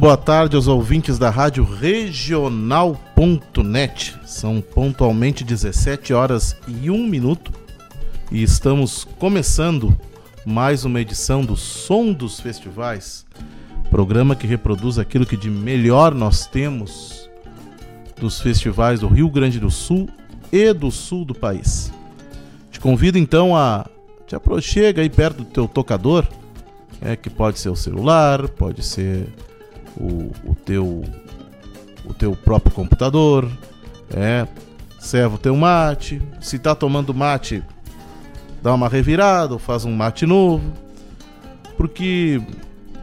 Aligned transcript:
boa 0.00 0.16
tarde 0.16 0.56
aos 0.56 0.66
ouvintes 0.66 1.18
da 1.18 1.28
Rádio 1.28 1.62
Regional.net. 1.62 2.88
São 4.24 4.62
pontualmente 4.62 5.44
17 5.44 6.14
horas 6.14 6.56
e 6.66 6.90
1 6.90 7.06
minuto 7.06 7.52
e 8.32 8.42
estamos 8.42 9.04
começando 9.18 9.94
mais 10.42 10.86
uma 10.86 11.02
edição 11.02 11.44
do 11.44 11.54
Som 11.54 12.14
dos 12.14 12.40
Festivais, 12.40 13.26
programa 13.90 14.34
que 14.34 14.46
reproduz 14.46 14.98
aquilo 14.98 15.26
que 15.26 15.36
de 15.36 15.50
melhor 15.50 16.14
nós 16.14 16.46
temos 16.46 17.28
dos 18.18 18.40
festivais 18.40 19.00
do 19.00 19.06
Rio 19.06 19.28
Grande 19.28 19.60
do 19.60 19.70
Sul 19.70 20.08
e 20.50 20.72
do 20.72 20.90
sul 20.90 21.26
do 21.26 21.34
país. 21.34 21.92
Te 22.70 22.80
convido 22.80 23.18
então 23.18 23.54
a 23.54 23.84
te 24.26 24.34
aproxega 24.34 25.02
aí 25.02 25.10
perto 25.10 25.42
do 25.42 25.44
teu 25.44 25.68
tocador, 25.68 26.26
é 27.02 27.14
que 27.16 27.28
pode 27.28 27.58
ser 27.58 27.68
o 27.68 27.76
celular, 27.76 28.48
pode 28.48 28.82
ser 28.82 29.28
o, 30.00 30.50
o 30.50 30.54
teu 30.54 31.04
o 32.04 32.14
teu 32.14 32.34
próprio 32.34 32.74
computador, 32.74 33.48
é, 34.10 34.46
serve 34.98 35.36
o 35.36 35.38
teu 35.38 35.54
mate, 35.54 36.20
se 36.40 36.58
tá 36.58 36.74
tomando 36.74 37.14
mate, 37.14 37.62
dá 38.62 38.74
uma 38.74 38.88
revirada, 38.88 39.52
ou 39.52 39.58
faz 39.58 39.84
um 39.84 39.94
mate 39.94 40.26
novo, 40.26 40.72
porque 41.76 42.42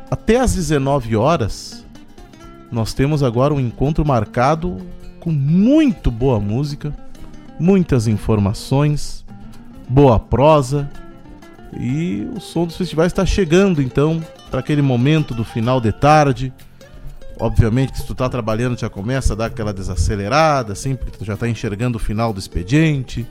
até 0.10 0.40
às 0.40 0.56
19 0.56 1.16
horas 1.16 1.86
nós 2.72 2.94
temos 2.94 3.24
agora 3.24 3.54
um 3.54 3.60
encontro 3.60 4.06
marcado 4.06 4.78
com 5.20 5.32
muito 5.32 6.12
boa 6.12 6.40
música, 6.40 6.94
muitas 7.60 8.08
informações, 8.08 9.26
boa 9.88 10.20
prosa. 10.20 10.90
E 11.80 12.28
o 12.36 12.40
som 12.40 12.66
dos 12.66 12.78
festivais 12.78 13.12
está 13.12 13.26
chegando 13.26 13.82
então 13.82 14.24
para 14.50 14.60
aquele 14.60 14.82
momento 14.82 15.34
do 15.34 15.44
final 15.44 15.82
de 15.82 15.92
tarde 15.92 16.54
Obviamente 17.40 17.92
que 17.92 18.00
se 18.00 18.06
tu 18.06 18.16
tá 18.16 18.28
trabalhando 18.28 18.80
já 18.80 18.90
começa 18.90 19.34
a 19.34 19.36
dar 19.36 19.46
aquela 19.46 19.74
desacelerada, 19.74 20.74
assim, 20.74 20.96
porque 20.96 21.18
tu 21.18 21.26
já 21.26 21.38
tá 21.38 21.48
enxergando 21.48 21.98
o 21.98 22.00
final 22.00 22.34
do 22.34 22.40
expediente. 22.40 23.28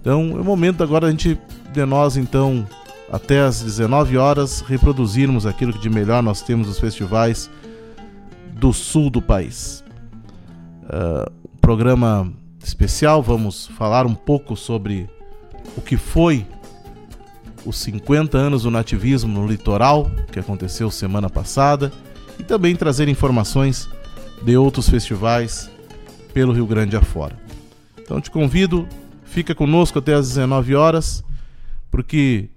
Então 0.00 0.36
é 0.36 0.40
o 0.40 0.44
momento 0.44 0.82
agora 0.82 1.06
a 1.06 1.10
gente, 1.10 1.38
de 1.72 1.84
nós 1.84 2.16
então, 2.16 2.66
até 3.10 3.40
às 3.40 3.62
19 3.62 4.16
horas, 4.16 4.60
reproduzirmos 4.60 5.46
aquilo 5.46 5.72
que 5.72 5.78
de 5.78 5.90
melhor 5.90 6.22
nós 6.22 6.42
temos 6.42 6.66
nos 6.66 6.78
festivais 6.80 7.48
do 8.52 8.72
sul 8.72 9.10
do 9.10 9.22
país. 9.22 9.84
Uh, 10.84 11.30
programa 11.60 12.32
especial, 12.64 13.22
vamos 13.22 13.66
falar 13.68 14.06
um 14.06 14.14
pouco 14.14 14.56
sobre 14.56 15.08
o 15.76 15.80
que 15.80 15.96
foi 15.96 16.44
os 17.64 17.78
50 17.78 18.36
anos 18.36 18.64
do 18.64 18.70
nativismo 18.70 19.32
no 19.32 19.46
litoral, 19.46 20.10
que 20.32 20.40
aconteceu 20.40 20.90
semana 20.90 21.30
passada 21.30 21.92
e 22.40 22.42
também 22.42 22.74
trazer 22.74 23.06
informações 23.06 23.88
de 24.42 24.56
outros 24.56 24.88
festivais 24.88 25.70
pelo 26.32 26.54
Rio 26.54 26.66
Grande 26.66 26.96
afora. 26.96 27.38
Então 27.98 28.18
te 28.18 28.30
convido, 28.30 28.88
fica 29.24 29.54
conosco 29.54 29.98
até 29.98 30.14
às 30.14 30.28
19 30.28 30.74
horas, 30.74 31.22
porque 31.90 32.48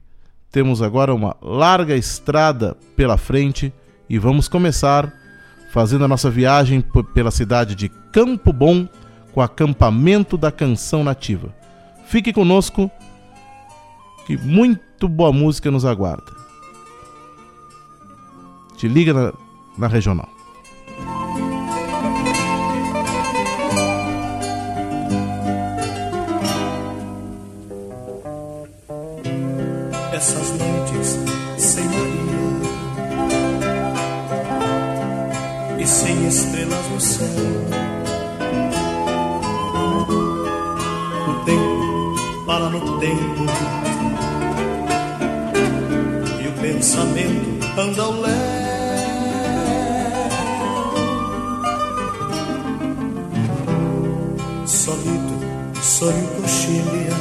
temos 0.50 0.82
agora 0.82 1.14
uma 1.14 1.36
larga 1.42 1.98
estrada 1.98 2.78
pela 2.96 3.18
frente 3.18 3.74
e 4.10 4.18
vamos 4.18 4.48
começar 4.48 5.12
fazendo 5.70 6.06
a 6.06 6.08
nossa 6.08 6.30
viagem 6.30 6.82
pela 7.14 7.30
cidade 7.30 7.76
de 7.76 7.90
Campo 8.12 8.54
Bom 8.54 8.88
com 9.34 9.42
o 9.42 9.44
acampamento 9.44 10.38
da 10.38 10.52
canção 10.52 11.04
nativa. 11.04 11.54
Fique 12.06 12.32
conosco 12.32 12.90
que 14.26 14.38
muito 14.38 15.10
boa 15.10 15.34
música 15.34 15.70
nos 15.70 15.84
aguarda. 15.84 16.32
Te 18.78 18.88
liga 18.88 19.14
na 19.14 19.43
na 19.78 19.88
regional. 19.88 20.30
Essas 30.14 30.52
noites 30.52 31.18
sem 31.58 31.86
Maria 31.86 32.24
e 35.80 35.88
sem 35.88 36.28
estrelas 36.28 36.90
no 36.92 37.02
céu. 37.02 37.28
O 41.28 41.34
tempo 41.46 42.46
para 42.46 42.70
no 42.70 43.00
tempo 43.00 43.44
e 46.42 46.48
o 46.48 46.52
pensamento 46.62 47.66
anda 47.78 48.02
ao 48.04 48.22
léu. 48.22 48.63
Sonho 54.84 56.28
coxilhas 56.36 57.14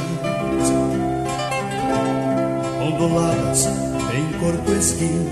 onduladas 2.81 3.67
em 4.13 4.37
corpo 4.37 4.71
esguio. 4.73 5.31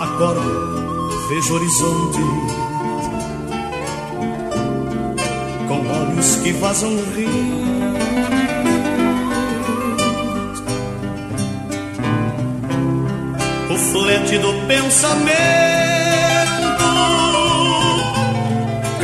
Acordo, 0.00 1.28
vejo 1.28 1.54
horizonte 1.54 2.20
com 5.66 5.80
olhos 5.88 6.36
que 6.36 6.52
vazam 6.52 6.96
rios. 7.16 7.66
O 13.70 13.76
flete 13.76 14.38
do 14.38 14.52
pensamento 14.68 15.85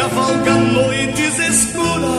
cavalga 0.03 0.55
noites 0.55 1.39
escuras, 1.39 2.11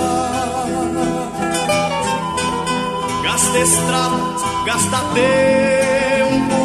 gasta 3.24 3.60
estradas, 3.60 4.42
gasta 4.66 5.00
tempo, 5.14 6.62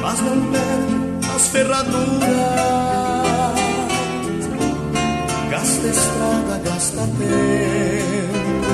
mas 0.00 0.18
não 0.20 0.40
perde 0.50 0.96
as 1.34 1.48
ferraduras. 1.48 2.22
Gasta 5.50 5.86
estrada, 5.88 6.60
gasta 6.64 7.02
tempo, 7.18 8.72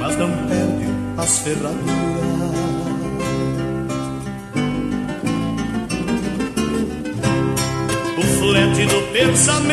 mas 0.00 0.16
não 0.18 0.30
perde 0.48 0.86
as 1.16 1.38
ferraduras. 1.38 3.05
Flete 8.46 8.86
do 8.86 9.02
pensamento. 9.12 9.66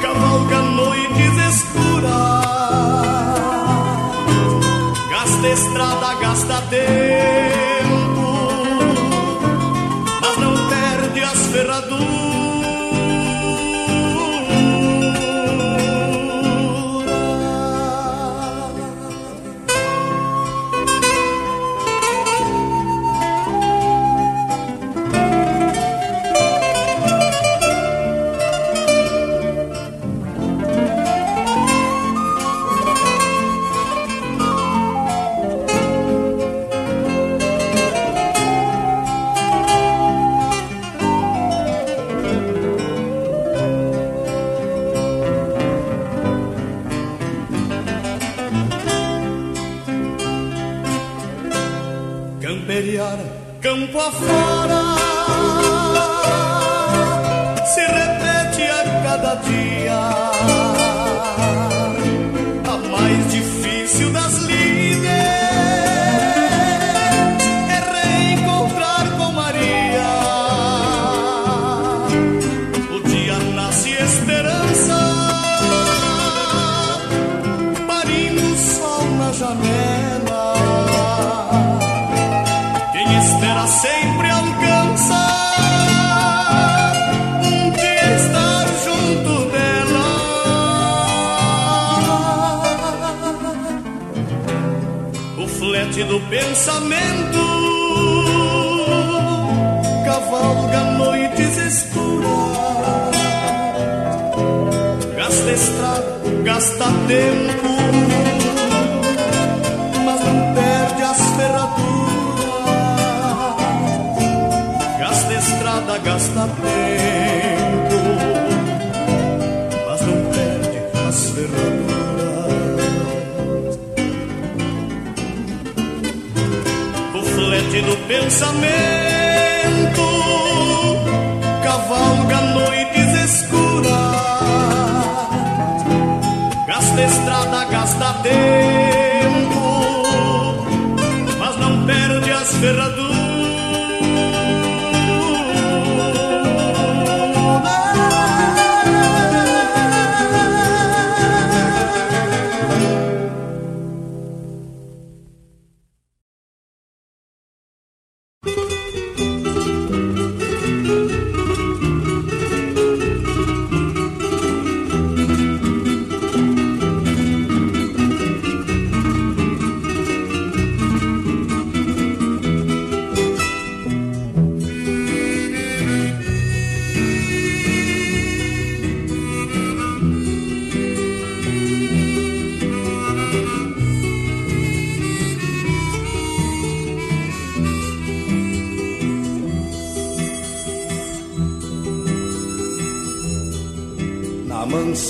Cavalga 0.00 0.62
noites 0.62 1.34
escuras, 1.50 2.10
gasta 5.10 5.48
estrada, 5.48 6.14
gasta 6.14 6.62
tempo, 6.70 7.09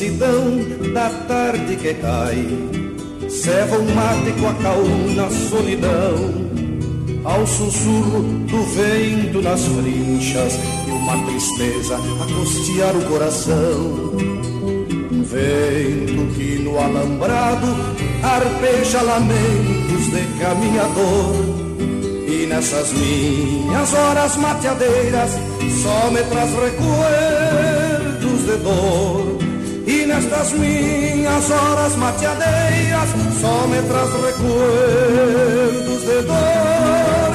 mansidão 0.00 0.92
da 0.94 1.10
tarde 1.28 1.76
que 1.76 1.92
cai, 1.92 2.48
ceva 3.28 3.76
um 3.76 3.94
mate 3.94 4.32
com 4.40 4.48
a 4.48 4.54
calma 4.54 5.30
solidão, 5.30 6.14
ao 7.22 7.46
sussurro 7.46 8.22
do 8.22 8.62
vento 8.62 9.42
nas 9.42 9.62
frinchas 9.62 10.58
e 10.86 10.90
uma 10.90 11.18
tristeza 11.26 11.96
a 11.96 12.34
costear 12.34 12.96
o 12.96 13.04
coração. 13.10 14.16
Vento 15.22 16.34
que 16.34 16.60
no 16.64 16.78
alambrado 16.78 17.66
arpeja 18.22 19.02
lamentos 19.02 20.06
de 20.06 20.38
caminhador. 20.38 21.60
E 22.26 22.46
nessas 22.46 22.90
minhas 22.94 23.92
horas 23.92 24.36
mateadeiras 24.36 25.32
só 25.82 26.10
me 26.10 26.22
traz 26.22 26.50
recuerdos 26.52 28.46
de 28.46 28.56
dor. 28.62 29.19
E 29.90 30.06
nestas 30.06 30.52
minhas 30.52 31.50
horas 31.50 31.96
mateadeiras 31.96 33.08
só 33.40 33.66
me 33.66 33.82
traz 33.88 34.10
recuerdos 34.24 36.00
de 36.02 36.22
dor. 36.28 37.30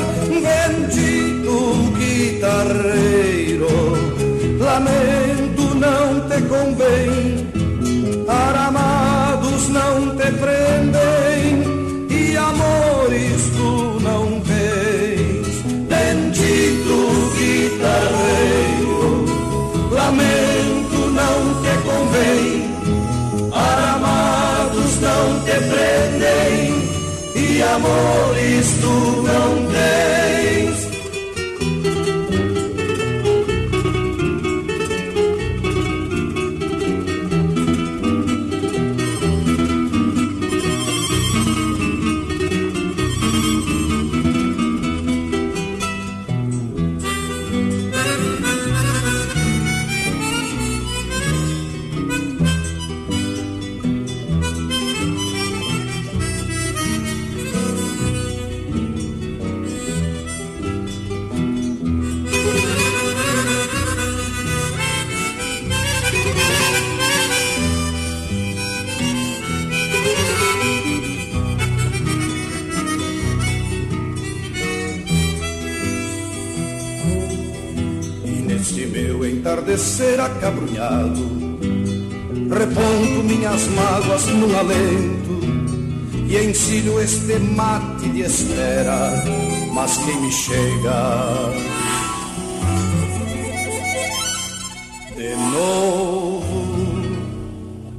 Bendito 0.46 1.56
guitarreiro, 2.00 3.68
lamento 4.58 5.64
não 5.76 6.30
te 6.30 6.42
convém, 6.44 7.46
aramados 8.26 9.68
não 9.68 10.16
te 10.16 10.32
prendem 10.32 11.25
amores 27.76 28.78
tu 28.80 29.24
não 29.28 29.68
tens. 29.72 30.45
Entardecer 79.96 80.20
acabrunhado, 80.20 81.30
reponto 82.50 83.24
minhas 83.24 83.68
mágoas 83.70 84.26
num 84.28 84.58
alento 84.58 85.40
e 86.28 86.38
encilho 86.38 87.00
este 87.00 87.40
mate 87.40 88.10
de 88.10 88.22
espera, 88.22 89.24
mas 89.74 89.98
quem 89.98 90.22
me 90.22 90.32
chega 90.32 91.52
de 95.16 95.36
novo 95.54 96.66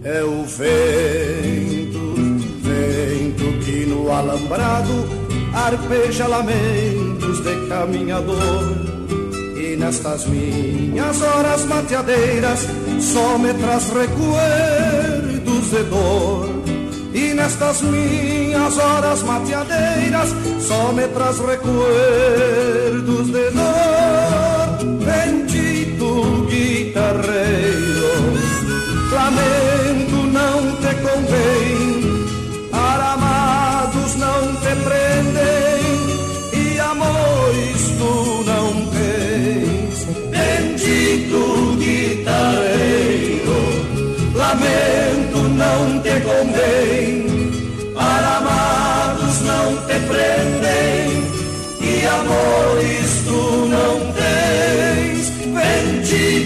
é 0.04 0.22
o 0.22 0.44
vento, 0.44 2.14
vento 2.62 3.64
que 3.64 3.86
no 3.86 4.12
alambrado 4.12 5.08
arpeja 5.54 6.26
lamentos 6.26 7.40
de 7.40 7.68
caminhador. 7.68 8.85
Nestas 9.86 10.26
minhas 10.26 11.22
horas 11.22 11.64
mateadeiras 11.66 12.66
só 12.98 13.38
me 13.38 13.54
traz 13.54 13.88
recuerdos 13.90 15.70
de 15.70 15.84
dor. 15.84 16.62
E 17.14 17.32
nestas 17.32 17.82
minhas 17.82 18.76
horas 18.78 19.22
mateadeiras 19.22 20.34
Só 20.60 20.92
me 20.92 21.06
traz 21.06 21.38
recuerdos 21.38 23.26
de 23.28 23.50
dor 23.52 24.98
Bendito 25.06 25.35
convém 46.66 47.92
Para 47.94 48.36
amados 48.38 49.40
não 49.40 49.76
te 49.86 49.98
prendem 50.06 51.24
E 51.80 52.06
amores 52.06 53.22
tu 53.24 53.66
não 53.66 54.12
tens. 54.12 55.30
Bendito 55.54 56.45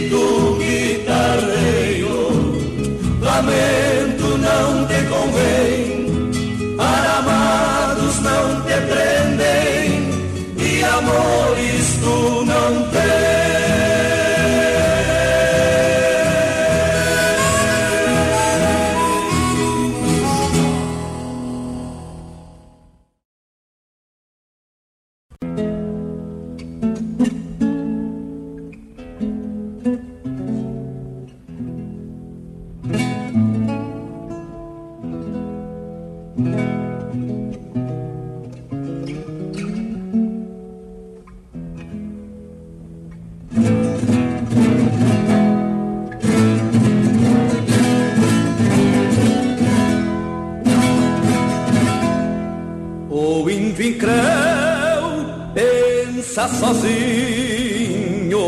sozinho. 56.60 58.38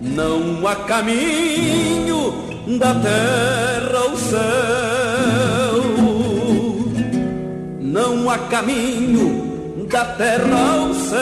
Não 0.00 0.66
há 0.66 0.74
caminho 0.76 2.32
da 2.78 2.94
terra 2.94 3.98
ao 3.98 4.16
céu. 4.16 4.40
Não 7.80 8.28
há 8.28 8.38
caminho 8.38 9.86
da 9.88 10.04
terra 10.04 10.80
ao 10.80 10.92
céu. 10.94 11.20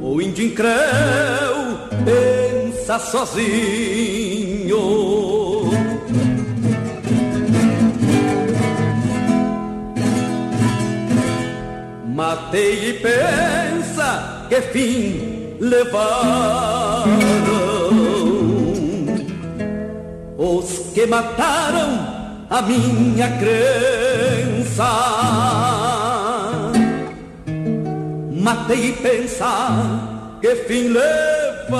O 0.00 0.22
índio 0.22 0.46
incréu 0.46 1.78
pensa 2.04 3.00
sozinho 3.00 5.13
Matei 12.54 12.90
e 12.90 12.92
pensa 13.02 14.46
que 14.48 14.60
fim 14.60 15.56
levaram 15.58 17.08
Os 20.38 20.92
que 20.94 21.04
mataram 21.04 22.46
a 22.48 22.62
minha 22.62 23.28
crença. 23.38 24.88
Matei 28.30 28.90
e 28.90 28.92
pensa 28.92 30.38
que 30.40 30.54
fim 30.54 30.90
levaram 30.90 31.74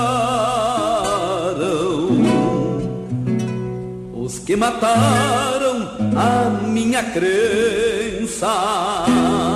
Os 4.13 4.39
que 4.39 4.57
mataram 4.57 5.87
a 6.17 6.49
minha 6.67 7.01
crença 7.01 9.54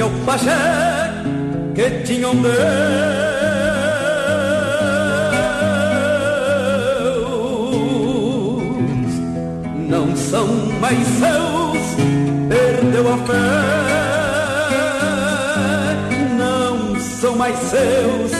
tinha 0.00 0.06
o 0.06 0.10
pajé 0.24 1.12
que 1.74 1.90
tinha 2.04 2.28
um 2.30 2.40
Deus 2.40 2.54
não 9.88 10.16
são 10.16 10.46
mais 10.80 10.98
seus 10.98 11.78
perdeu 12.48 13.12
a 13.12 13.18
fé 13.26 13.34
não 16.38 16.98
são 16.98 17.36
mais 17.36 17.58
seus 17.58 18.32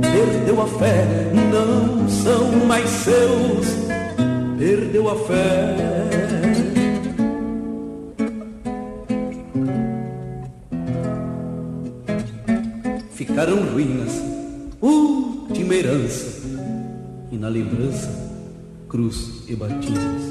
perdeu 0.00 0.60
a 0.60 0.66
fé 0.66 1.06
não 1.52 2.08
são 2.08 2.50
mais 2.66 2.90
seus 2.90 3.66
perdeu 4.58 5.08
a 5.08 5.14
fé 5.14 6.29
ficaram 13.40 13.72
ruínas, 13.72 14.22
última 14.82 15.74
herança, 15.74 16.46
e 17.32 17.38
na 17.38 17.48
lembrança, 17.48 18.10
cruz 18.86 19.44
e 19.48 19.56
batismos. 19.56 20.22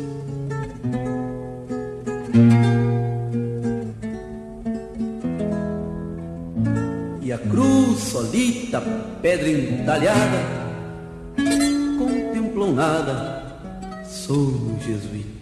E 7.24 7.34
a 7.34 7.38
cruz 7.39 8.00
solita, 8.00 8.80
pedra 9.24 9.50
entalhada, 9.50 10.38
contemplou 11.98 12.75
nada, 12.75 14.06
sou 14.06 14.78
jesuíta. 14.86 15.38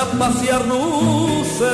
Guacha 0.00 0.06
passear 0.18 0.64
no 0.66 1.44
céu. 1.44 1.68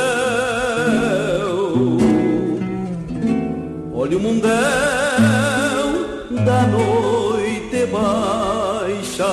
Olhe 3.95 4.17
o 4.17 4.21
mundão 4.21 4.51
da 6.45 6.63
noite 6.67 7.87
baixa. 7.93 9.27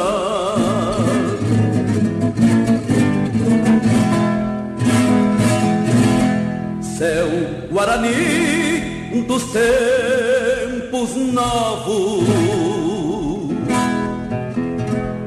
Céu 6.98 7.28
guarani 7.72 9.24
dos 9.28 9.44
tempos 9.52 11.16
novos, 11.34 12.28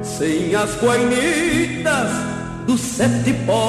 sem 0.02 0.54
as 0.54 0.80
guainitas 0.82 1.75
sete 2.96 3.34
povos, 3.44 3.60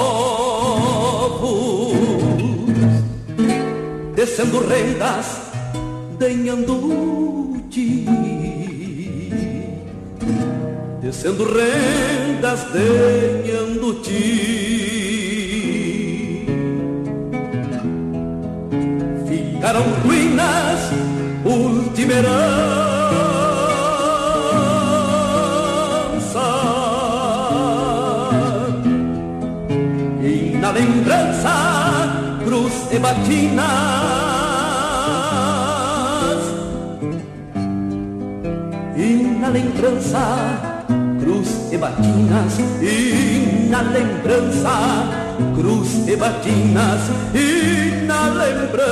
descendo 4.15 4.61
rendas 4.61 5.25
de 6.17 6.33
ti, 7.69 8.07
descendo 11.01 11.43
rendas 11.43 12.71
de 12.71 13.93
ti. 14.01 14.23
Ficaram 19.27 19.83
ruínas 20.05 20.79
ultimerãs 21.43 22.86
cruz 32.97 32.99
e 32.99 32.99
batinas. 32.99 33.67
E 38.95 39.37
na 39.39 39.49
lembrança, 39.49 40.19
cruz 41.19 41.71
e 41.71 41.77
batinas. 41.77 42.57
E 42.81 43.67
na 43.69 43.81
lembrança, 43.81 44.71
cruz 45.55 46.07
e 46.07 46.15
batinas 46.15 47.01
e 47.33 48.05
na 48.05 48.29
lembrança 48.29 48.87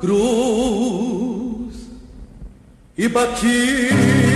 cruz 0.00 1.74
e 2.96 3.08
batinas 3.08 4.27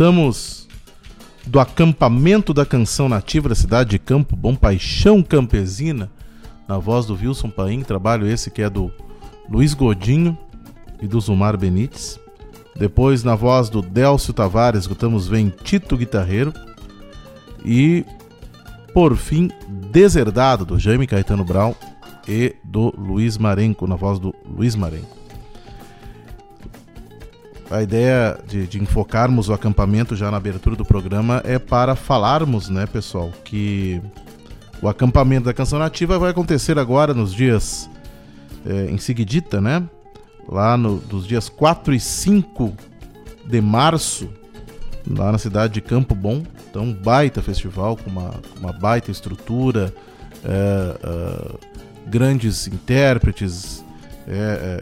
bem, 0.00 0.08
escutamos 0.08 0.66
do 1.46 1.60
acampamento 1.60 2.54
da 2.54 2.64
canção 2.64 3.06
nativa 3.06 3.50
da 3.50 3.54
cidade 3.54 3.90
de 3.90 3.98
Campo 3.98 4.34
Bom, 4.34 4.56
Paixão 4.56 5.22
Campesina, 5.22 6.10
na 6.66 6.78
voz 6.78 7.04
do 7.04 7.14
Wilson 7.14 7.50
Paim, 7.50 7.82
trabalho 7.82 8.26
esse 8.26 8.50
que 8.50 8.62
é 8.62 8.70
do 8.70 8.90
Luiz 9.46 9.74
Godinho 9.74 10.38
e 11.02 11.06
do 11.06 11.20
Zumar 11.20 11.58
Benites. 11.58 12.18
Depois, 12.74 13.22
na 13.22 13.34
voz 13.34 13.68
do 13.68 13.82
Délcio 13.82 14.32
Tavares, 14.32 14.82
escutamos 14.82 15.28
Vem 15.28 15.50
Tito 15.50 15.98
Guitarreiro. 15.98 16.54
E, 17.62 18.06
por 18.94 19.16
fim, 19.16 19.50
Deserdado, 19.68 20.64
do 20.64 20.78
Jaime 20.78 21.06
Caetano 21.06 21.44
Brown 21.44 21.74
e 22.26 22.56
do 22.64 22.94
Luiz 22.96 23.36
Marenco, 23.36 23.86
na 23.86 23.96
voz 23.96 24.18
do 24.18 24.34
Luiz 24.46 24.74
Marenco 24.74 25.19
a 27.70 27.82
ideia 27.82 28.36
de, 28.48 28.66
de, 28.66 28.82
enfocarmos 28.82 29.48
o 29.48 29.52
acampamento 29.52 30.16
já 30.16 30.30
na 30.30 30.36
abertura 30.36 30.74
do 30.74 30.84
programa 30.84 31.40
é 31.44 31.58
para 31.58 31.94
falarmos, 31.94 32.68
né, 32.68 32.84
pessoal, 32.84 33.30
que 33.44 34.02
o 34.82 34.88
acampamento 34.88 35.44
da 35.44 35.54
Canção 35.54 35.78
Nativa 35.78 36.18
vai 36.18 36.30
acontecer 36.30 36.78
agora 36.78 37.14
nos 37.14 37.32
dias 37.32 37.88
é, 38.66 38.90
em 38.90 38.98
seguidita, 38.98 39.60
né? 39.60 39.84
Lá 40.48 40.76
no, 40.76 40.96
dos 40.98 41.26
dias 41.26 41.48
4 41.48 41.94
e 41.94 42.00
5 42.00 42.74
de 43.46 43.60
março, 43.60 44.28
lá 45.08 45.30
na 45.30 45.38
cidade 45.38 45.74
de 45.74 45.80
Campo 45.80 46.14
Bom. 46.14 46.42
Então, 46.68 46.82
um 46.82 46.92
baita 46.92 47.40
festival 47.40 47.96
com 47.96 48.10
uma, 48.10 48.34
uma 48.58 48.72
baita 48.72 49.10
estrutura, 49.10 49.94
é, 50.44 50.96
é, 51.02 52.08
grandes 52.08 52.66
intérpretes, 52.66 53.84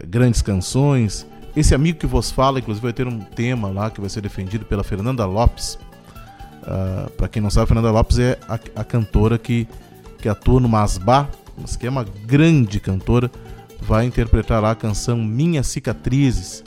grandes 0.07 0.41
canções 0.43 1.25
esse 1.55 1.73
amigo 1.73 1.99
que 1.99 2.07
vos 2.07 2.31
fala, 2.31 2.59
inclusive, 2.59 2.83
vai 2.83 2.93
ter 2.93 3.07
um 3.07 3.19
tema 3.19 3.69
lá 3.69 3.89
que 3.89 3.99
vai 3.99 4.09
ser 4.09 4.21
defendido 4.21 4.65
pela 4.65 4.83
Fernanda 4.83 5.25
Lopes. 5.25 5.75
Uh, 5.75 6.67
ah, 6.67 7.09
para 7.17 7.27
quem 7.27 7.41
não 7.41 7.49
sabe, 7.49 7.67
Fernanda 7.67 7.91
Lopes 7.91 8.19
é 8.19 8.37
a, 8.47 8.59
a, 8.75 8.83
cantora 8.83 9.37
que, 9.37 9.67
que 10.19 10.29
atua 10.29 10.59
no 10.59 10.69
Masbá, 10.69 11.27
mas 11.57 11.75
que 11.75 11.87
é 11.87 11.89
uma 11.89 12.03
grande 12.03 12.79
cantora. 12.79 13.31
Vai 13.81 14.05
interpretar 14.05 14.61
lá 14.61 14.71
a 14.71 14.75
canção 14.75 15.17
Minhas 15.17 15.67
Cicatrizes, 15.67 16.63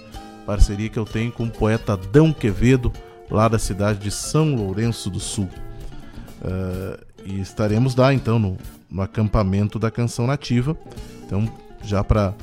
parceria 0.47 0.89
que 0.89 0.99
eu 0.99 1.05
tenho 1.05 1.31
com 1.31 1.45
o 1.45 1.51
poeta 1.51 1.97
Dão 1.97 2.33
Quevedo, 2.33 2.93
lá 3.31 3.49
da 3.49 3.59
cidade 3.59 3.99
de 4.01 4.11
São 4.11 4.55
Lourenço 4.55 5.09
do 5.09 5.21
Sul. 5.21 5.49
Uh, 6.41 6.99
e 7.25 7.41
estaremos 7.41 7.95
lá 7.95 8.13
então 8.13 8.39
no, 8.39 8.59
no 8.91 9.01
acampamento 9.01 9.79
da 9.79 9.91
canção 9.91 10.27
nativa. 10.27 10.77
Então, 11.25 11.49
já 11.83 12.03
para 12.03 12.35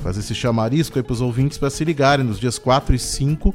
fazer 0.00 0.20
esse 0.20 0.34
chamarisco 0.34 0.98
aí 0.98 1.02
para 1.02 1.12
os 1.12 1.20
ouvintes 1.20 1.58
para 1.58 1.70
se 1.70 1.84
ligarem. 1.84 2.24
Nos 2.24 2.38
dias 2.38 2.58
4 2.58 2.94
e 2.94 2.98
5, 2.98 3.54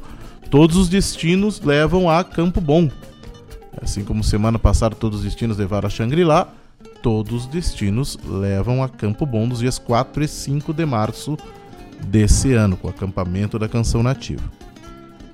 todos 0.50 0.76
os 0.76 0.88
destinos 0.88 1.60
levam 1.60 2.08
a 2.08 2.22
Campo 2.22 2.60
Bom. 2.60 2.90
Assim 3.80 4.04
como 4.04 4.24
semana 4.24 4.58
passada 4.58 4.94
todos 4.94 5.18
os 5.18 5.24
destinos 5.24 5.56
levaram 5.56 5.86
a 5.86 5.90
Xangri-Lá, 5.90 6.52
todos 7.02 7.44
os 7.44 7.46
destinos 7.46 8.18
levam 8.24 8.82
a 8.82 8.88
Campo 8.88 9.24
Bom 9.24 9.46
nos 9.46 9.60
dias 9.60 9.78
4 9.78 10.24
e 10.24 10.28
5 10.28 10.72
de 10.72 10.84
março 10.84 11.36
desse 12.06 12.52
ano, 12.52 12.76
com 12.76 12.88
o 12.88 12.90
acampamento 12.90 13.58
da 13.58 13.68
canção 13.68 14.02
nativa. 14.02 14.42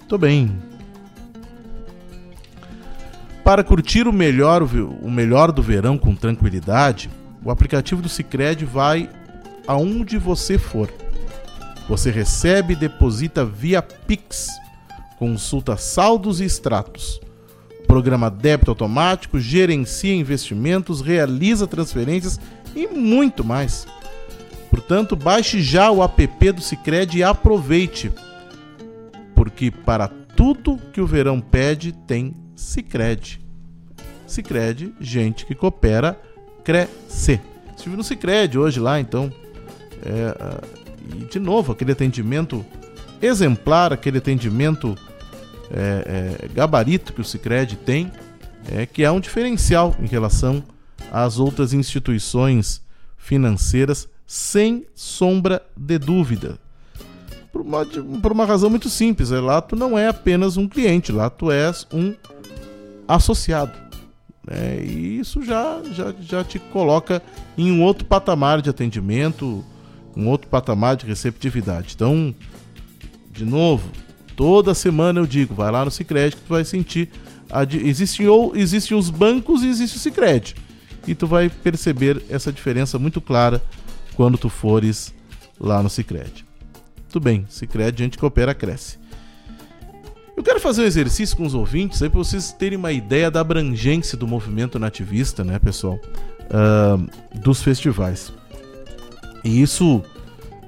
Tô 0.08 0.18
bem. 0.18 0.54
Para 3.42 3.62
curtir 3.62 4.06
o 4.08 4.12
melhor, 4.12 4.62
o 4.62 5.10
melhor 5.10 5.52
do 5.52 5.62
verão 5.62 5.98
com 5.98 6.14
tranquilidade, 6.14 7.10
o 7.44 7.50
aplicativo 7.50 8.00
do 8.00 8.08
Cicred 8.08 8.64
vai 8.64 9.10
aonde 9.66 10.18
você 10.18 10.58
for. 10.58 10.92
Você 11.88 12.10
recebe 12.10 12.72
e 12.72 12.76
deposita 12.76 13.44
via 13.44 13.82
Pix. 13.82 14.48
Consulta 15.18 15.76
saldos 15.76 16.40
e 16.40 16.44
extratos. 16.44 17.20
Programa 17.86 18.30
débito 18.30 18.70
automático, 18.70 19.38
gerencia 19.38 20.14
investimentos, 20.14 21.00
realiza 21.00 21.66
transferências 21.66 22.40
e 22.74 22.86
muito 22.86 23.44
mais. 23.44 23.86
Portanto, 24.70 25.14
baixe 25.14 25.62
já 25.62 25.90
o 25.90 26.02
app 26.02 26.52
do 26.52 26.60
Sicredi 26.60 27.18
e 27.18 27.22
aproveite. 27.22 28.10
Porque 29.34 29.70
para 29.70 30.08
tudo 30.08 30.80
que 30.92 31.00
o 31.00 31.06
verão 31.06 31.40
pede, 31.40 31.92
tem 31.92 32.34
Sicredi. 32.56 33.40
Sicredi, 34.26 34.92
gente 34.98 35.46
que 35.46 35.54
coopera, 35.54 36.20
cresce. 36.64 37.40
Estive 37.76 37.96
no 37.96 38.02
Sicredi 38.02 38.58
hoje 38.58 38.80
lá, 38.80 38.98
então 38.98 39.30
é, 40.04 41.14
e, 41.16 41.24
de 41.24 41.38
novo, 41.38 41.72
aquele 41.72 41.92
atendimento 41.92 42.64
exemplar, 43.20 43.92
aquele 43.92 44.18
atendimento 44.18 44.94
é, 45.70 46.38
é, 46.44 46.48
gabarito 46.48 47.12
que 47.12 47.20
o 47.20 47.24
Cicred 47.24 47.76
tem, 47.76 48.12
é, 48.70 48.86
que 48.86 49.02
é 49.02 49.10
um 49.10 49.20
diferencial 49.20 49.94
em 50.00 50.06
relação 50.06 50.62
às 51.10 51.38
outras 51.38 51.72
instituições 51.72 52.82
financeiras, 53.16 54.08
sem 54.26 54.86
sombra 54.94 55.62
de 55.76 55.98
dúvida. 55.98 56.58
Por 57.52 57.60
uma, 57.60 57.86
por 57.86 58.32
uma 58.32 58.44
razão 58.44 58.68
muito 58.68 58.88
simples, 58.88 59.30
é, 59.30 59.40
lá 59.40 59.60
tu 59.60 59.76
não 59.76 59.98
é 59.98 60.08
apenas 60.08 60.56
um 60.56 60.68
cliente, 60.68 61.12
lá 61.12 61.30
tu 61.30 61.50
és 61.50 61.86
um 61.92 62.14
associado. 63.06 63.72
É, 64.46 64.82
e 64.84 65.18
isso 65.18 65.42
já, 65.42 65.80
já, 65.92 66.12
já 66.20 66.44
te 66.44 66.58
coloca 66.58 67.22
em 67.56 67.70
um 67.72 67.82
outro 67.82 68.04
patamar 68.04 68.60
de 68.60 68.68
atendimento, 68.68 69.64
um 70.16 70.28
outro 70.28 70.48
patamar 70.48 70.96
de 70.96 71.06
receptividade. 71.06 71.92
Então, 71.94 72.34
de 73.30 73.44
novo, 73.44 73.90
toda 74.36 74.74
semana 74.74 75.20
eu 75.20 75.26
digo, 75.26 75.54
vai 75.54 75.70
lá 75.70 75.84
no 75.84 75.90
Sicredi 75.90 76.36
que 76.36 76.42
tu 76.42 76.48
vai 76.48 76.64
sentir 76.64 77.10
existem 77.82 78.26
ou 78.26 78.56
existem 78.56 78.96
os 78.96 79.10
bancos 79.10 79.62
e 79.62 79.68
existe 79.68 79.96
o 79.96 80.00
Sicredi. 80.00 80.54
E 81.06 81.14
tu 81.14 81.26
vai 81.26 81.48
perceber 81.48 82.22
essa 82.28 82.52
diferença 82.52 82.98
muito 82.98 83.20
clara 83.20 83.62
quando 84.14 84.38
tu 84.38 84.48
fores 84.48 85.12
lá 85.60 85.82
no 85.82 85.90
Sicredi. 85.90 86.44
Tudo 87.10 87.22
bem, 87.22 87.44
Sicredi 87.48 88.02
gente 88.02 88.18
coopera 88.18 88.54
cresce. 88.54 88.98
Eu 90.36 90.42
quero 90.42 90.58
fazer 90.58 90.82
um 90.82 90.86
exercício 90.86 91.36
com 91.36 91.46
os 91.46 91.54
ouvintes 91.54 92.02
aí 92.02 92.08
para 92.08 92.18
vocês 92.18 92.50
terem 92.50 92.76
uma 92.76 92.90
ideia 92.90 93.30
da 93.30 93.40
abrangência 93.40 94.18
do 94.18 94.26
movimento 94.26 94.78
nativista, 94.78 95.44
né, 95.44 95.60
pessoal? 95.60 95.98
Uh, 96.50 97.38
dos 97.38 97.62
festivais. 97.62 98.32
E 99.44 99.60
isso 99.60 100.02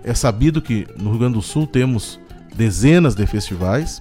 é 0.05 0.15
sabido 0.15 0.61
que 0.61 0.87
no 0.97 1.11
Rio 1.11 1.19
Grande 1.21 1.35
do 1.35 1.43
Sul 1.43 1.67
temos 1.67 2.21
dezenas 2.55 3.15
de 3.15 3.27
festivais. 3.27 4.01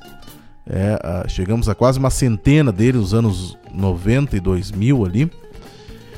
É, 0.68 1.28
chegamos 1.28 1.70
a 1.70 1.74
quase 1.74 1.98
uma 1.98 2.10
centena 2.10 2.72
deles 2.72 3.02
nos 3.02 3.14
anos 3.14 3.58
90 3.74 4.36
e 4.36 4.40
2000 4.40 5.06
ali. 5.06 5.32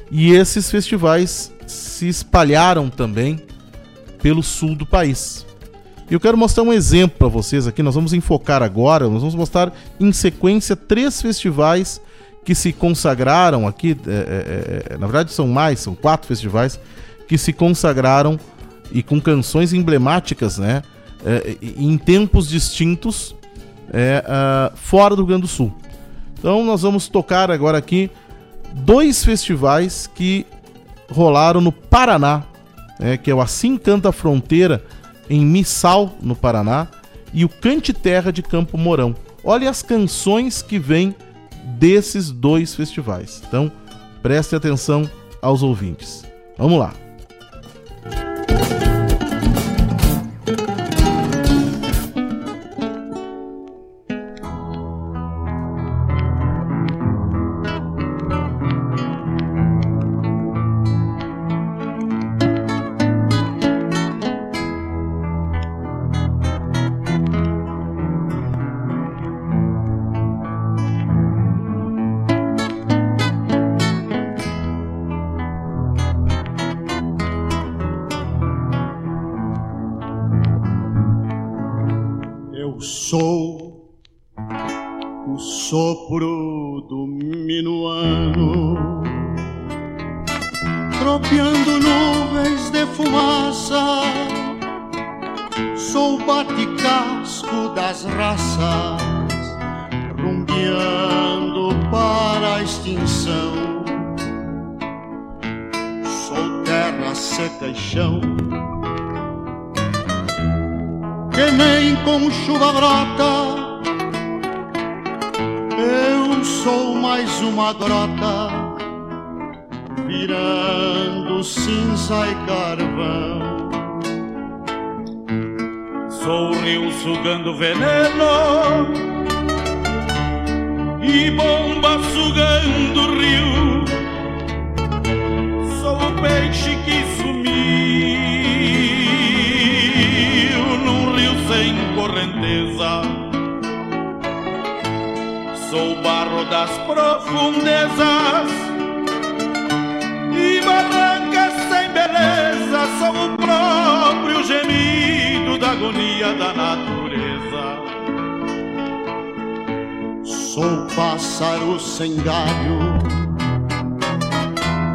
E 0.10 0.32
esses 0.32 0.72
festivais 0.72 1.52
se 1.68 2.08
espalharam 2.08 2.90
também 2.90 3.42
pelo 4.22 4.42
sul 4.42 4.76
do 4.76 4.86
país. 4.86 5.46
E 6.10 6.14
eu 6.14 6.20
quero 6.20 6.38
mostrar 6.38 6.64
um 6.64 6.72
exemplo 6.72 7.18
para 7.18 7.28
vocês 7.28 7.68
aqui. 7.68 7.84
Nós 7.84 7.96
vamos 7.96 8.14
enfocar 8.14 8.64
agora, 8.64 9.10
nós 9.10 9.20
vamos 9.20 9.36
mostrar 9.36 9.74
em 10.00 10.12
sequência 10.12 10.76
três 10.76 11.22
festivais 11.22 12.02
que 12.46 12.56
se 12.56 12.72
consagraram 12.72 13.68
aqui. 13.68 13.98
É, 14.08 14.12
é, 14.12 14.94
é, 14.94 14.98
na 14.98 15.06
verdade, 15.06 15.34
são 15.34 15.48
mais, 15.48 15.82
são 15.82 15.94
quatro 15.94 16.28
festivais 16.28 16.80
que 17.28 17.38
se 17.38 17.52
consagraram 17.52 18.40
e 18.92 19.04
com 19.04 19.20
canções 19.20 19.74
emblemáticas, 19.74 20.58
né? 20.58 20.82
É, 21.26 21.58
em 21.62 21.98
tempos 21.98 22.48
distintos 22.48 23.36
é, 23.92 24.24
uh, 24.24 24.78
fora 24.78 25.16
do 25.16 25.22
Rio 25.22 25.28
Grande 25.28 25.42
do 25.42 25.48
Sul. 25.48 25.74
Então, 26.38 26.64
nós 26.64 26.84
vamos 26.84 27.08
tocar 27.08 27.50
agora 27.50 27.78
aqui 27.78 28.12
dois 28.74 29.24
festivais 29.24 30.08
que 30.14 30.46
rolaram 31.10 31.60
no 31.60 31.72
Paraná, 31.72 32.44
é, 33.00 33.18
que 33.18 33.32
é 33.32 33.36
o 33.36 33.42
Assim 33.42 33.78
Canta 33.78 34.10
a 34.10 34.12
Fronteira 34.12 34.84
em 35.30 35.46
Missal, 35.46 36.16
no 36.22 36.36
Paraná, 36.36 36.88
e 37.34 37.44
o 37.44 37.50
Cante 37.50 37.94
Terra 37.94 38.32
de 38.32 38.42
Campo 38.42 38.78
Mourão. 38.78 39.16
Olha 39.44 39.70
as 39.70 39.82
canções 39.82 40.62
que 40.62 40.78
vêm 40.78 41.16
desses 41.78 42.32
dois 42.32 42.76
festivais. 42.76 43.42
Então, 43.48 43.72
preste 44.22 44.56
atenção 44.56 45.10
aos 45.42 45.64
ouvintes. 45.64 46.26
Vamos 46.58 46.80
lá. 46.80 47.07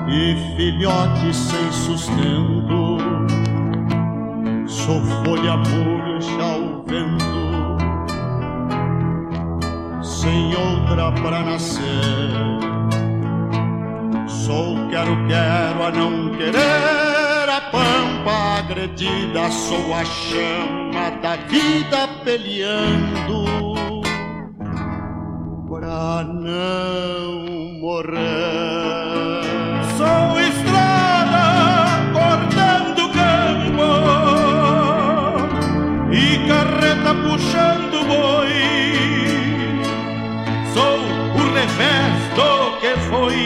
e 0.09 0.37
filhote 0.57 1.35
sem 1.35 1.73
sustento. 1.73 2.99
Sou 4.67 5.01
folha 5.25 5.57
murcha 5.57 6.43
ao 6.43 6.85
vento, 6.85 7.77
sem 10.03 10.55
outra 10.55 11.13
pra 11.13 11.43
nascer. 11.43 11.83
Sou 14.27 14.89
quero, 14.91 15.17
quero 15.29 15.83
a 15.83 15.91
não 15.91 16.31
querer, 16.37 17.49
a 17.49 17.61
pampa 17.71 18.59
agredida. 18.59 19.51
Sou 19.51 19.95
a 19.95 20.05
chama 20.05 21.11
da 21.23 21.37
vida 21.37 22.09
peleando 22.25 23.45
pra 25.69 26.25
não 26.25 27.42
morrer. 27.83 29.43
Sou 29.99 30.41
estrada 30.41 31.45
cortando 32.13 33.03
campo 33.19 33.91
e 36.13 36.25
carreta 36.47 37.13
puxando 37.25 37.97
boi. 38.07 38.55
Sou 40.73 40.99
o 41.41 41.45
revés 41.59 42.15
do 42.37 42.51
que 42.81 42.93
foi 43.11 43.43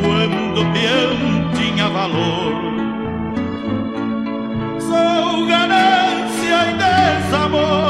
quando 0.00 0.58
o 0.60 0.64
peão 0.72 1.18
tinha 1.56 1.86
valor. 1.88 2.54
Sou 4.78 5.46
ganância 5.48 6.58
e 6.70 6.74
desamor. 6.78 7.83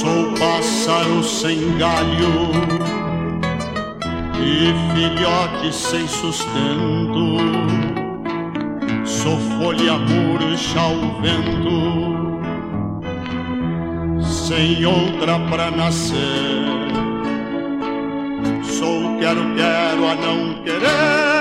Sou 0.00 0.34
pássaro 0.38 1.22
sem 1.22 1.78
galho 1.78 2.50
e 4.38 4.74
filhote 4.92 5.74
sem 5.74 6.06
sustento. 6.06 7.38
Sou 9.06 9.38
folha 9.38 9.96
murcha 9.96 10.78
ao 10.78 11.22
vento, 11.22 12.38
sem 14.22 14.84
outra 14.84 15.38
pra 15.48 15.70
nascer. 15.70 16.18
Sou 18.62 19.16
quero-quero 19.18 20.06
a 20.06 20.14
não 20.16 20.62
querer. 20.62 21.39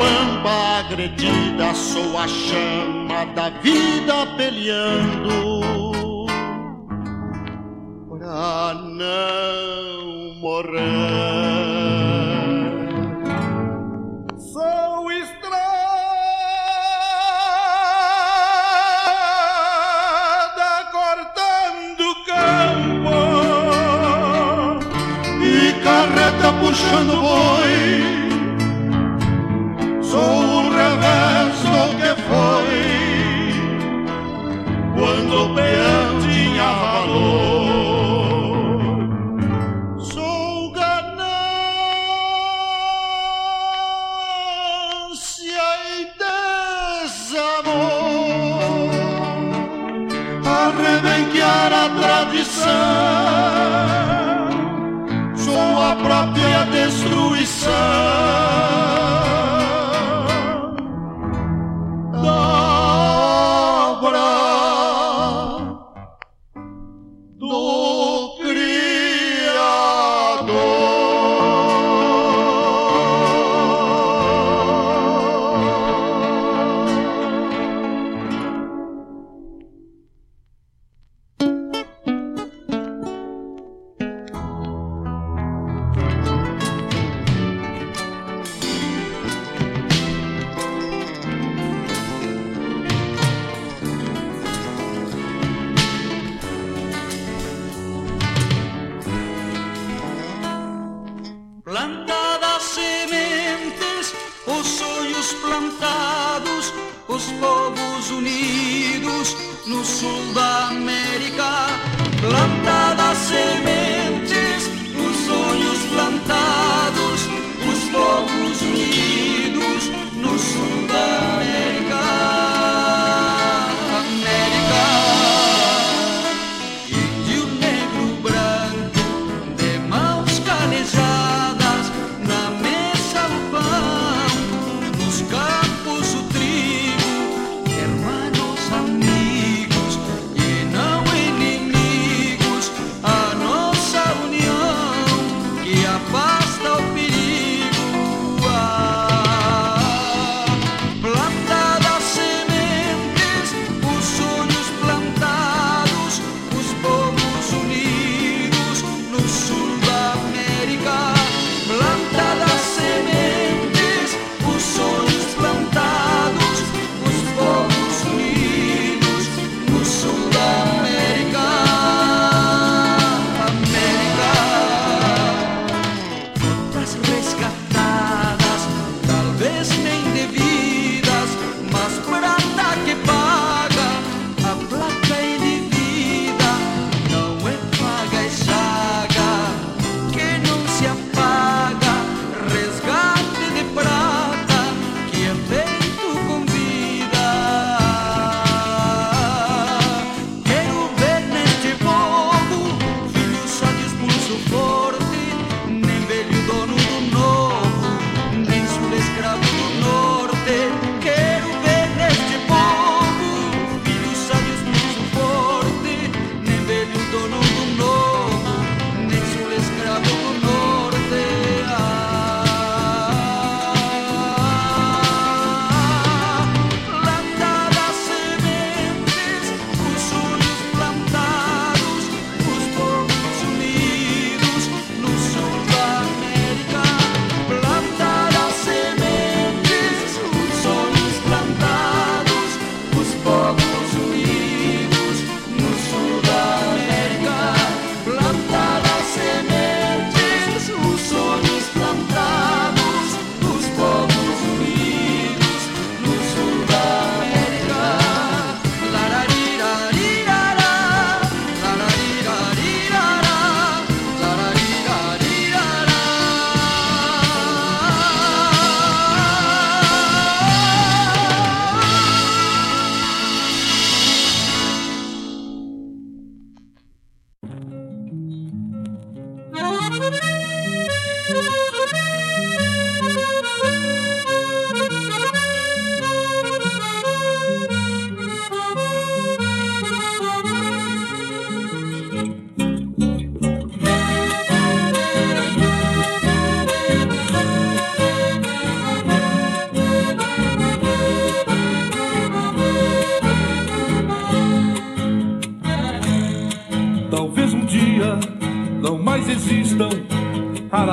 Pamba 0.00 0.78
agredida, 0.78 1.74
sou 1.74 2.16
a 2.16 2.26
chama 2.26 3.26
da 3.34 3.50
vida 3.50 4.26
peleando 4.38 6.26
pra 8.08 8.74
não 8.74 10.34
morrer. 10.40 10.80
Sou 14.38 15.12
estrada 15.12 15.60
cortando 20.92 22.14
campo 22.24 23.20
e 25.44 25.72
carreta 25.84 26.48
puxando 26.58 27.20
boi. 27.20 27.59
Destruição. 57.80 58.29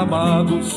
Should 0.10 0.77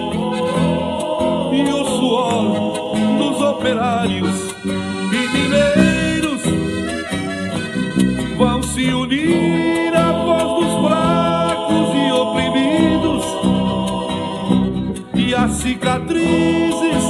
suor 2.11 2.93
dos 3.17 3.41
operários 3.41 4.53
e 4.65 5.27
mineiros. 5.29 6.41
Vão 8.37 8.61
se 8.61 8.93
unir 8.93 9.95
à 9.95 10.11
voz 10.11 10.65
dos 10.65 10.73
fracos 10.85 11.95
e 11.95 12.11
oprimidos. 12.11 13.25
E 15.15 15.33
as 15.33 15.51
cicatrizes 15.51 17.03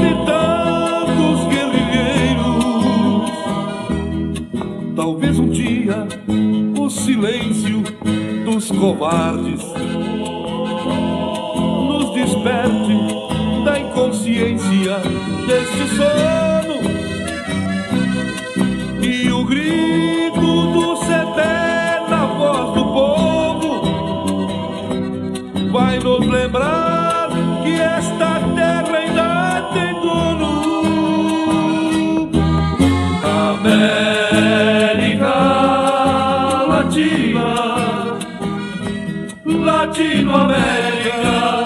de 0.00 0.14
tantos 0.26 1.46
guerrilheiros. 1.46 2.64
Talvez 4.96 5.38
um 5.38 5.48
dia 5.48 6.08
o 6.76 6.90
silêncio 6.90 7.84
dos 8.44 8.68
covardes 8.72 9.62
nos 11.86 12.12
desperte 12.14 13.09
inconsciência 14.40 14.96
deste 15.46 15.86
sono 15.96 16.80
e 19.02 19.30
o 19.30 19.44
grito 19.44 20.40
do 20.40 20.96
seté 20.96 22.00
na 22.08 22.24
voz 22.26 22.74
do 22.74 22.84
povo 22.86 23.82
vai 25.70 25.98
nos 25.98 26.26
lembrar 26.26 27.28
que 27.62 27.78
esta 27.80 28.40
terra 28.54 28.96
ainda 28.96 29.60
tem 29.74 29.92
dono. 30.00 30.70
América 33.60 35.34
Latina, 36.66 37.48
Latinoamérica 39.44 41.59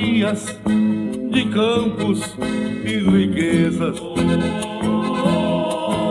De 0.00 1.44
campos 1.50 2.34
e 2.86 2.96
riquezas 3.00 4.00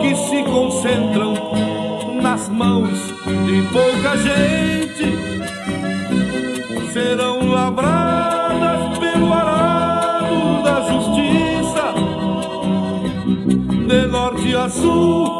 que 0.00 0.14
se 0.14 0.44
concentram 0.44 1.34
nas 2.22 2.48
mãos 2.48 2.96
de 3.46 3.62
pouca 3.72 4.16
gente. 4.16 5.18
Serão 6.92 7.50
lavradas 7.50 8.96
pelo 8.98 9.32
arado 9.32 10.62
da 10.62 10.82
justiça 10.92 11.92
de 13.88 14.06
norte 14.06 14.54
a 14.54 14.68
sul 14.68 15.39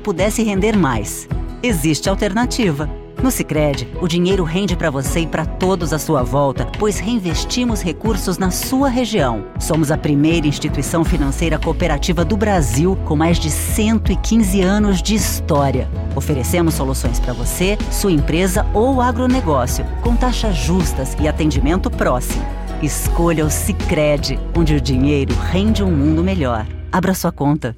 pudesse 0.00 0.42
render 0.42 0.76
mais? 0.76 1.28
Existe 1.62 2.08
alternativa. 2.08 2.88
No 3.22 3.30
Sicredi, 3.30 3.86
o 4.00 4.08
dinheiro 4.08 4.44
rende 4.44 4.74
para 4.74 4.90
você 4.90 5.20
e 5.20 5.26
para 5.26 5.44
todos 5.44 5.92
à 5.92 5.98
sua 5.98 6.22
volta, 6.22 6.66
pois 6.78 6.98
reinvestimos 6.98 7.82
recursos 7.82 8.38
na 8.38 8.50
sua 8.50 8.88
região. 8.88 9.44
Somos 9.58 9.90
a 9.90 9.98
primeira 9.98 10.46
instituição 10.46 11.04
financeira 11.04 11.58
cooperativa 11.58 12.24
do 12.24 12.34
Brasil 12.34 12.96
com 13.04 13.14
mais 13.14 13.38
de 13.38 13.50
115 13.50 14.62
anos 14.62 15.02
de 15.02 15.14
história. 15.14 15.86
Oferecemos 16.16 16.74
soluções 16.74 17.20
para 17.20 17.34
você, 17.34 17.76
sua 17.90 18.10
empresa 18.10 18.66
ou 18.72 19.02
agronegócio, 19.02 19.84
com 20.02 20.16
taxas 20.16 20.56
justas 20.56 21.14
e 21.20 21.28
atendimento 21.28 21.90
próximo. 21.90 22.42
Escolha 22.82 23.44
o 23.44 23.50
Sicredi, 23.50 24.38
onde 24.56 24.74
o 24.74 24.80
dinheiro 24.80 25.34
rende 25.34 25.82
um 25.82 25.90
mundo 25.90 26.24
melhor. 26.24 26.66
Abra 26.90 27.12
sua 27.12 27.30
conta. 27.30 27.76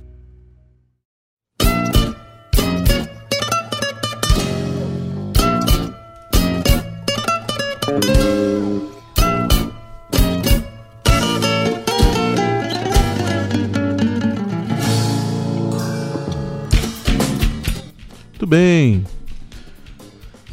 Muito 18.42 18.50
bem. 18.50 19.04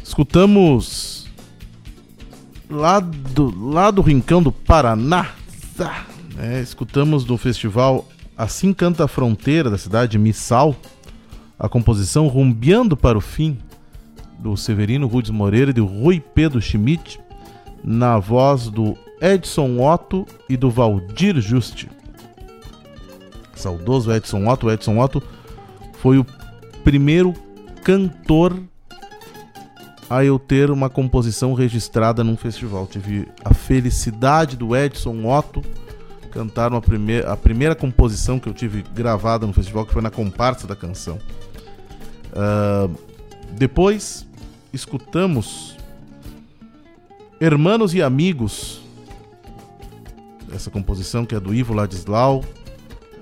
Escutamos 0.00 1.26
lá 2.70 3.00
do, 3.00 3.72
lá 3.72 3.90
do 3.90 4.00
Rincão 4.00 4.40
do 4.40 4.52
Paraná. 4.52 5.30
tá, 5.76 6.06
né, 6.36 6.62
escutamos 6.62 7.24
do 7.24 7.36
festival 7.36 8.08
Assim 8.38 8.72
Canta 8.72 9.06
a 9.06 9.08
Fronteira 9.08 9.68
da 9.68 9.76
cidade 9.76 10.12
de 10.12 10.20
Missal 10.20 10.76
a 11.58 11.68
composição 11.68 12.28
Rumbeando 12.28 12.96
para 12.96 13.18
o 13.18 13.20
Fim 13.20 13.58
do 14.38 14.56
Severino 14.56 15.08
Rudes 15.08 15.32
Moreira 15.32 15.72
e 15.72 15.74
do 15.74 15.84
Rui 15.84 16.20
Pedro 16.20 16.62
Schmidt 16.62 17.18
na 17.82 18.20
voz 18.20 18.68
do 18.68 18.96
Edson 19.20 19.80
Otto 19.80 20.24
e 20.48 20.56
do 20.56 20.70
Valdir 20.70 21.40
Juste. 21.40 21.90
Saudoso 23.52 24.12
Edson 24.12 24.46
Otto. 24.46 24.68
O 24.68 24.70
Edson 24.70 24.96
Otto 24.96 25.20
foi 25.94 26.18
o 26.18 26.26
primeiro 26.84 27.34
cantor 27.82 28.58
a 30.08 30.24
eu 30.24 30.38
ter 30.38 30.70
uma 30.70 30.90
composição 30.90 31.54
registrada 31.54 32.24
num 32.24 32.36
festival. 32.36 32.86
Tive 32.86 33.28
a 33.44 33.54
felicidade 33.54 34.56
do 34.56 34.76
Edson 34.76 35.24
Otto 35.26 35.62
cantar 36.30 36.70
uma 36.70 36.80
prime 36.80 37.20
a 37.20 37.36
primeira 37.36 37.74
composição 37.74 38.38
que 38.38 38.48
eu 38.48 38.54
tive 38.54 38.82
gravada 38.94 39.46
no 39.46 39.52
festival, 39.52 39.84
que 39.84 39.92
foi 39.92 40.02
na 40.02 40.10
comparsa 40.10 40.66
da 40.66 40.76
canção. 40.76 41.18
Uh, 42.32 42.94
depois 43.52 44.26
escutamos 44.72 45.76
Hermanos 47.40 47.94
e 47.94 48.02
Amigos, 48.02 48.80
essa 50.52 50.70
composição 50.70 51.26
que 51.26 51.34
é 51.34 51.40
do 51.40 51.54
Ivo 51.54 51.74
Ladislau, 51.74 52.44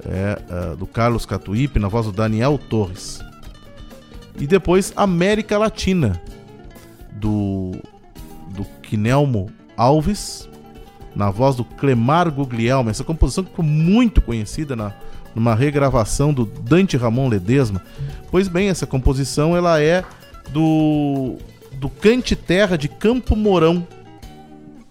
é, 0.05 0.73
uh, 0.73 0.77
do 0.77 0.87
Carlos 0.87 1.25
Catuípe, 1.25 1.79
na 1.79 1.89
voz 1.89 2.07
do 2.07 2.13
Daniel 2.13 2.59
Torres. 2.59 3.21
E 4.39 4.47
depois 4.47 4.93
América 4.97 5.59
Latina, 5.59 6.21
do, 7.13 7.73
do 8.55 8.65
Quinelmo 8.83 9.51
Alves, 9.77 10.49
na 11.15 11.31
voz 11.31 11.57
do 11.57 11.65
Clemar 11.65 12.31
Guglielmo. 12.31 12.91
Essa 12.91 13.05
composição 13.05 13.45
ficou 13.45 13.65
muito 13.65 14.21
conhecida 14.21 14.77
na, 14.77 14.93
numa 15.35 15.55
regravação 15.55 16.33
do 16.33 16.45
Dante 16.47 16.97
Ramon 16.97 17.29
Ledesma. 17.29 17.83
Pois 18.31 18.49
bem, 18.49 18.69
essa 18.69 18.87
composição 18.87 19.57
ela 19.57 19.81
é 19.81 20.05
do, 20.51 21.37
do 21.75 21.89
Cante 21.89 22.37
Terra 22.37 22.77
de 22.77 22.89
Campo 22.89 23.35
Mourão, 23.35 23.87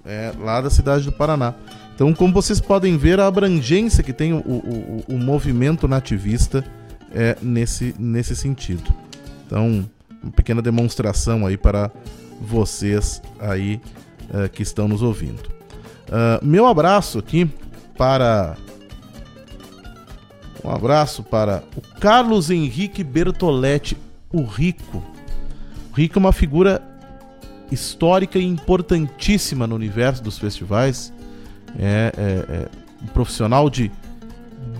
é, 0.06 0.34
lá 0.40 0.62
da 0.62 0.70
cidade 0.70 1.06
do 1.06 1.12
Paraná. 1.12 1.54
Então, 1.96 2.14
como 2.14 2.34
vocês 2.34 2.62
podem 2.62 2.98
ver, 2.98 3.20
a 3.20 3.26
abrangência 3.26 4.04
que 4.04 4.14
tem 4.14 4.34
o, 4.34 4.38
o, 4.38 5.04
o 5.08 5.18
movimento 5.18 5.88
nativista 5.88 6.64
é 7.12 7.36
nesse, 7.42 7.96
nesse 7.98 8.36
sentido. 8.36 8.94
Então, 9.48 9.90
uma 10.22 10.32
pequena 10.32 10.62
demonstração 10.62 11.48
aí 11.48 11.58
para 11.58 11.90
vocês 12.40 13.22
aí 13.40 13.82
uh, 14.30 14.48
que 14.50 14.62
estão 14.62 14.88
nos 14.88 15.02
ouvindo. 15.02 15.42
Uh, 16.08 16.46
meu 16.46 16.68
abraço 16.68 17.18
aqui 17.18 17.50
para 17.98 18.56
um 20.64 20.70
abraço 20.70 21.24
para 21.24 21.64
o 21.76 21.82
Carlos 22.00 22.50
Henrique 22.50 23.04
Bertoletti, 23.04 23.98
o 24.32 24.44
Rico. 24.44 25.02
O 25.92 25.96
Rico 25.96 26.18
é 26.18 26.20
uma 26.20 26.34
figura 26.34 26.82
histórica 27.72 28.38
e 28.38 28.44
importantíssima 28.44 29.66
no 29.66 29.76
universo 29.76 30.22
dos 30.22 30.38
festivais 30.38 31.14
é, 31.78 32.12
é, 32.18 32.54
é 32.54 32.70
um 33.02 33.08
profissional 33.08 33.70
de 33.70 33.92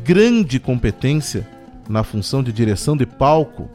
grande 0.04 0.60
competência 0.60 1.48
na 1.88 2.04
função 2.04 2.44
de 2.44 2.52
direção 2.52 2.96
de 2.98 3.06
palco. 3.06 3.70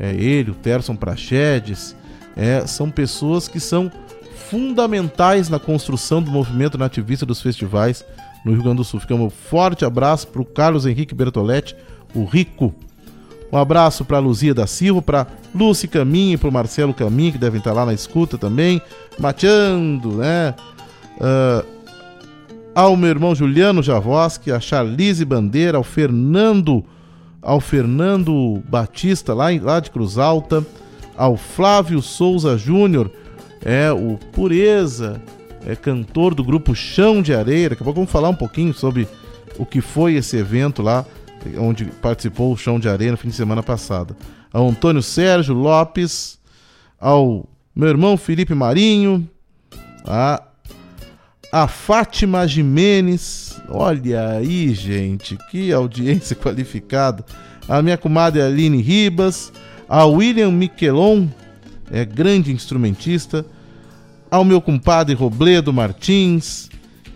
É 0.00 0.14
ele, 0.14 0.50
o 0.50 0.54
Terson 0.54 0.96
Prachedes, 0.96 1.94
é, 2.34 2.66
são 2.66 2.90
pessoas 2.90 3.46
que 3.46 3.60
são 3.60 3.92
fundamentais 4.48 5.48
na 5.50 5.58
construção 5.58 6.22
do 6.22 6.30
movimento 6.30 6.78
nativista 6.78 7.26
dos 7.26 7.42
festivais 7.42 8.04
no 8.44 8.52
Rio 8.52 8.62
Grande 8.62 8.78
do 8.78 8.84
Sul. 8.84 8.98
Ficamos 8.98 9.26
um 9.26 9.30
forte 9.30 9.84
abraço 9.84 10.26
para 10.28 10.40
o 10.40 10.44
Carlos 10.44 10.86
Henrique 10.86 11.14
Bertoletti, 11.14 11.76
o 12.14 12.24
Rico. 12.24 12.74
Um 13.52 13.58
abraço 13.58 14.04
para 14.04 14.18
Luzia 14.18 14.54
da 14.54 14.66
Silva, 14.66 15.02
para 15.02 15.26
Lúcia 15.54 15.88
Caminho 15.88 16.34
e 16.34 16.36
para 16.36 16.48
o 16.48 16.52
Marcelo 16.52 16.94
Caminho, 16.94 17.32
que 17.32 17.38
devem 17.38 17.58
estar 17.58 17.72
lá 17.72 17.84
na 17.84 17.92
escuta 17.92 18.38
também, 18.38 18.80
mateando, 19.18 20.12
né? 20.12 20.54
Uh, 21.16 21.66
ao 22.74 22.96
meu 22.96 23.10
irmão 23.10 23.34
Juliano 23.34 23.82
Javoski, 23.82 24.52
a 24.52 24.60
Charlize 24.60 25.24
Bandeira, 25.24 25.76
ao 25.76 25.84
Fernando, 25.84 26.84
ao 27.42 27.60
Fernando 27.60 28.62
Batista, 28.68 29.34
lá, 29.34 29.46
lá 29.60 29.80
de 29.80 29.90
Cruz 29.90 30.18
Alta, 30.18 30.64
ao 31.16 31.36
Flávio 31.36 32.00
Souza 32.02 32.56
Júnior, 32.56 33.10
é 33.64 33.92
o 33.92 34.18
Pureza, 34.32 35.20
é 35.66 35.76
cantor 35.76 36.34
do 36.34 36.42
grupo 36.44 36.74
Chão 36.74 37.20
de 37.22 37.34
Areia. 37.34 37.70
Daqui 37.70 37.82
a 37.82 37.84
pouco 37.84 38.00
vamos 38.00 38.10
falar 38.10 38.28
um 38.28 38.34
pouquinho 38.34 38.72
sobre 38.72 39.06
o 39.58 39.66
que 39.66 39.80
foi 39.80 40.14
esse 40.14 40.36
evento 40.36 40.82
lá, 40.82 41.04
onde 41.58 41.86
participou 41.86 42.52
o 42.52 42.56
Chão 42.56 42.78
de 42.78 42.88
Areia 42.88 43.12
no 43.12 43.18
fim 43.18 43.28
de 43.28 43.34
semana 43.34 43.62
passada. 43.62 44.16
Ao 44.52 44.68
Antônio 44.68 45.02
Sérgio 45.02 45.54
Lopes, 45.54 46.38
ao 46.98 47.46
meu 47.74 47.88
irmão 47.88 48.16
Felipe 48.16 48.54
Marinho, 48.54 49.28
a 50.04 50.42
a 51.52 51.66
Fátima 51.66 52.46
Jimenez. 52.46 53.60
Olha 53.68 54.28
aí, 54.30 54.72
gente, 54.74 55.36
que 55.50 55.72
audiência 55.72 56.36
qualificada. 56.36 57.24
A 57.68 57.82
minha 57.82 57.96
comadre 57.96 58.40
Aline 58.42 58.80
Ribas, 58.80 59.52
a 59.88 60.04
William 60.04 60.50
Miquelon, 60.50 61.26
é 61.90 62.04
grande 62.04 62.52
instrumentista, 62.52 63.44
ao 64.30 64.44
meu 64.44 64.60
compadre 64.60 65.14
Robledo 65.14 65.72
Martins 65.72 66.68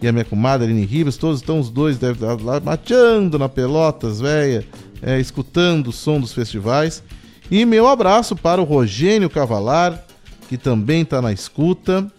e 0.02 0.08
a 0.08 0.12
minha 0.12 0.24
comadre 0.24 0.66
Aline 0.66 0.84
Ribas, 0.84 1.16
todos 1.16 1.40
estão 1.40 1.60
os 1.60 1.70
dois 1.70 1.96
devem 1.96 2.14
estar 2.14 2.44
lá 2.44 2.60
mateando 2.60 3.38
na 3.38 3.48
Pelotas, 3.48 4.20
velha, 4.20 4.66
é, 5.00 5.18
escutando 5.20 5.88
o 5.88 5.92
som 5.92 6.20
dos 6.20 6.32
festivais. 6.32 7.02
E 7.50 7.64
meu 7.64 7.86
abraço 7.86 8.34
para 8.34 8.60
o 8.60 8.64
Rogênio 8.64 9.30
Cavalar, 9.30 10.02
que 10.48 10.56
também 10.56 11.02
está 11.02 11.22
na 11.22 11.32
escuta. 11.32 12.10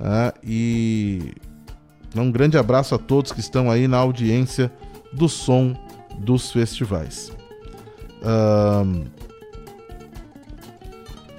Ah, 0.00 0.32
e 0.42 1.34
um 2.16 2.30
grande 2.30 2.56
abraço 2.56 2.94
a 2.94 2.98
todos 2.98 3.32
que 3.32 3.40
estão 3.40 3.70
aí 3.70 3.86
na 3.86 3.98
audiência 3.98 4.72
do 5.12 5.28
som 5.28 5.74
dos 6.18 6.50
festivais. 6.50 7.32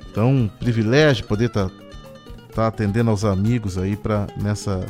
então, 0.09 0.29
um 0.29 0.47
privilégio 0.47 1.25
poder 1.25 1.45
estar 1.45 1.69
tá, 1.69 1.75
tá 2.53 2.67
atendendo 2.67 3.09
aos 3.09 3.25
amigos 3.25 3.77
aí 3.77 3.95
para 3.95 4.27
nessa 4.37 4.85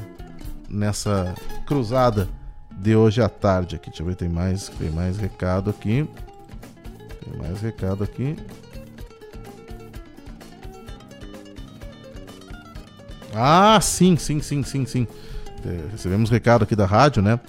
nessa 0.71 1.35
cruzada 1.65 2.29
de 2.71 2.95
hoje 2.95 3.21
à 3.21 3.29
tarde 3.29 3.75
aqui. 3.75 3.89
Deixa 3.89 4.01
eu 4.01 4.07
ver, 4.07 4.15
tem 4.15 4.29
mais, 4.29 4.69
tem 4.69 4.89
mais 4.89 5.17
recado 5.17 5.69
aqui. 5.69 6.07
Tem 7.23 7.37
mais 7.37 7.61
recado 7.61 8.03
aqui. 8.03 8.35
Ah, 13.33 13.79
sim, 13.81 14.17
sim, 14.17 14.41
sim, 14.41 14.63
sim, 14.63 14.85
sim. 14.85 15.07
É, 15.65 15.91
recebemos 15.91 16.29
recado 16.29 16.63
aqui 16.63 16.75
da 16.75 16.85
rádio, 16.85 17.21
né? 17.21 17.39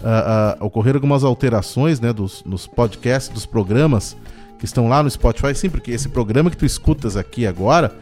Uh, 0.00 0.62
uh, 0.62 0.66
ocorreram 0.66 0.98
algumas 0.98 1.24
alterações 1.24 1.98
né, 2.00 2.12
dos, 2.12 2.44
nos 2.44 2.66
podcasts, 2.66 3.32
dos 3.32 3.46
programas 3.46 4.16
que 4.58 4.64
estão 4.64 4.88
lá 4.88 5.02
no 5.02 5.10
Spotify. 5.10 5.54
Sim, 5.54 5.70
porque 5.70 5.90
esse 5.90 6.08
programa 6.08 6.50
que 6.50 6.56
tu 6.56 6.66
escutas 6.66 7.16
aqui 7.16 7.46
agora, 7.46 7.94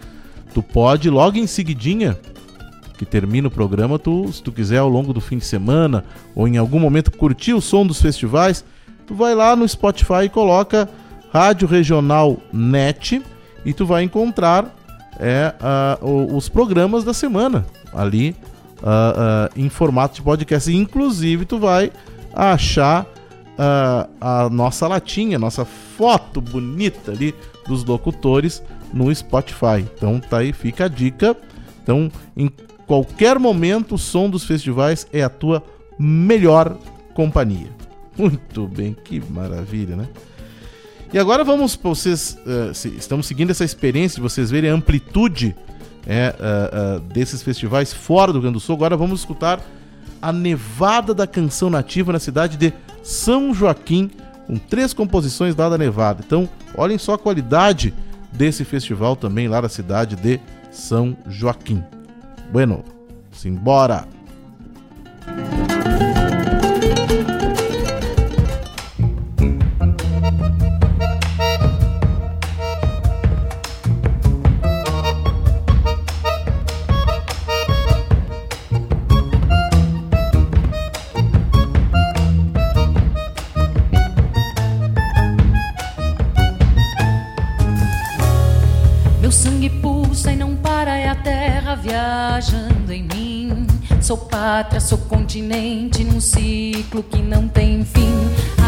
tu 0.53 0.63
pode 0.63 1.09
logo 1.09 1.39
em 1.39 1.47
seguidinha, 1.47 2.19
que 2.99 3.05
termina 3.05 3.49
o 3.49 3.51
programa, 3.51 3.99
tu, 3.99 4.31
se 4.33 4.43
tu 4.43 4.53
quiser 4.53 4.79
ao 4.79 4.89
longo 4.89 5.13
do 5.13 5.21
fim 5.21 5.39
de 5.39 5.45
semana 5.45 6.05
ou 6.35 6.47
em 6.47 6.57
algum 6.57 6.79
momento 6.79 7.11
curtir 7.11 7.53
o 7.53 7.61
som 7.61 7.87
dos 7.87 8.01
festivais, 8.01 8.65
tu 9.07 9.15
vai 9.15 9.35
lá 9.35 9.57
no 9.57 9.69
Spotify 9.69 10.25
e 10.25 10.29
coloca 10.29 10.89
Rádio 11.33 11.67
Regional 11.67 12.39
Net 12.53 13.21
e 13.65 13.73
tu 13.73 13.85
vai 13.85 14.05
encontrar 14.05 14.73
é 15.19 15.55
uh, 16.03 16.37
os 16.37 16.49
programas 16.49 17.05
da 17.05 17.15
semana 17.15 17.67
ali 17.93 18.37
uh, 18.81 18.85
uh, 18.85 19.51
em 19.57 19.69
formato 19.69 20.17
de 20.17 20.23
podcast. 20.23 20.73
Inclusive, 20.75 21.45
tu 21.45 21.59
vai 21.59 21.93
achar 22.33 23.07
a 24.21 24.49
nossa 24.51 24.89
latinha, 24.89 25.39
nossa 25.39 25.65
foto 25.65 26.41
bonita 26.41 27.13
ali 27.13 27.33
dos 27.69 27.85
locutores 27.85 28.61
no 28.93 29.15
Spotify. 29.15 29.79
Então 29.97 30.19
tá 30.19 30.39
aí, 30.39 30.53
fica 30.53 30.87
a 30.87 30.89
dica. 30.89 31.37
Então, 31.81 32.11
em 32.37 32.51
qualquer 32.85 33.39
momento, 33.39 33.95
o 33.95 33.99
som 33.99 34.29
dos 34.29 34.45
festivais 34.45 35.07
é 35.13 35.23
a 35.23 35.29
tua 35.29 35.63
melhor 35.97 36.77
companhia. 37.15 37.69
Muito 38.19 38.67
bem, 38.67 38.97
que 39.05 39.23
maravilha, 39.31 39.95
né? 39.95 40.09
E 41.15 41.19
agora 41.21 41.45
vamos 41.45 41.77
para 41.77 41.91
vocês. 41.91 42.37
Uh, 42.45 42.75
se, 42.75 42.89
estamos 42.89 43.27
seguindo 43.27 43.51
essa 43.51 43.65
experiência 43.65 44.17
de 44.17 44.21
vocês 44.21 44.51
verem 44.51 44.69
a 44.69 44.75
amplitude 44.75 45.55
é, 46.05 46.35
uh, 46.35 46.97
uh, 46.97 47.01
desses 47.01 47.41
festivais 47.41 47.93
fora 47.93 48.33
do 48.33 48.39
Rio 48.39 48.43
Grande 48.43 48.55
do 48.55 48.61
Sul. 48.61 48.75
Agora 48.75 48.97
vamos 48.97 49.21
escutar 49.21 49.61
a 50.21 50.33
Nevada 50.33 51.15
da 51.15 51.25
Canção 51.25 51.71
Nativa 51.71 52.13
na 52.13 52.19
cidade 52.19 52.57
de 52.57 52.73
São 53.01 53.55
Joaquim, 53.55 54.11
com 54.49 54.57
três 54.57 54.93
composições 54.93 55.55
lá 55.55 55.69
da 55.69 55.79
Nevada. 55.79 56.21
Então, 56.27 56.49
olhem 56.77 56.99
só 56.99 57.15
a 57.15 57.19
qualidade 57.19 57.95
desse 58.33 58.65
festival 58.65 59.15
também 59.15 59.47
lá 59.47 59.61
da 59.61 59.69
cidade 59.69 60.17
de 60.17 60.41
São 60.73 61.17
Joaquim. 61.29 61.81
Bueno, 62.51 62.83
simbora! 63.31 64.05
Sou 94.15 94.27
pátria, 94.27 94.81
sou 94.81 94.97
continente 94.97 96.05
num 96.05 96.21
ciclo 96.21 97.03
que 97.03 97.21
não 97.21 97.49
tem 97.49 97.85
fim. 97.85 98.15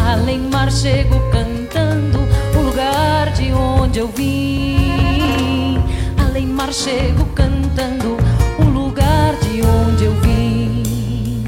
Além 0.05 0.39
mar 0.39 0.69
chego 0.69 1.17
cantando 1.31 2.19
o 2.53 2.63
lugar 2.63 3.31
de 3.31 3.53
onde 3.53 3.99
eu 3.99 4.09
vim. 4.09 5.81
Além 6.17 6.47
mar 6.47 6.73
chego 6.73 7.23
cantando 7.27 8.17
o 8.59 8.63
lugar 8.63 9.35
de 9.35 9.61
onde 9.61 10.03
eu 10.03 10.15
vim. 10.19 11.45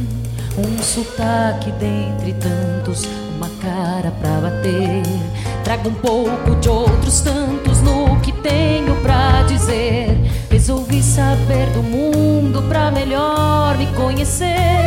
Um 0.58 0.82
sotaque 0.82 1.70
dentre 1.74 2.32
tantos, 2.36 3.04
uma 3.36 3.50
cara 3.62 4.12
pra 4.12 4.40
bater. 4.40 5.04
Trago 5.66 5.90
um 5.90 5.96
pouco 5.96 6.56
de 6.62 6.70
outros 6.70 7.20
tantos 7.20 7.82
no 7.82 8.18
que 8.22 8.32
tenho 8.32 8.96
pra 9.02 9.44
dizer 9.44 10.19
Resolvi 10.70 11.02
saber 11.02 11.66
do 11.72 11.82
mundo 11.82 12.62
pra 12.70 12.92
melhor 12.92 13.76
me 13.76 13.88
conhecer. 13.94 14.86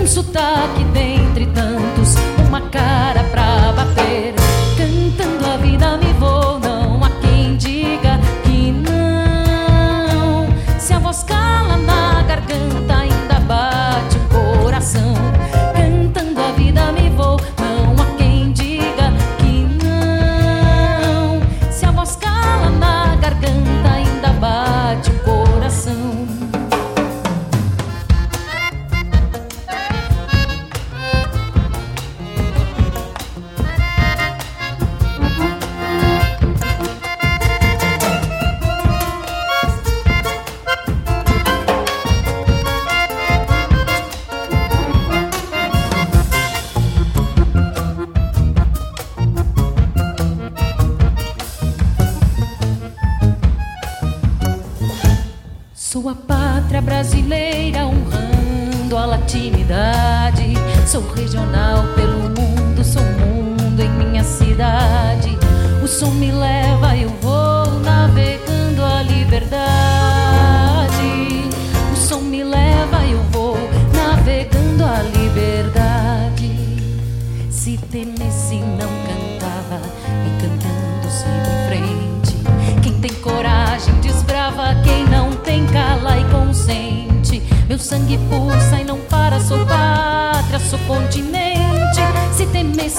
Um 0.00 0.06
sotaque 0.06 0.84
dentre 0.92 1.46
tantos, 1.46 2.14
uma 2.46 2.60
cara 2.60 3.24
pra 3.24 3.72
bater. 3.72 4.36
Cantando 4.78 5.44
a 5.44 5.56
vida 5.56 5.96
me 5.96 6.12
vou, 6.12 6.60
não 6.60 7.02
há 7.02 7.10
quem 7.20 7.56
diga 7.56 8.20
que 8.44 8.70
não. 8.70 10.46
Se 10.78 10.92
a 10.92 11.00
voz 11.00 11.24
cala 11.24 11.76
na 11.76 12.22
garganta, 12.22 12.95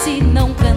temesse, 0.07 0.21
não 0.21 0.53
cantava, 0.53 0.76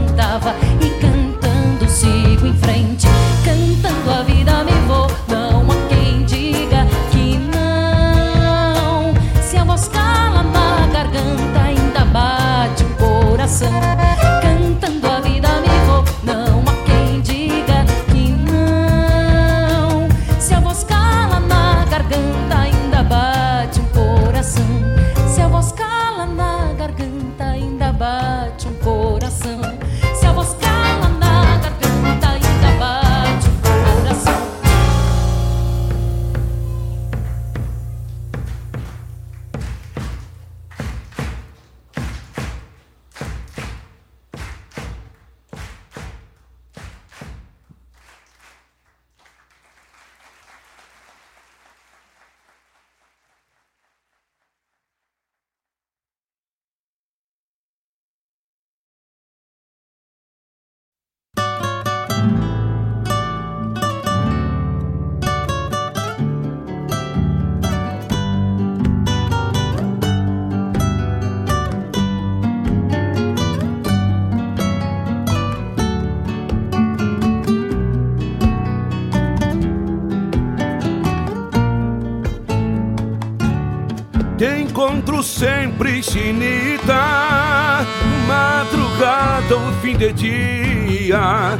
sempre, 85.81 86.03
chinita, 86.03 87.87
madrugada 88.27 89.57
ou 89.57 89.73
fim 89.81 89.97
de 89.97 90.13
dia. 90.13 91.57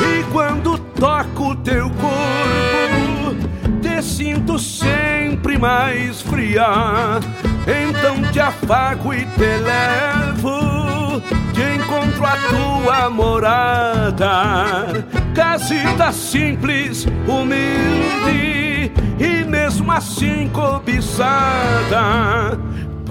E 0.00 0.22
quando 0.32 0.78
toco 0.78 1.56
teu 1.56 1.90
corpo, 1.90 3.34
te 3.82 4.00
sinto 4.00 4.58
sempre 4.58 5.58
mais 5.58 6.22
fria. 6.22 7.18
Então 7.66 8.22
te 8.30 8.38
afago 8.38 9.12
e 9.12 9.24
te 9.24 9.40
levo, 9.40 11.20
te 11.52 11.62
encontro 11.76 12.24
a 12.24 12.36
tua 12.48 13.10
morada. 13.10 14.86
Casita 15.34 16.12
simples, 16.12 17.08
humilde 17.26 18.92
e 19.18 19.44
mesmo 19.44 19.90
assim 19.90 20.48
cobiçada. 20.52 21.24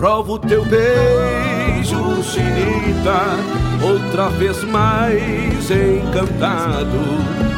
Provo 0.03 0.37
teu 0.37 0.65
beijo, 0.65 2.21
chinita, 2.23 3.37
outra 3.81 4.27
vez 4.27 4.61
mais 4.65 5.71
encantado. 5.71 6.99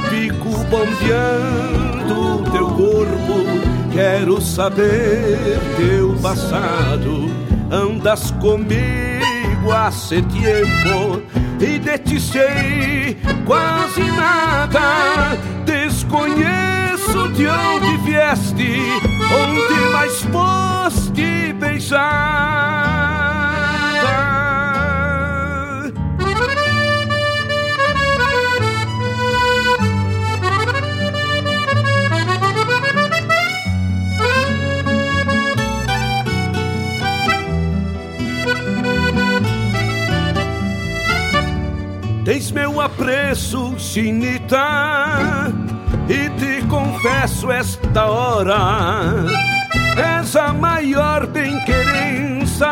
Fico 0.09 0.49
bombeando 0.65 2.43
teu 2.51 2.67
corpo, 2.67 3.91
quero 3.91 4.39
saber 4.39 5.59
teu 5.75 6.15
passado. 6.21 7.31
Andas 7.71 8.29
comigo 8.39 9.71
há 9.71 9.89
tempo 10.07 11.23
e 11.59 11.79
de 11.79 11.97
ti 11.97 12.19
sei 12.19 13.17
quase 13.43 14.03
nada. 14.11 15.35
Desconheço 15.65 16.74
de 17.33 17.47
onde 17.47 17.97
vieste, 18.03 18.79
onde 19.31 19.89
mais 19.91 20.21
foste 20.23 21.53
beijada. 21.53 22.55
Tens 42.25 42.49
meu 42.49 42.81
apreço, 42.81 43.75
chinita, 43.77 45.53
e 46.09 46.29
te 46.31 46.65
confesso 46.67 47.51
esta 47.51 48.05
hora. 48.05 49.25
És 49.97 50.35
a 50.35 50.53
maior 50.53 51.27
bem-querença 51.27 52.67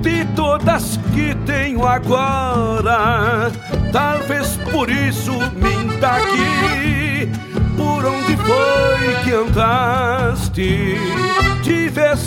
de 0.00 0.24
todas 0.36 0.98
que 1.12 1.34
tenho 1.46 1.86
agora. 1.86 3.50
Talvez 3.92 4.56
por 4.72 4.90
isso 4.90 5.32
minta 5.54 6.12
aqui, 6.12 7.30
por 7.76 8.04
onde 8.04 8.36
foi 8.36 9.14
que 9.24 9.32
andaste. 9.32 10.98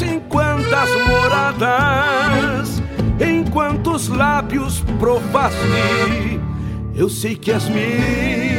Em 0.02 0.20
quantas 0.20 0.90
moradas 1.08 2.82
em 3.20 3.44
quantos 3.46 4.08
lábios 4.08 4.84
provaste. 5.00 6.40
Eu 6.96 7.10
sei 7.10 7.36
que 7.36 7.52
és 7.52 7.68
minha, 7.70 8.57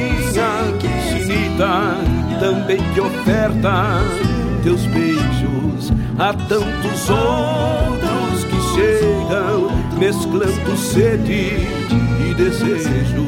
chinita, 1.59 2.39
também 2.39 2.79
te 2.95 3.01
oferta 3.01 4.01
teus 4.63 4.87
beijos 4.87 5.93
a 6.19 6.33
tantos 6.33 7.11
outros 7.11 8.45
que 8.45 8.61
chegam 8.75 9.71
mesclando 9.99 10.77
sede 10.77 11.69
e 12.21 12.35
desejo, 12.35 13.27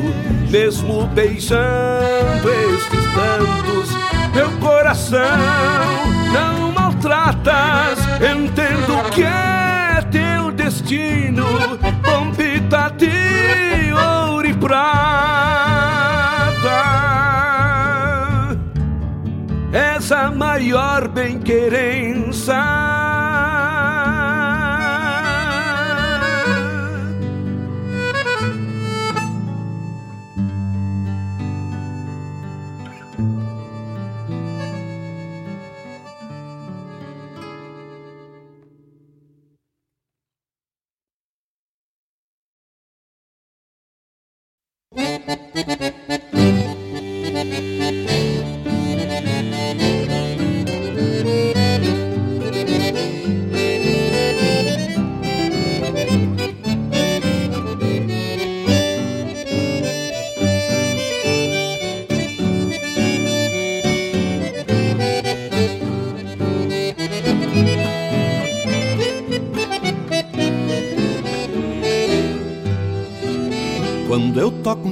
mesmo 0.49 1.07
beijando 1.09 2.49
estes 2.74 3.05
tantos, 3.14 3.91
meu 4.35 4.51
coração 4.59 5.18
não 6.33 6.72
maltratas, 6.72 7.99
entendo 8.16 9.11
que 9.11 9.22
é 9.22 10.03
teu 10.11 10.53
destino, 10.53 11.45
bombita 12.03 12.93
de 12.97 13.93
ouro 13.93 14.47
e 14.49 14.55
prata. 14.55 15.10
Maior 21.01 21.09
bem-querença 21.09 22.99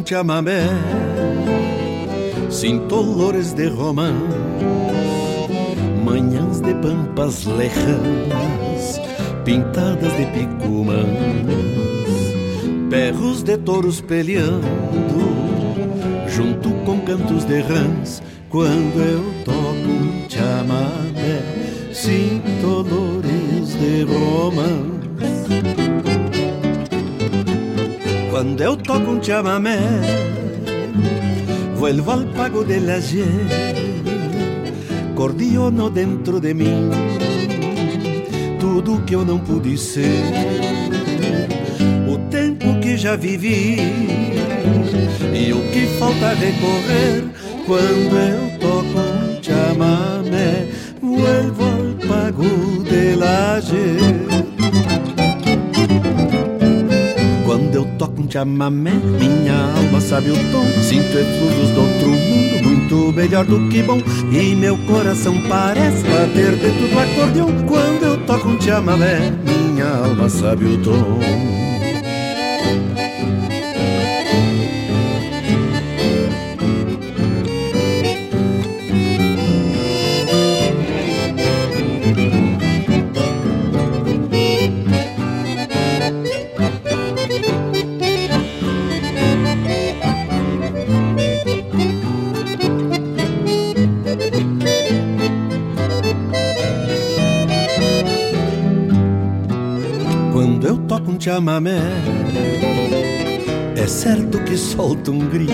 chamamé 0.09 0.63
Sinto 2.49 2.97
olores 2.97 3.53
de 3.53 3.69
romã 3.69 4.13
Manhãs 6.03 6.61
de 6.61 6.75
pampas 6.75 7.45
lejanas 7.45 9.01
Pintadas 9.45 10.13
de 10.17 10.27
picumãs 10.27 11.07
Perros 12.89 13.43
de 13.43 13.59
touros 13.59 14.01
peleando 14.01 14.65
Junto 16.27 16.71
com 16.87 17.01
cantos 17.01 17.45
de 17.45 17.61
rãs 17.61 18.23
Quando 18.49 18.99
eu 18.99 19.45
toco 19.45 19.55
um 19.55 20.31
chamamé 20.31 21.93
Sinto 21.93 22.67
olores 22.67 23.75
de 23.79 24.05
romã 24.05 24.98
Cuando 28.39 28.63
eu 28.63 28.77
toco 28.77 29.11
un 29.11 29.21
chamamé, 29.21 29.81
vuelvo 31.75 32.13
al 32.13 32.25
pago 32.27 32.63
del 32.63 32.89
ayer, 32.89 33.27
cordiono 35.17 35.91
dentro 35.91 36.39
de 36.39 36.55
mim, 36.55 36.89
tudo 38.61 39.03
que 39.05 39.17
eu 39.17 39.25
não 39.25 39.41
pude 39.41 39.77
ser, 39.77 40.23
o 42.09 42.17
tempo 42.31 42.79
que 42.79 42.97
já 42.97 43.17
vivi 43.17 43.81
e 45.35 45.53
o 45.53 45.61
que 45.73 45.89
falta 45.99 46.29
recorrer 46.35 47.25
quando 47.67 48.17
eu 48.21 48.59
toco 48.61 49.01
um 49.01 49.43
chamamé, 49.43 50.18
chamamé 58.39 58.93
Minha 58.93 59.73
alma 59.77 60.01
sabe 60.01 60.31
o 60.31 60.53
tom. 60.53 60.65
Sinto 60.83 61.19
eflúvios 61.19 61.71
do 61.71 61.81
outro 61.81 62.09
mundo 62.09 62.69
Muito 62.69 63.13
melhor 63.13 63.45
do 63.45 63.69
que 63.69 63.83
bom. 63.83 64.01
E 64.33 64.55
meu 64.55 64.77
coração 64.79 65.35
parece 65.49 66.05
bater 66.05 66.57
dentro 66.57 66.89
do 66.89 66.99
acordeão. 66.99 67.49
Quando 67.67 68.03
eu 68.05 68.27
toco 68.27 68.49
um 68.49 68.61
chamamé 68.61 69.33
Minha 69.45 69.89
alma 69.89 70.29
sabe 70.29 70.65
o 70.67 70.79
tom 70.79 71.68
chamamé 101.39 101.79
É 103.77 103.87
certo 103.87 104.41
que 104.41 104.57
solto 104.57 105.13
um 105.13 105.21
grito 105.21 105.53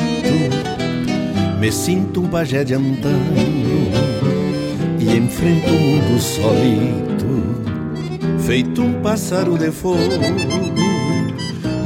Me 1.60 1.70
sinto 1.70 2.22
um 2.22 2.28
pajé 2.28 2.64
de 2.64 2.72
antanho 2.72 3.92
E 4.98 5.16
enfrento 5.16 5.68
o 5.68 5.78
mundo 5.78 6.18
solito. 6.18 7.34
Feito 8.40 8.82
um 8.82 9.02
pássaro 9.02 9.58
de 9.58 9.70
fogo 9.70 9.98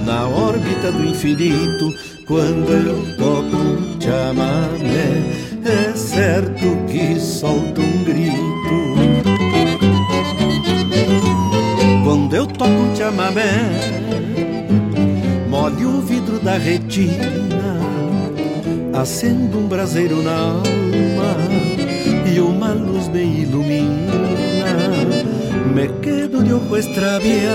Na 0.07 0.28
órbita 0.28 0.92
do 0.92 1.05
infinito 1.05 1.92
Quando 2.24 2.70
eu 2.70 3.16
toco 3.16 3.57
um 3.57 4.01
chamamé 4.01 5.24
É 5.64 5.92
certo 5.96 6.86
que 6.88 7.18
solto 7.18 7.80
um 7.80 8.05
grito 8.05 8.88
chamamé 13.09 13.42
Molhe 15.48 15.86
o 15.86 16.02
vidro 16.02 16.38
da 16.38 16.59
retina 16.59 17.78
Acendo 18.92 19.59
um 19.59 19.66
braseiro 19.66 20.22
na 20.22 20.36
alma 20.36 21.36
E 22.30 22.38
uma 22.38 22.72
luz 22.72 23.09
me 23.09 23.22
ilumina 23.22 24.76
Me 25.74 25.88
quedo 26.02 26.42
de 26.42 26.52
ojo 26.52 26.76
extraviado 26.76 27.48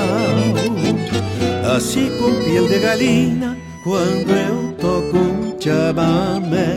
Assim 1.75 2.09
com 2.17 2.33
piel 2.43 2.67
de 2.67 2.79
galina 2.79 3.55
Quando 3.83 4.31
eu 4.31 4.73
toco 4.73 5.17
um 5.17 5.55
chamamé 5.59 6.72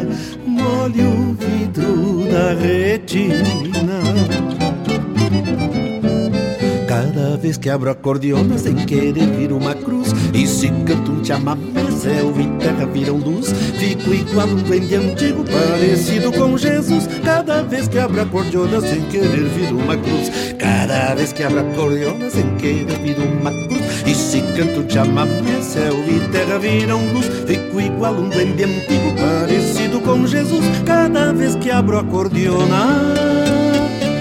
abro 7.69 7.91
acordeona 7.91 8.59
sem 8.59 8.75
querer 8.75 9.27
vir 9.37 9.53
uma 9.53 9.75
cruz. 9.75 10.12
E 10.33 10.47
se 10.47 10.69
canto 10.85 11.12
um 11.12 11.25
chamamé, 11.25 11.91
céu 11.91 12.33
e 12.39 12.47
terra 12.59 12.87
viram 12.87 13.17
luz. 13.17 13.53
Fico 13.79 14.12
igual 14.12 14.47
um 14.47 14.57
duende 14.57 14.95
antigo 14.95 15.45
parecido 15.45 16.33
com 16.33 16.57
Jesus. 16.57 17.09
Cada 17.25 17.62
vez 17.62 17.89
que 17.89 17.99
abro 17.99 18.21
acordeona 18.21 18.81
sem 18.81 19.01
querer 19.03 19.49
vir 19.49 19.73
uma 19.73 19.97
cruz. 19.97 20.31
Cada 20.59 21.14
vez 21.14 21.33
que 21.33 21.43
abro 21.43 21.61
acordeona 21.61 22.31
sem 22.31 22.57
querer 22.57 22.99
vir 22.99 23.17
uma 23.19 23.51
cruz. 23.51 24.07
E 24.07 24.14
se 24.14 24.41
canto 24.57 24.81
um 24.81 24.91
chamamé, 24.91 25.61
céu 25.61 25.95
e 26.07 26.21
terra 26.31 26.59
viram 26.59 27.01
luz. 27.12 27.27
Fico 27.47 27.81
igual 27.81 28.14
um 28.14 28.29
duende 28.29 28.64
antigo 28.64 29.14
parecido 29.19 30.01
com 30.01 30.27
Jesus. 30.27 30.64
Cada 30.85 31.33
vez 31.33 31.57
que 31.57 31.71
abro 31.71 31.99
acordeona 31.99 33.14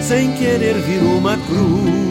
sem 0.01 0.31
querer 0.33 0.75
vir 0.75 1.01
uma 1.01 1.35
cruz 1.37 2.04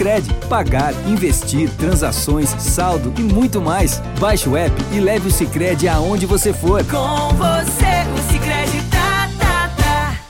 Cicred. 0.00 0.34
Pagar, 0.48 0.94
investir, 1.06 1.68
transações, 1.76 2.48
saldo 2.58 3.12
e 3.18 3.22
muito 3.22 3.60
mais. 3.60 3.98
Baixe 4.18 4.48
o 4.48 4.56
app 4.56 4.74
e 4.94 4.98
leve 4.98 5.28
o 5.28 5.30
Cicred 5.30 5.86
aonde 5.88 6.24
você 6.24 6.54
for. 6.54 6.82
Com 6.84 7.36
você, 7.36 8.08
o 8.14 8.32
Cicred 8.32 8.90
tá, 8.90 9.28
tá, 9.38 9.68
tá. 9.76 10.20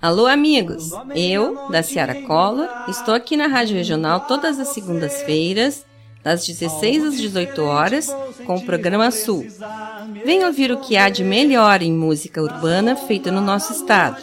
Alô, 0.00 0.26
amigos! 0.26 0.90
Eu, 1.14 1.68
da 1.68 1.82
Ciara 1.82 2.22
Collor, 2.22 2.68
estou 2.88 3.12
aqui 3.12 3.36
na 3.36 3.48
Rádio 3.48 3.76
Regional 3.76 4.20
todas 4.20 4.58
as 4.58 4.68
segundas-feiras, 4.68 5.84
das 6.24 6.46
16 6.46 7.04
às 7.04 7.18
18 7.18 7.62
horas, 7.64 8.08
com 8.46 8.54
o 8.54 8.64
programa 8.64 9.10
Sul. 9.10 9.46
Venha 10.24 10.46
ouvir 10.46 10.72
o 10.72 10.80
que 10.80 10.96
há 10.96 11.10
de 11.10 11.22
melhor 11.22 11.82
em 11.82 11.92
música 11.92 12.40
urbana 12.40 12.96
feita 12.96 13.30
no 13.30 13.42
nosso 13.42 13.74
estado, 13.74 14.22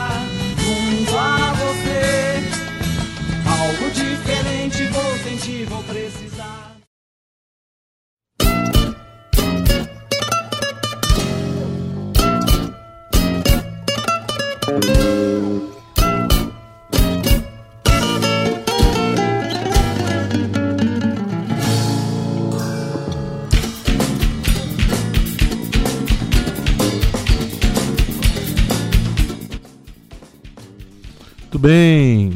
Bem. 31.61 32.35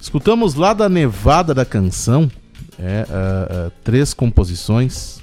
Escutamos 0.00 0.54
lá 0.54 0.72
da 0.72 0.88
Nevada 0.88 1.52
da 1.52 1.66
Canção 1.66 2.30
é, 2.78 3.04
uh, 3.06 3.66
uh, 3.68 3.72
três 3.84 4.14
composições 4.14 5.20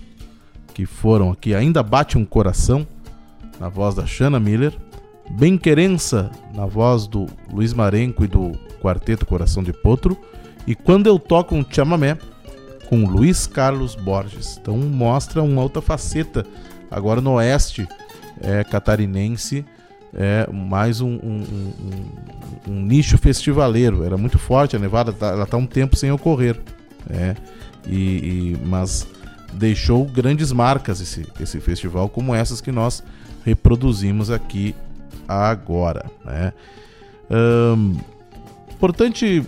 que 0.72 0.86
foram 0.86 1.32
aqui. 1.32 1.56
Ainda 1.56 1.82
Bate 1.82 2.16
um 2.16 2.24
Coração, 2.24 2.86
na 3.60 3.70
voz 3.70 3.96
da 3.96 4.06
Shanna 4.06 4.40
Miller. 4.40 4.72
Bem 5.32 5.58
Querença, 5.58 6.30
na 6.54 6.68
voz 6.68 7.08
do 7.08 7.26
Luiz 7.52 7.74
Marenco 7.74 8.24
e 8.24 8.28
do 8.28 8.52
Quarteto 8.80 9.26
Coração 9.26 9.64
de 9.64 9.74
Potro. 9.74 10.16
E 10.68 10.76
Quando 10.76 11.08
Eu 11.08 11.18
Toco 11.18 11.56
um 11.56 11.66
Chamamé, 11.68 12.20
com 12.88 13.08
Luiz 13.08 13.48
Carlos 13.48 13.96
Borges. 13.96 14.60
Então 14.62 14.78
mostra 14.78 15.42
uma 15.42 15.64
outra 15.64 15.82
faceta 15.82 16.46
agora 16.92 17.20
no 17.20 17.34
oeste 17.34 17.88
é, 18.40 18.64
catarinense 18.64 19.66
é 20.18 20.50
mais 20.52 21.00
um, 21.00 21.12
um, 21.12 21.44
um, 22.68 22.72
um, 22.72 22.82
nicho 22.82 23.18
festivaleiro. 23.20 24.04
Era 24.04 24.18
muito 24.18 24.40
forte 24.40 24.76
a 24.76 24.80
Nevada, 24.80 25.14
tá, 25.14 25.28
ela 25.28 25.44
está 25.44 25.56
um 25.58 25.68
tempo 25.68 25.96
sem 25.96 26.12
ocorrer. 26.12 26.60
É, 27.10 27.36
e, 27.88 27.96
e, 27.96 28.58
mas 28.66 29.08
deixou 29.54 30.04
grandes 30.06 30.52
marcas 30.52 31.00
esse, 31.00 31.26
esse 31.40 31.60
festival, 31.60 32.10
como 32.10 32.34
essas 32.34 32.60
que 32.60 32.72
nós 32.72 33.04
reproduzimos 33.46 34.32
aqui 34.32 34.76
agora. 35.28 36.06
Né? 36.26 36.52
Importante 38.72 39.46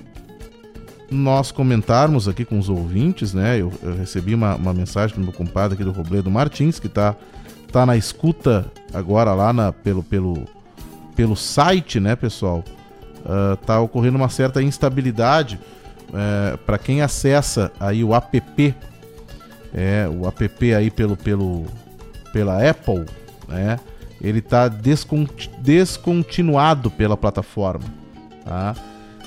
nós 1.11 1.51
comentarmos 1.51 2.27
aqui 2.27 2.45
com 2.45 2.59
os 2.59 2.69
ouvintes, 2.69 3.33
né? 3.33 3.59
Eu, 3.59 3.73
eu 3.81 3.95
recebi 3.95 4.35
uma, 4.35 4.55
uma, 4.55 4.73
mensagem 4.73 5.15
do 5.15 5.23
meu 5.23 5.33
compadre 5.33 5.73
aqui 5.73 5.83
do 5.83 5.91
Robledo 5.91 6.29
Martins, 6.29 6.79
que 6.79 6.87
está 6.87 7.15
tá 7.71 7.85
na 7.85 7.97
escuta 7.97 8.71
agora 8.93 9.33
lá 9.33 9.51
na, 9.51 9.71
pelo, 9.71 10.03
pelo, 10.03 10.45
pelo 11.19 11.35
site, 11.35 11.99
né, 11.99 12.15
pessoal? 12.15 12.63
Uh, 13.25 13.57
tá 13.65 13.81
ocorrendo 13.81 14.15
uma 14.15 14.29
certa 14.29 14.63
instabilidade 14.63 15.59
uh, 16.07 16.57
para 16.59 16.77
quem 16.77 17.01
acessa 17.01 17.73
aí 17.77 18.05
o 18.05 18.15
app, 18.15 18.73
é, 19.73 20.07
o 20.09 20.25
app 20.25 20.73
aí 20.73 20.89
pelo, 20.89 21.17
pelo, 21.17 21.65
pela 22.31 22.65
Apple, 22.65 23.03
né? 23.49 23.77
Ele 24.21 24.39
tá 24.39 24.69
desconti 24.69 25.51
descontinuado 25.59 26.89
pela 26.89 27.17
plataforma, 27.17 27.83
tá? 28.45 28.73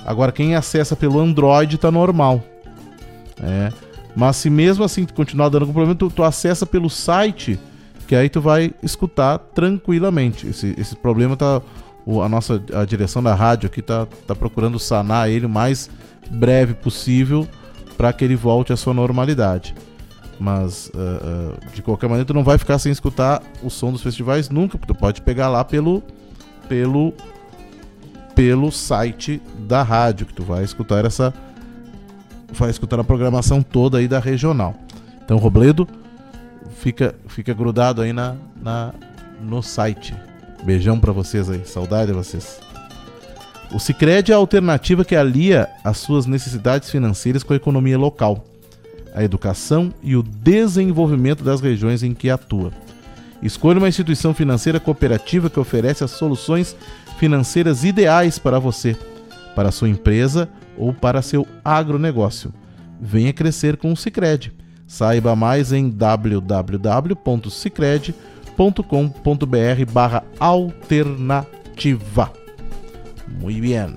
Agora 0.03 0.31
quem 0.31 0.55
acessa 0.55 0.95
pelo 0.95 1.19
Android 1.19 1.77
tá 1.77 1.91
normal, 1.91 2.43
é. 3.39 3.71
Mas 4.15 4.37
se 4.37 4.49
mesmo 4.49 4.83
assim 4.83 5.05
continuar 5.05 5.49
dando 5.49 5.67
problema, 5.67 5.93
tu, 5.93 6.09
tu 6.09 6.23
acessa 6.23 6.65
pelo 6.65 6.89
site 6.89 7.59
que 8.07 8.15
aí 8.15 8.29
tu 8.29 8.41
vai 8.41 8.71
escutar 8.83 9.37
tranquilamente. 9.39 10.47
Esse, 10.47 10.75
esse 10.77 10.95
problema 10.95 11.35
tá. 11.35 11.61
O, 12.05 12.21
a 12.21 12.27
nossa 12.27 12.61
a 12.73 12.85
direção 12.85 13.23
da 13.23 13.33
rádio 13.33 13.67
aqui 13.67 13.81
tá, 13.81 14.07
tá 14.27 14.35
procurando 14.35 14.77
sanar 14.77 15.29
ele 15.29 15.45
o 15.45 15.49
mais 15.49 15.89
breve 16.29 16.73
possível 16.73 17.47
para 17.97 18.11
que 18.11 18.25
ele 18.25 18.35
volte 18.35 18.73
à 18.73 18.77
sua 18.77 18.93
normalidade. 18.93 19.73
Mas, 20.39 20.87
uh, 20.87 20.97
uh, 21.69 21.73
de 21.73 21.81
qualquer 21.81 22.07
maneira, 22.07 22.25
tu 22.25 22.33
não 22.33 22.43
vai 22.43 22.57
ficar 22.57 22.77
sem 22.79 22.91
escutar 22.91 23.41
o 23.61 23.69
som 23.69 23.91
dos 23.91 24.01
festivais 24.01 24.49
nunca, 24.49 24.77
porque 24.77 24.93
tu 24.93 24.99
pode 24.99 25.21
pegar 25.21 25.47
lá 25.47 25.63
pelo, 25.63 26.03
pelo, 26.67 27.13
pelo 28.35 28.71
site 28.71 29.41
da 29.59 29.83
rádio, 29.83 30.25
que 30.25 30.33
tu 30.33 30.43
vai 30.43 30.63
escutar 30.63 31.05
essa. 31.05 31.33
Vai 32.51 32.69
escutar 32.69 32.99
a 32.99 33.03
programação 33.03 33.63
toda 33.63 33.99
aí 33.99 34.07
da 34.07 34.19
regional. 34.19 34.75
Então, 35.23 35.37
Robledo, 35.37 35.87
fica, 36.77 37.15
fica 37.27 37.53
grudado 37.53 38.01
aí 38.01 38.11
na, 38.11 38.35
na, 38.61 38.93
no 39.41 39.63
site. 39.63 40.13
Beijão 40.63 40.97
para 40.97 41.11
vocês 41.11 41.49
aí, 41.49 41.65
saudade 41.65 42.07
de 42.07 42.13
vocês. 42.13 42.59
O 43.73 43.79
Sicredi 43.79 44.31
é 44.31 44.35
a 44.35 44.37
alternativa 44.37 45.03
que 45.03 45.15
alia 45.15 45.67
as 45.83 45.97
suas 45.97 46.25
necessidades 46.25 46.89
financeiras 46.89 47.43
com 47.43 47.51
a 47.53 47.57
economia 47.57 47.97
local, 47.97 48.45
a 49.13 49.23
educação 49.23 49.93
e 50.01 50.15
o 50.15 50.23
desenvolvimento 50.23 51.43
das 51.43 51.59
regiões 51.59 52.01
em 52.01 52.13
que 52.13 52.29
atua. 52.29 52.71
Escolha 53.41 53.77
uma 53.77 53.89
instituição 53.89 54.33
financeira 54.33 54.79
cooperativa 54.79 55.49
que 55.49 55.59
oferece 55.59 56.03
as 56.03 56.11
soluções 56.11 56.77
financeiras 57.17 57.83
ideais 57.83 58.39
para 58.39 58.57
você, 58.57 58.95
para 59.55 59.71
sua 59.71 59.89
empresa 59.89 60.47
ou 60.77 60.93
para 60.93 61.21
seu 61.21 61.45
agronegócio. 61.63 62.53
Venha 63.01 63.33
crescer 63.33 63.75
com 63.75 63.91
o 63.91 63.97
Sicredi. 63.97 64.53
Saiba 64.87 65.35
mais 65.35 65.73
em 65.73 65.89
www.cicred.com.br 68.57 69.91
barra 69.91 70.23
alternativa. 70.39 72.31
Muito 73.27 73.61
bem. 73.61 73.95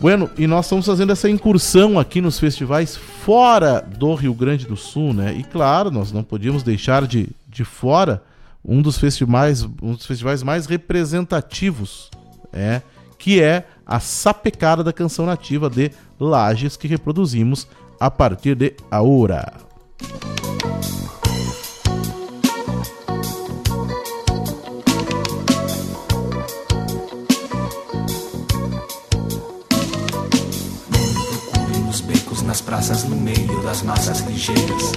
Bueno, 0.00 0.30
e 0.38 0.46
nós 0.46 0.66
estamos 0.66 0.86
fazendo 0.86 1.12
essa 1.12 1.28
incursão 1.28 1.98
aqui 1.98 2.22
nos 2.22 2.38
festivais 2.38 2.96
fora 2.96 3.80
do 3.80 4.14
Rio 4.14 4.32
Grande 4.32 4.66
do 4.66 4.76
Sul, 4.76 5.12
né? 5.12 5.34
E 5.34 5.44
claro, 5.44 5.90
nós 5.90 6.10
não 6.10 6.22
podíamos 6.22 6.62
deixar 6.62 7.06
de, 7.06 7.28
de 7.46 7.64
fora 7.64 8.22
um 8.64 8.80
dos 8.80 8.96
festivais, 8.96 9.62
um 9.82 9.92
dos 9.92 10.06
festivais 10.06 10.42
mais 10.42 10.64
representativos, 10.66 12.10
é, 12.52 12.80
que 13.18 13.42
é 13.42 13.66
a 13.84 14.00
Sapecada 14.00 14.82
da 14.82 14.92
Canção 14.92 15.26
Nativa 15.26 15.68
de 15.68 15.90
Lages, 16.18 16.78
que 16.78 16.88
reproduzimos 16.88 17.68
a 17.98 18.10
partir 18.10 18.54
de 18.54 18.74
ahora. 18.90 19.52
Nas 32.50 32.60
praças, 32.60 33.04
no 33.04 33.14
meio 33.14 33.62
das 33.62 33.80
massas 33.82 34.22
ligeiras. 34.22 34.90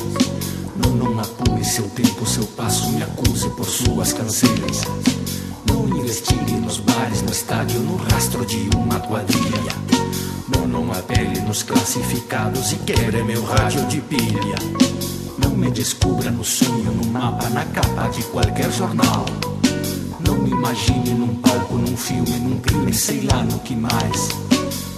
Não, 0.76 0.90
não 0.90 1.20
apure 1.20 1.64
seu 1.64 1.88
tempo, 1.90 2.26
seu 2.26 2.48
passo, 2.48 2.90
me 2.90 3.04
acuse 3.04 3.48
por 3.52 3.68
suas 3.68 4.12
canseiras. 4.12 4.82
Não 5.70 5.88
investigue 5.88 6.54
nos 6.54 6.80
bares, 6.80 7.22
no 7.22 7.32
estádio, 7.32 7.80
no 7.82 7.96
rastro 7.98 8.44
de 8.44 8.58
uma 8.76 9.00
quadrilha. 9.02 9.72
Não, 10.50 10.68
não 10.68 10.92
apele 10.94 11.42
nos 11.42 11.62
classificados 11.62 12.72
e 12.72 12.76
quebre 12.78 13.22
meu 13.24 13.44
rádio 13.46 13.86
de 13.86 14.02
pilha. 14.02 14.58
Não, 15.38 15.52
me 15.52 15.70
descubra 15.70 16.32
no 16.32 16.44
sonho, 16.44 16.92
no 16.92 17.06
mapa, 17.06 17.48
na 17.50 17.66
capa 17.66 18.08
de 18.08 18.24
qualquer 18.24 18.72
jornal. 18.72 19.28
Não 20.26 20.40
me 20.40 20.50
imagine 20.50 21.12
num 21.12 21.36
palco, 21.36 21.76
num 21.76 21.96
filme, 21.96 22.32
num 22.32 22.60
crime, 22.60 22.92
sei 22.92 23.22
lá 23.22 23.44
no 23.44 23.60
que 23.60 23.76
mais. 23.76 24.53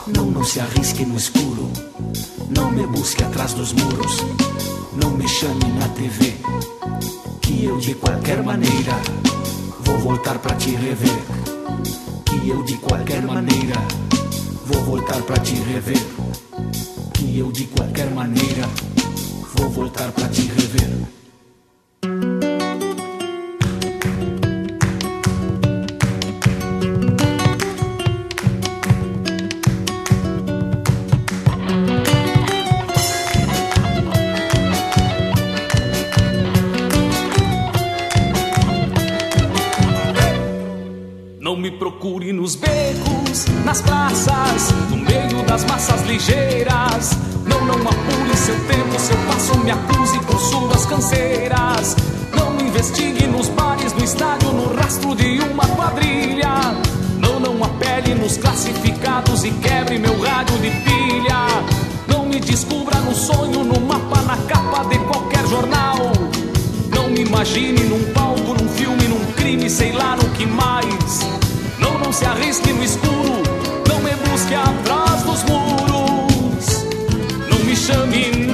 Não, 0.07 0.29
não 0.29 0.43
se 0.43 0.59
arrisque 0.59 1.03
no 1.03 1.17
escuro. 1.17 1.71
Não 2.55 2.69
me 2.69 2.85
busque 2.85 3.23
atrás 3.23 3.53
dos 3.53 3.73
muros. 3.73 4.17
Não 4.93 5.09
me 5.11 5.27
chame 5.27 5.65
na 5.79 5.87
TV. 5.89 6.35
Que 7.41 7.65
eu 7.65 7.77
de 7.79 7.95
qualquer 7.95 8.43
maneira 8.43 8.93
vou 9.79 9.97
voltar 9.97 10.37
para 10.37 10.55
te 10.55 10.75
rever. 10.75 11.23
Que 12.23 12.49
eu 12.49 12.63
de 12.63 12.77
qualquer 12.77 13.23
maneira 13.23 13.75
vou 14.65 14.83
voltar 14.83 15.21
para 15.23 15.37
te 15.37 15.55
rever. 15.55 16.05
Que 17.13 17.39
eu 17.39 17.51
de 17.51 17.65
qualquer 17.65 18.11
maneira 18.11 18.69
vou 19.55 19.69
voltar 19.71 20.11
para 20.11 20.27
te 20.29 20.41
rever. 20.41 20.94
Me 41.65 41.71
procure 41.71 42.31
nos 42.31 42.53
becos, 42.53 43.47
nas 43.65 43.81
praças, 43.81 44.71
no 44.87 44.97
meio 44.97 45.41
das 45.47 45.65
massas 45.65 45.99
ligeiras. 46.03 47.17
Não, 47.43 47.65
não 47.65 47.73
apure 47.73 48.37
seu 48.37 48.53
tempo, 48.67 48.99
seu 48.99 49.17
passo, 49.25 49.57
me 49.63 49.71
acuse 49.71 50.19
por 50.19 50.39
suas 50.39 50.85
canseiras. 50.85 51.95
Não 52.35 52.63
investigue 52.63 53.25
nos 53.25 53.49
bares, 53.49 53.93
no 53.93 54.03
estádio, 54.03 54.53
no 54.53 54.75
rastro 54.75 55.15
de 55.15 55.39
uma 55.39 55.65
quadrilha. 55.69 56.53
Não, 57.17 57.39
não 57.39 57.63
apele 57.63 58.13
nos 58.13 58.37
classificados 58.37 59.43
e 59.43 59.49
quebre 59.49 59.97
meu 59.97 60.21
rádio 60.21 60.59
de 60.59 60.69
pilha. 60.69 61.47
Não 62.07 62.27
me 62.27 62.39
descubra 62.39 62.99
no 62.99 63.15
sonho, 63.15 63.63
no 63.63 63.81
mapa, 63.81 64.21
na 64.21 64.37
capa 64.37 64.83
de 64.83 64.99
qualquer 64.99 65.47
jornal. 65.47 65.97
Não 66.93 67.09
me 67.09 67.21
imagine 67.21 67.85
num 67.85 68.13
palco, 68.13 68.53
num 68.53 68.69
filme, 68.69 69.07
num 69.07 69.25
crime, 69.33 69.67
sei 69.67 69.93
lá 69.93 70.15
no 70.15 70.29
que 70.29 70.45
mais. 70.45 71.44
Se 72.15 72.23
arrisque 72.23 72.71
no 72.71 72.81
escuro, 72.81 73.43
não 73.89 73.99
me 73.99 74.11
busque 74.29 74.55
atrás 74.55 75.21
dos 75.23 75.43
muros. 75.43 76.85
Não 77.49 77.59
me 77.65 77.75
chame 77.75 78.44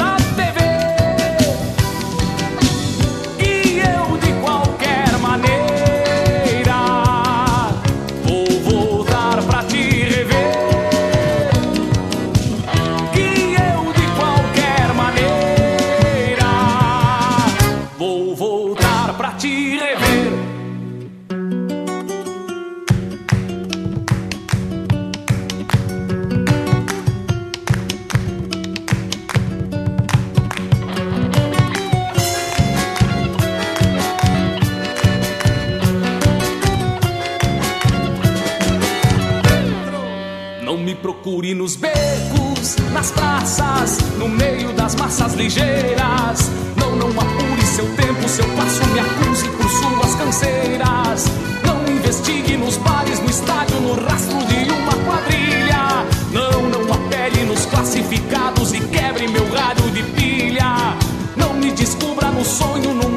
procure 41.52 41.56
nos 41.56 41.76
becos, 41.76 42.76
nas 42.94 43.12
praças, 43.12 43.98
no 44.18 44.28
meio 44.28 44.74
das 44.74 44.96
massas 44.96 45.34
ligeiras. 45.34 46.50
Não, 46.76 46.96
não 46.96 47.10
apure 47.10 47.66
seu 47.66 47.86
tempo, 47.96 48.28
seu 48.28 48.46
passo, 48.56 48.86
me 48.88 49.00
acuse 49.00 49.48
por 49.50 49.70
suas 49.70 50.16
canseiras. 50.16 51.26
Não 51.66 51.94
investigue 51.94 52.58
nos 52.58 52.78
bares, 52.78 53.20
no 53.20 53.30
estádio, 53.30 53.80
no 53.82 53.94
rastro 53.94 54.38
de 54.46 54.72
uma 54.72 54.94
quadrilha. 55.06 56.06
Não, 56.32 56.70
não 56.70 56.94
apele 56.94 57.44
nos 57.46 57.66
classificados 57.66 58.74
e 58.74 58.80
quebre 58.80 59.28
meu 59.28 59.48
rádio 59.54 59.90
de 59.92 60.04
pilha. 60.04 60.98
Não 61.36 61.54
me 61.54 61.72
descubra 61.72 62.30
no 62.32 62.44
sonho, 62.44 62.94
no 62.94 63.10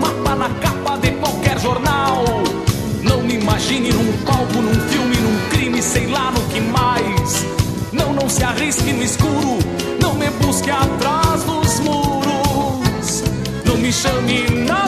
Não 14.03 14.23
me 14.23 14.84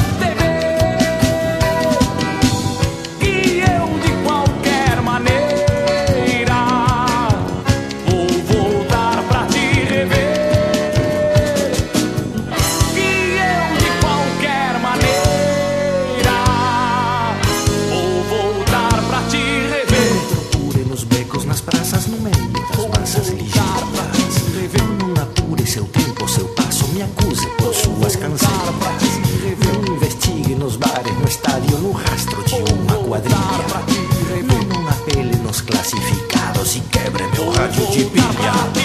de 37.97 38.05
pilha. 38.05 38.76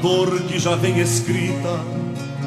Dor 0.00 0.40
que 0.42 0.58
já 0.58 0.74
vem 0.76 0.98
escrita, 0.98 1.80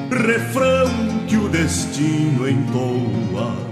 refrão 0.09 0.89
que 1.27 1.37
o 1.37 1.49
destino 1.49 2.47
entoa. 2.47 3.71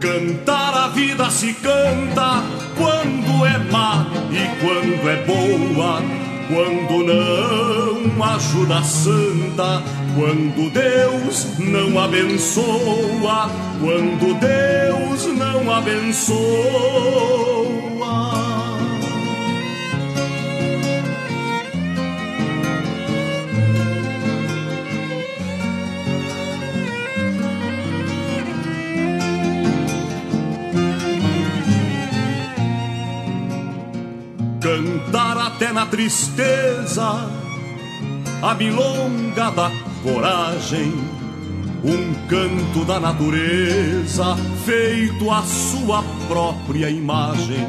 Cantar 0.00 0.74
a 0.74 0.88
vida 0.88 1.30
se 1.30 1.54
canta 1.54 2.42
quando 2.76 3.46
é 3.46 3.58
má 3.70 4.06
e 4.30 4.46
quando 4.60 5.08
é 5.08 5.24
boa, 5.24 6.02
quando 6.48 7.04
não 7.04 8.24
ajuda 8.24 8.78
a 8.78 8.82
santa, 8.82 9.82
quando 10.14 10.70
Deus 10.70 11.58
não 11.58 11.98
abençoa, 11.98 13.50
quando 13.80 14.34
Deus 14.38 15.26
não 15.38 15.72
abençoa. 15.72 17.53
Tristeza 35.94 37.30
a 38.42 38.54
milonga 38.54 39.48
da 39.52 39.70
coragem, 40.02 40.92
um 41.84 42.14
canto 42.26 42.84
da 42.84 42.98
natureza 42.98 44.34
feito 44.64 45.30
à 45.30 45.40
sua 45.42 46.02
própria 46.26 46.90
imagem. 46.90 47.64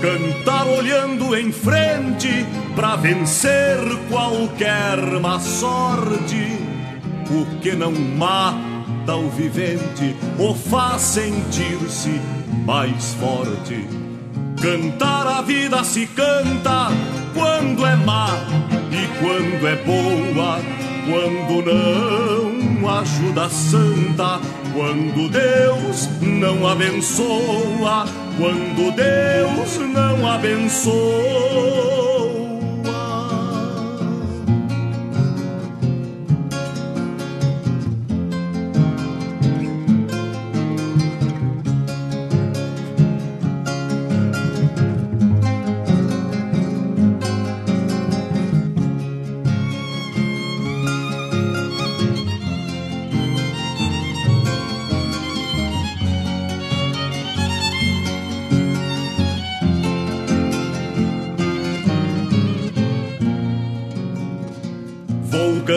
Cantar 0.00 0.64
olhando 0.68 1.36
em 1.36 1.50
frente 1.50 2.46
para 2.76 2.94
vencer 2.94 3.78
qualquer 4.08 4.96
má 5.20 5.40
sorte, 5.40 6.56
o 7.32 7.60
que 7.60 7.72
não 7.72 7.90
mata 7.90 9.16
o 9.16 9.28
vivente 9.30 10.14
o 10.38 10.54
faz 10.54 11.02
sentir-se 11.02 12.20
mais 12.64 13.12
forte. 13.14 13.95
Cantar 14.66 15.28
a 15.28 15.42
vida 15.42 15.84
se 15.84 16.08
canta 16.08 16.88
quando 17.32 17.86
é 17.86 17.94
má 17.94 18.26
e 18.90 19.06
quando 19.20 19.64
é 19.64 19.76
boa, 19.76 20.58
quando 21.06 21.62
não 21.64 22.98
ajuda 22.98 23.48
santa, 23.48 24.40
quando 24.74 25.30
Deus 25.30 26.08
não 26.20 26.66
abençoa, 26.66 28.06
quando 28.36 28.90
Deus 28.96 29.78
não 29.88 30.28
abençoa. 30.28 32.05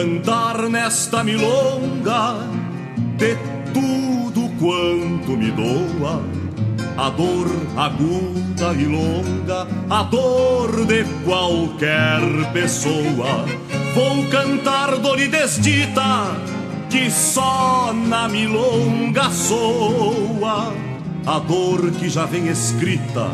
Cantar 0.00 0.70
nesta 0.70 1.22
milonga 1.22 2.38
de 3.18 3.36
tudo 3.74 4.48
quanto 4.58 5.36
me 5.36 5.50
doa. 5.50 6.22
A 6.96 7.10
dor 7.10 7.46
aguda 7.76 8.72
e 8.72 8.86
longa, 8.86 9.68
a 9.90 10.02
dor 10.04 10.86
de 10.86 11.04
qualquer 11.22 12.20
pessoa. 12.54 13.44
Vou 13.94 14.26
cantar 14.30 14.96
dor 14.96 15.20
e 15.20 15.28
desdita, 15.28 16.34
que 16.88 17.10
só 17.10 17.92
na 17.92 18.26
milonga 18.26 19.28
soa. 19.30 20.72
A 21.26 21.38
dor 21.40 21.90
que 21.92 22.08
já 22.08 22.24
vem 22.24 22.48
escrita, 22.48 23.28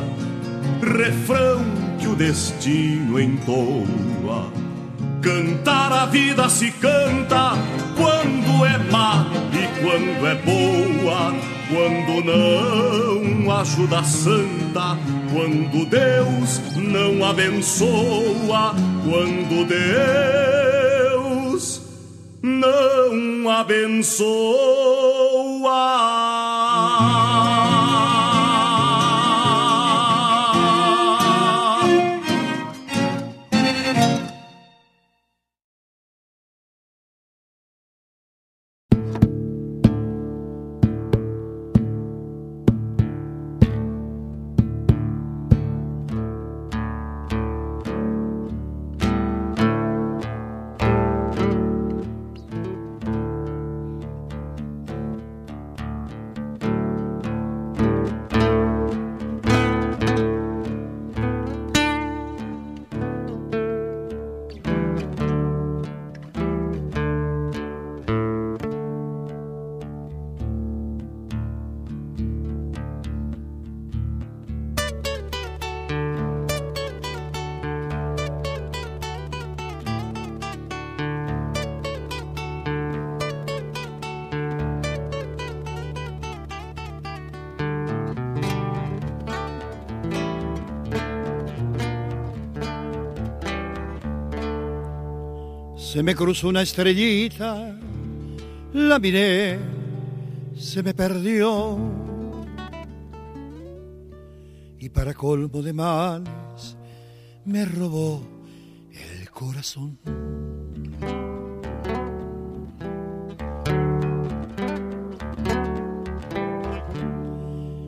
refrão 0.82 1.64
que 2.00 2.08
o 2.08 2.16
destino 2.16 3.20
entoa 3.20 4.65
Cantar 5.26 5.92
a 5.92 6.06
vida 6.06 6.48
se 6.48 6.70
canta 6.70 7.54
quando 7.96 8.64
é 8.64 8.78
má 8.92 9.26
e 9.52 9.66
quando 9.80 10.24
é 10.24 10.36
boa, 10.36 11.34
quando 11.68 12.22
não 12.24 13.50
ajuda 13.58 14.04
santa, 14.04 14.96
quando 15.32 15.84
Deus 15.86 16.60
não 16.76 17.24
abençoa, 17.28 18.72
quando 19.04 19.66
Deus 21.26 21.82
não 22.40 23.50
abençoa. 23.50 24.26
Se 95.96 96.02
me 96.02 96.14
cruzó 96.14 96.48
una 96.48 96.60
estrellita, 96.60 97.74
la 98.74 98.98
miré, 98.98 99.58
se 100.54 100.82
me 100.82 100.92
perdió. 100.92 101.78
Y 104.78 104.90
para 104.90 105.14
colmo 105.14 105.62
de 105.62 105.72
males, 105.72 106.76
me 107.46 107.64
robó 107.64 108.20
el 108.92 109.30
corazón. 109.30 109.98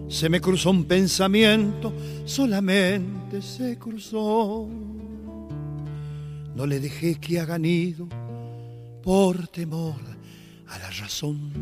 Se 0.08 0.30
me 0.30 0.40
cruzó 0.40 0.70
un 0.70 0.84
pensamiento, 0.86 1.92
solamente 2.24 3.42
se 3.42 3.76
cruzó 3.76 4.66
no 6.58 6.66
le 6.66 6.80
dejé 6.80 7.14
que 7.14 7.38
haga 7.38 7.56
nido 7.56 8.08
por 9.04 9.46
temor 9.46 9.94
a 10.66 10.78
la 10.80 10.90
razón, 10.90 11.52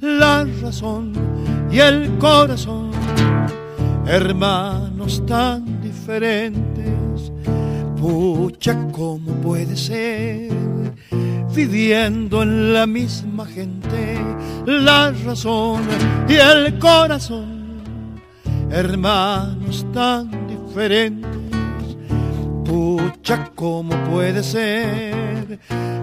la 0.00 0.46
razón 0.62 1.12
y 1.70 1.78
el 1.78 2.16
corazón, 2.16 2.90
hermanos 4.06 5.22
tan 5.26 5.82
diferentes, 5.82 7.30
pucha, 8.00 8.88
¿cómo 8.92 9.30
puede 9.42 9.76
ser? 9.76 10.50
Viviendo 11.54 12.44
en 12.44 12.72
la 12.72 12.86
misma 12.86 13.44
gente, 13.44 14.18
la 14.66 15.10
razón 15.10 15.82
y 16.26 16.32
el 16.32 16.78
corazón, 16.78 17.82
hermanos 18.70 19.84
tan 19.92 20.30
diferentes 20.48 21.43
Pucha, 22.64 23.50
¿cómo 23.54 23.94
puede 24.10 24.42
ser 24.42 25.58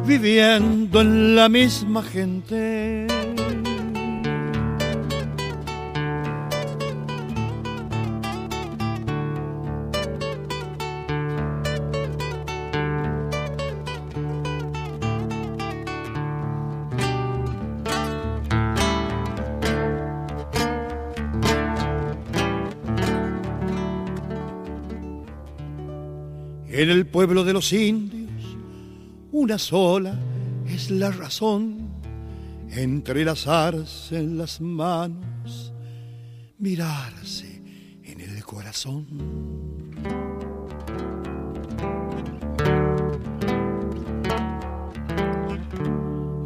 viviendo 0.06 1.02
en 1.02 1.36
la 1.36 1.50
misma 1.50 2.04
gente? 2.04 3.08
En 26.82 26.90
el 26.90 27.06
pueblo 27.06 27.44
de 27.44 27.54
los 27.54 27.74
indios, 27.74 28.58
una 29.32 29.60
sola 29.60 30.18
es 30.66 30.90
la 30.90 31.12
razón, 31.12 31.92
entrelazarse 32.72 34.18
en 34.18 34.36
las 34.36 34.60
manos, 34.60 35.72
mirarse 36.58 37.62
en 38.04 38.22
el 38.22 38.44
corazón. 38.44 39.06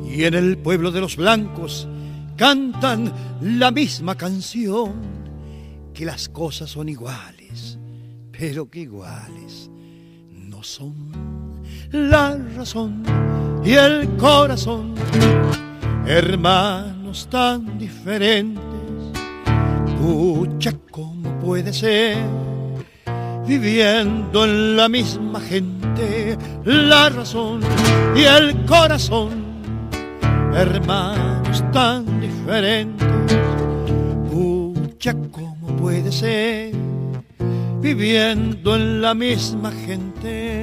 Y 0.04 0.26
en 0.26 0.34
el 0.34 0.58
pueblo 0.58 0.92
de 0.92 1.00
los 1.00 1.16
blancos 1.16 1.88
cantan 2.36 3.14
la 3.40 3.72
misma 3.72 4.16
canción, 4.16 4.96
que 5.94 6.04
las 6.04 6.28
cosas 6.28 6.72
son 6.72 6.90
iguales, 6.90 7.80
pero 8.34 8.70
que 8.70 8.82
iguales 8.82 9.72
La 11.92 12.36
razón 12.56 13.04
y 13.64 13.74
el 13.74 14.08
corazón, 14.18 14.96
hermanos 16.08 17.28
tan 17.30 17.78
diferentes, 17.78 18.64
pucha, 20.00 20.74
¿cómo 20.90 21.40
puede 21.40 21.72
ser? 21.72 22.18
Viviendo 23.46 24.46
en 24.46 24.76
la 24.76 24.90
misma 24.90 25.40
gente, 25.40 26.36
la 26.64 27.10
razón 27.10 27.62
y 28.16 28.24
el 28.24 28.66
corazón 28.66 29.46
hermanos 30.56 31.64
tan 31.72 32.20
diferentes. 32.20 33.08
Pucha, 34.32 35.14
¿cómo 35.32 35.68
puede 35.78 36.12
ser 36.12 36.74
viviendo 37.86 38.76
en 38.76 39.00
la 39.00 39.14
misma 39.14 39.72
gente? 39.72 40.55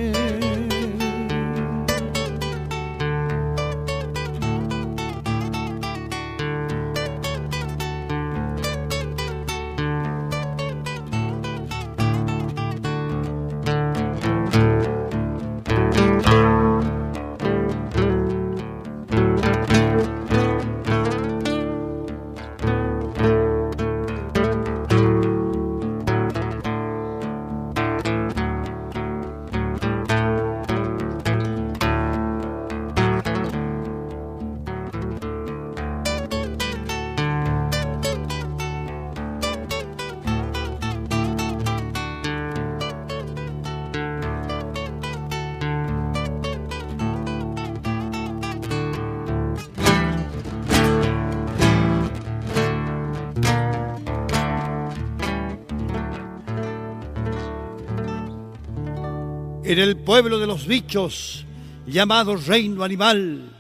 En 59.72 59.78
el 59.78 59.96
pueblo 59.96 60.38
de 60.38 60.46
los 60.46 60.66
bichos, 60.66 61.46
llamado 61.86 62.36
reino 62.36 62.84
animal, 62.84 63.50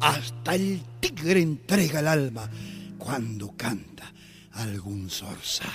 hasta 0.00 0.56
el 0.56 0.82
tigre 0.98 1.40
entrega 1.40 2.00
el 2.00 2.08
alma 2.08 2.50
cuando 2.98 3.52
canta 3.56 4.12
algún 4.54 5.08
zorzal. 5.08 5.70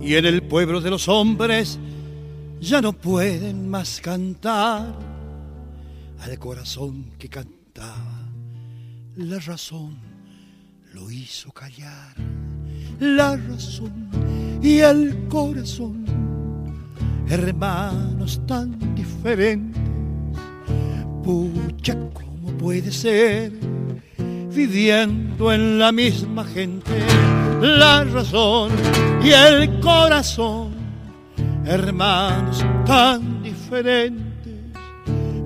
Y 0.00 0.14
en 0.14 0.26
el 0.26 0.42
pueblo 0.42 0.80
de 0.80 0.90
los 0.90 1.08
hombres 1.08 1.78
ya 2.60 2.80
no 2.80 2.92
pueden 2.92 3.68
más 3.68 4.00
cantar 4.00 5.10
al 6.20 6.38
corazón 6.38 7.12
que 7.18 7.28
cantaba. 7.28 8.28
La 9.16 9.38
razón 9.38 9.98
lo 10.92 11.10
hizo 11.10 11.50
callar. 11.52 12.14
La 12.98 13.36
razón 13.36 14.10
y 14.62 14.78
el 14.78 15.26
corazón, 15.28 16.04
hermanos 17.28 18.40
tan 18.46 18.94
diferentes. 18.94 19.80
Pucha, 21.24 21.96
¿cómo 22.12 22.52
puede 22.58 22.92
ser? 22.92 23.52
Viviendo 24.54 25.52
en 25.52 25.78
la 25.78 25.92
misma 25.92 26.44
gente, 26.44 26.98
la 27.62 28.04
razón 28.04 28.72
y 29.22 29.30
el 29.30 29.80
corazón, 29.80 30.72
hermanos 31.64 32.64
tan 32.84 33.42
diferentes. 33.42 34.29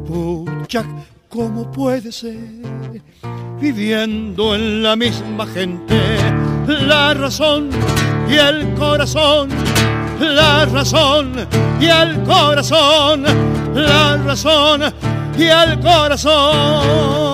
Pucha, 0.07 0.85
¿cómo 1.29 1.71
puede 1.71 2.13
ser? 2.13 2.37
Viviendo 3.61 4.55
en 4.55 4.83
la 4.83 4.97
misma 4.97 5.47
gente, 5.47 5.99
la 6.67 7.15
razón 7.15 7.71
y 8.29 8.35
el 8.35 8.75
corazón, 8.75 9.49
la 10.21 10.67
razón 10.67 11.33
y 11.81 11.87
el 11.87 12.23
corazón, 12.25 13.25
la 13.75 14.17
razón 14.19 14.83
y 15.39 15.45
el 15.45 15.81
corazón. 15.81 17.34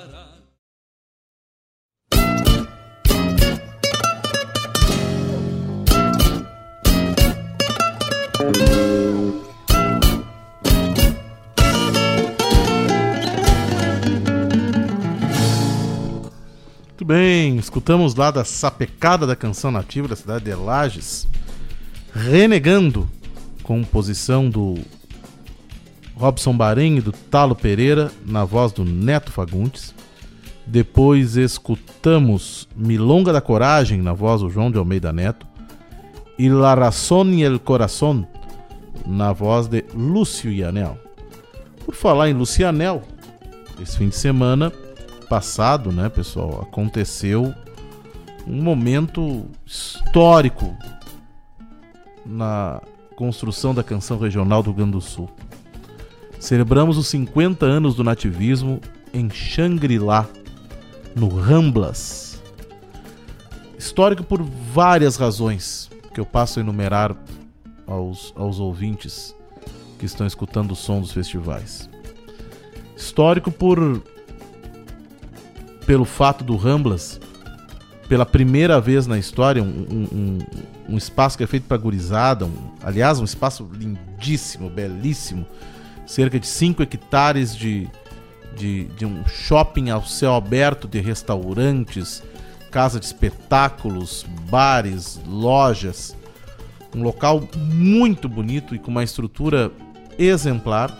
Bem, 17.11 17.57
escutamos 17.57 18.15
lá 18.15 18.31
da 18.31 18.45
sapecada 18.45 19.27
da 19.27 19.35
canção 19.35 19.69
nativa 19.69 20.07
da 20.07 20.15
cidade 20.15 20.45
de 20.45 20.55
Lages, 20.55 21.27
Renegando, 22.15 23.05
composição 23.63 24.49
do 24.49 24.75
Robson 26.15 26.55
Bahrein 26.55 26.95
e 26.95 27.01
do 27.01 27.11
Talo 27.11 27.53
Pereira, 27.53 28.09
na 28.25 28.45
voz 28.45 28.71
do 28.71 28.85
Neto 28.85 29.29
Fagundes. 29.29 29.93
Depois 30.65 31.35
escutamos 31.35 32.65
Milonga 32.77 33.33
da 33.33 33.41
Coragem, 33.41 34.01
na 34.01 34.13
voz 34.13 34.39
do 34.39 34.49
João 34.49 34.71
de 34.71 34.77
Almeida 34.77 35.11
Neto. 35.11 35.45
E 36.39 36.47
La 36.47 36.75
Razón 36.75 37.33
y 37.33 37.43
el 37.43 37.59
Corazón, 37.59 38.25
na 39.05 39.33
voz 39.33 39.67
de 39.67 39.83
Lúcio 39.93 40.49
Ianel. 40.49 40.97
Por 41.85 41.93
falar 41.93 42.29
em 42.29 42.33
Lucianel, 42.33 43.01
esse 43.81 43.97
fim 43.97 44.07
de 44.07 44.15
semana 44.15 44.71
passado, 45.31 45.93
né, 45.93 46.09
pessoal, 46.09 46.59
aconteceu 46.61 47.55
um 48.45 48.61
momento 48.61 49.45
histórico 49.65 50.75
na 52.25 52.81
construção 53.15 53.73
da 53.73 53.81
canção 53.81 54.19
regional 54.19 54.61
do 54.61 54.71
Rio 54.71 54.77
Grande 54.79 54.91
do 54.91 54.99
Sul. 54.99 55.29
Celebramos 56.37 56.97
os 56.97 57.07
50 57.07 57.65
anos 57.65 57.95
do 57.95 58.03
nativismo 58.03 58.81
em 59.13 59.29
Xangri-Lá, 59.29 60.27
no 61.15 61.29
Ramblas. 61.29 62.41
Histórico 63.79 64.25
por 64.25 64.43
várias 64.43 65.15
razões 65.15 65.89
que 66.13 66.19
eu 66.19 66.25
passo 66.25 66.59
a 66.59 66.61
enumerar 66.61 67.15
aos, 67.87 68.33
aos 68.35 68.59
ouvintes 68.59 69.33
que 69.97 70.05
estão 70.05 70.27
escutando 70.27 70.71
o 70.71 70.75
som 70.75 70.99
dos 70.99 71.13
festivais. 71.13 71.89
Histórico 72.97 73.49
por 73.49 74.03
pelo 75.91 76.05
fato 76.05 76.41
do 76.41 76.55
Ramblas, 76.55 77.19
pela 78.07 78.25
primeira 78.25 78.79
vez 78.79 79.07
na 79.07 79.19
história, 79.19 79.61
um, 79.61 79.67
um, 79.91 80.39
um 80.87 80.97
espaço 80.97 81.37
que 81.37 81.43
é 81.43 81.47
feito 81.47 81.63
para 81.63 81.75
gurizada, 81.75 82.47
aliás, 82.81 83.19
um 83.19 83.25
espaço 83.25 83.69
lindíssimo, 83.73 84.69
belíssimo, 84.69 85.45
cerca 86.07 86.39
de 86.39 86.47
5 86.47 86.81
hectares 86.83 87.53
de, 87.53 87.89
de, 88.55 88.85
de 88.85 89.05
um 89.05 89.27
shopping 89.27 89.89
ao 89.89 90.05
céu 90.05 90.33
aberto 90.33 90.87
de 90.87 91.01
restaurantes, 91.01 92.23
casa 92.71 92.97
de 92.97 93.05
espetáculos, 93.07 94.25
bares, 94.49 95.19
lojas. 95.27 96.15
Um 96.95 97.03
local 97.03 97.43
muito 97.57 98.29
bonito 98.29 98.73
e 98.73 98.79
com 98.79 98.91
uma 98.91 99.03
estrutura 99.03 99.69
exemplar, 100.17 100.97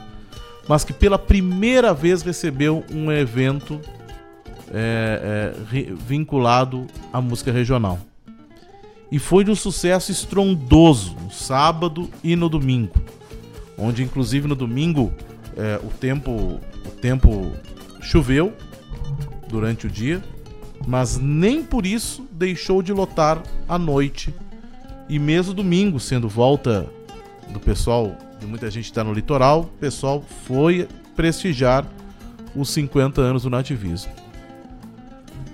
mas 0.67 0.83
que 0.83 0.91
pela 0.91 1.17
primeira 1.17 1.93
vez 1.93 2.23
recebeu 2.23 2.83
um 2.91 3.09
evento 3.09 3.79
é, 4.73 5.53
é, 5.53 5.93
vinculado 6.07 6.87
à 7.11 7.21
música 7.21 7.51
regional. 7.51 7.99
E 9.11 9.19
foi 9.19 9.43
de 9.43 9.51
um 9.51 9.55
sucesso 9.55 10.11
estrondoso 10.11 11.15
no 11.21 11.31
sábado 11.31 12.09
e 12.23 12.35
no 12.35 12.47
domingo, 12.47 12.93
onde 13.77 14.01
inclusive 14.03 14.47
no 14.47 14.55
domingo 14.55 15.11
é, 15.57 15.79
o 15.83 15.89
tempo 15.89 16.59
o 16.85 16.91
tempo 17.01 17.51
choveu 18.01 18.53
durante 19.49 19.85
o 19.85 19.89
dia, 19.89 20.23
mas 20.87 21.17
nem 21.17 21.61
por 21.61 21.85
isso 21.85 22.25
deixou 22.31 22.81
de 22.81 22.93
lotar 22.93 23.43
à 23.67 23.77
noite 23.77 24.33
e 25.09 25.19
mesmo 25.19 25.53
domingo 25.53 25.99
sendo 25.99 26.29
volta 26.29 26.89
do 27.49 27.59
pessoal 27.59 28.15
de 28.39 28.47
muita 28.47 28.71
gente 28.71 28.85
está 28.85 29.03
no 29.03 29.13
litoral, 29.13 29.61
o 29.61 29.79
pessoal 29.79 30.23
foi 30.45 30.87
prestigiar 31.15 31.85
os 32.55 32.69
50 32.71 33.21
anos 33.21 33.43
do 33.43 33.49
nativismo. 33.49 34.20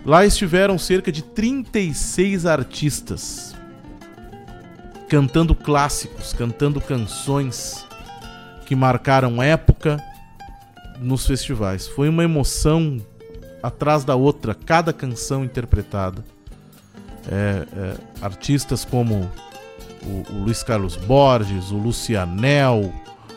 Lá 0.07 0.25
estiveram 0.25 0.77
cerca 0.77 1.11
de 1.11 1.21
36 1.21 2.45
artistas 2.45 3.53
cantando 5.09 5.53
clássicos, 5.53 6.31
cantando 6.31 6.79
canções 6.79 7.85
que 8.65 8.73
marcaram 8.73 9.43
época 9.43 10.01
nos 11.01 11.27
festivais. 11.27 11.89
Foi 11.89 12.07
uma 12.07 12.23
emoção 12.23 13.01
atrás 13.61 14.05
da 14.05 14.15
outra, 14.15 14.55
cada 14.55 14.93
canção 14.93 15.43
interpretada. 15.43 16.23
É, 17.29 17.67
é, 17.75 17.97
artistas 18.21 18.85
como 18.85 19.29
o, 20.05 20.31
o, 20.31 20.43
Luiz 20.45 20.63
Carlos 20.63 20.95
Borges, 20.95 21.69
o 21.69 21.77
Lucianel, 21.77 22.93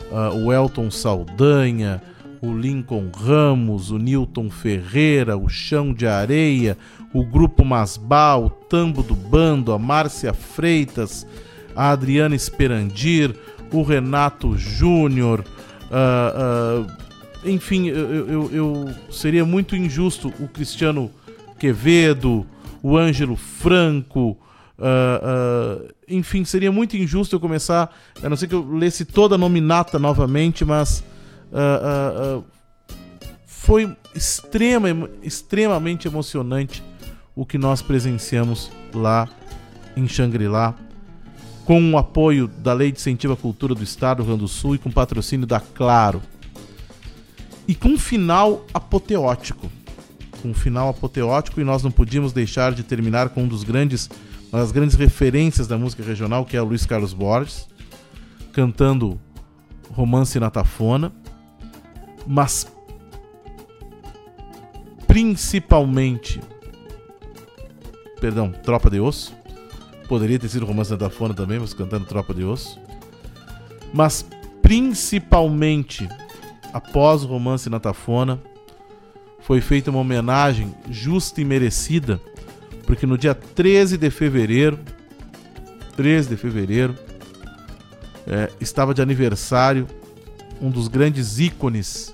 uh, 0.09 0.37
o 0.37 0.53
Elton 0.53 0.89
Saldanha, 0.89 2.01
o 2.41 2.53
Lincoln 2.53 3.09
Ramos, 3.15 3.91
o 3.91 3.97
Newton 3.97 4.49
Ferreira, 4.49 5.37
o 5.37 5.47
Chão 5.47 5.93
de 5.93 6.07
Areia, 6.07 6.75
o 7.13 7.23
Grupo 7.23 7.63
Masbá, 7.63 8.35
o 8.35 8.49
Tambo 8.49 9.03
do 9.03 9.13
Bando, 9.13 9.71
a 9.71 9.77
Márcia 9.77 10.33
Freitas, 10.33 11.27
a 11.75 11.91
Adriana 11.91 12.35
Esperandir, 12.35 13.35
o 13.71 13.83
Renato 13.83 14.57
Júnior, 14.57 15.45
uh, 15.91 16.87
uh, 16.87 17.01
enfim, 17.43 17.87
eu, 17.87 18.27
eu, 18.27 18.51
eu, 18.51 18.89
seria 19.11 19.45
muito 19.45 19.75
injusto 19.75 20.33
o 20.39 20.47
Cristiano 20.47 21.11
Quevedo, 21.59 22.45
o 22.81 22.97
Ângelo 22.97 23.35
Franco, 23.35 24.37
uh, 24.77 25.87
enfim, 26.07 26.43
seria 26.43 26.71
muito 26.71 26.97
injusto 26.97 27.35
eu 27.35 27.39
começar, 27.39 27.95
a 28.21 28.27
não 28.27 28.35
ser 28.35 28.47
que 28.47 28.55
eu 28.55 28.67
lesse 28.75 29.05
toda 29.05 29.35
a 29.35 29.37
nominata 29.37 29.99
novamente, 29.99 30.65
mas 30.65 31.03
uh, 31.51 32.43
foi 33.45 33.95
extrema, 34.15 35.09
extremamente 35.21 36.07
emocionante 36.07 36.83
o 37.35 37.45
que 37.45 37.57
nós 37.57 37.81
presenciamos 37.81 38.71
lá 38.93 39.29
em 39.95 40.07
Xangri-Lá, 40.07 40.75
com 41.63 41.91
o 41.91 41.97
apoio 41.97 42.47
da 42.47 42.73
Lei 42.73 42.91
de 42.91 42.97
Incentivo 42.97 43.33
à 43.33 43.37
Cultura 43.37 43.75
do 43.75 43.83
Estado 43.83 44.17
do 44.17 44.23
Rio 44.23 44.29
Grande 44.31 44.41
do 44.41 44.47
Sul 44.47 44.75
e 44.75 44.77
com 44.77 44.89
patrocínio 44.89 45.45
da 45.45 45.59
Claro. 45.59 46.21
E 47.67 47.75
com 47.75 47.89
um 47.89 47.99
final 47.99 48.65
apoteótico. 48.73 49.71
Com 50.41 50.49
um 50.49 50.53
final 50.53 50.89
apoteótico, 50.89 51.61
e 51.61 51.63
nós 51.63 51.83
não 51.83 51.91
podíamos 51.91 52.33
deixar 52.33 52.73
de 52.73 52.83
terminar 52.83 53.29
com 53.29 53.43
um 53.43 53.47
dos 53.47 53.63
grandes, 53.63 54.09
uma 54.51 54.59
das 54.59 54.71
grandes 54.71 54.95
referências 54.95 55.67
da 55.67 55.77
música 55.77 56.03
regional, 56.03 56.45
que 56.45 56.57
é 56.57 56.61
o 56.61 56.65
Luiz 56.65 56.85
Carlos 56.85 57.13
Borges, 57.13 57.67
cantando 58.51 59.21
Romance 59.91 60.39
na 60.39 60.49
Tafona 60.49 61.13
mas 62.25 62.71
principalmente 65.07 66.39
perdão, 68.21 68.51
Tropa 68.51 68.89
de 68.89 68.99
Osso. 68.99 69.35
Poderia 70.07 70.37
ter 70.37 70.47
sido 70.47 70.65
Romance 70.65 70.95
da 70.95 71.09
Fona 71.09 71.33
também, 71.33 71.59
mas 71.59 71.73
cantando 71.73 72.05
Tropa 72.05 72.33
de 72.33 72.43
Osso. 72.43 72.79
Mas 73.91 74.23
principalmente 74.61 76.07
após 76.71 77.23
o 77.23 77.27
Romance 77.27 77.69
na 77.69 77.79
Tafona, 77.79 78.39
foi 79.39 79.59
feita 79.59 79.89
uma 79.89 79.99
homenagem 79.99 80.73
justa 80.89 81.41
e 81.41 81.45
merecida, 81.45 82.21
porque 82.85 83.07
no 83.07 83.17
dia 83.17 83.33
13 83.33 83.97
de 83.97 84.09
fevereiro, 84.11 84.79
13 85.97 86.29
de 86.29 86.37
fevereiro, 86.37 86.95
é, 88.27 88.49
estava 88.61 88.93
de 88.93 89.01
aniversário 89.01 89.87
um 90.61 90.69
dos 90.69 90.87
grandes 90.87 91.39
ícones 91.39 92.13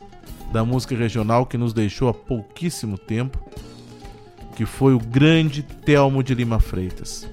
da 0.52 0.64
música 0.64 0.96
regional 0.96 1.46
que 1.46 1.58
nos 1.58 1.74
deixou 1.74 2.08
há 2.08 2.14
pouquíssimo 2.14 2.98
tempo, 2.98 3.38
que 4.56 4.66
foi 4.66 4.94
o 4.94 5.00
grande 5.00 5.62
Telmo 5.62 6.24
de 6.24 6.34
Lima 6.34 6.60
Freitas. 6.60 7.28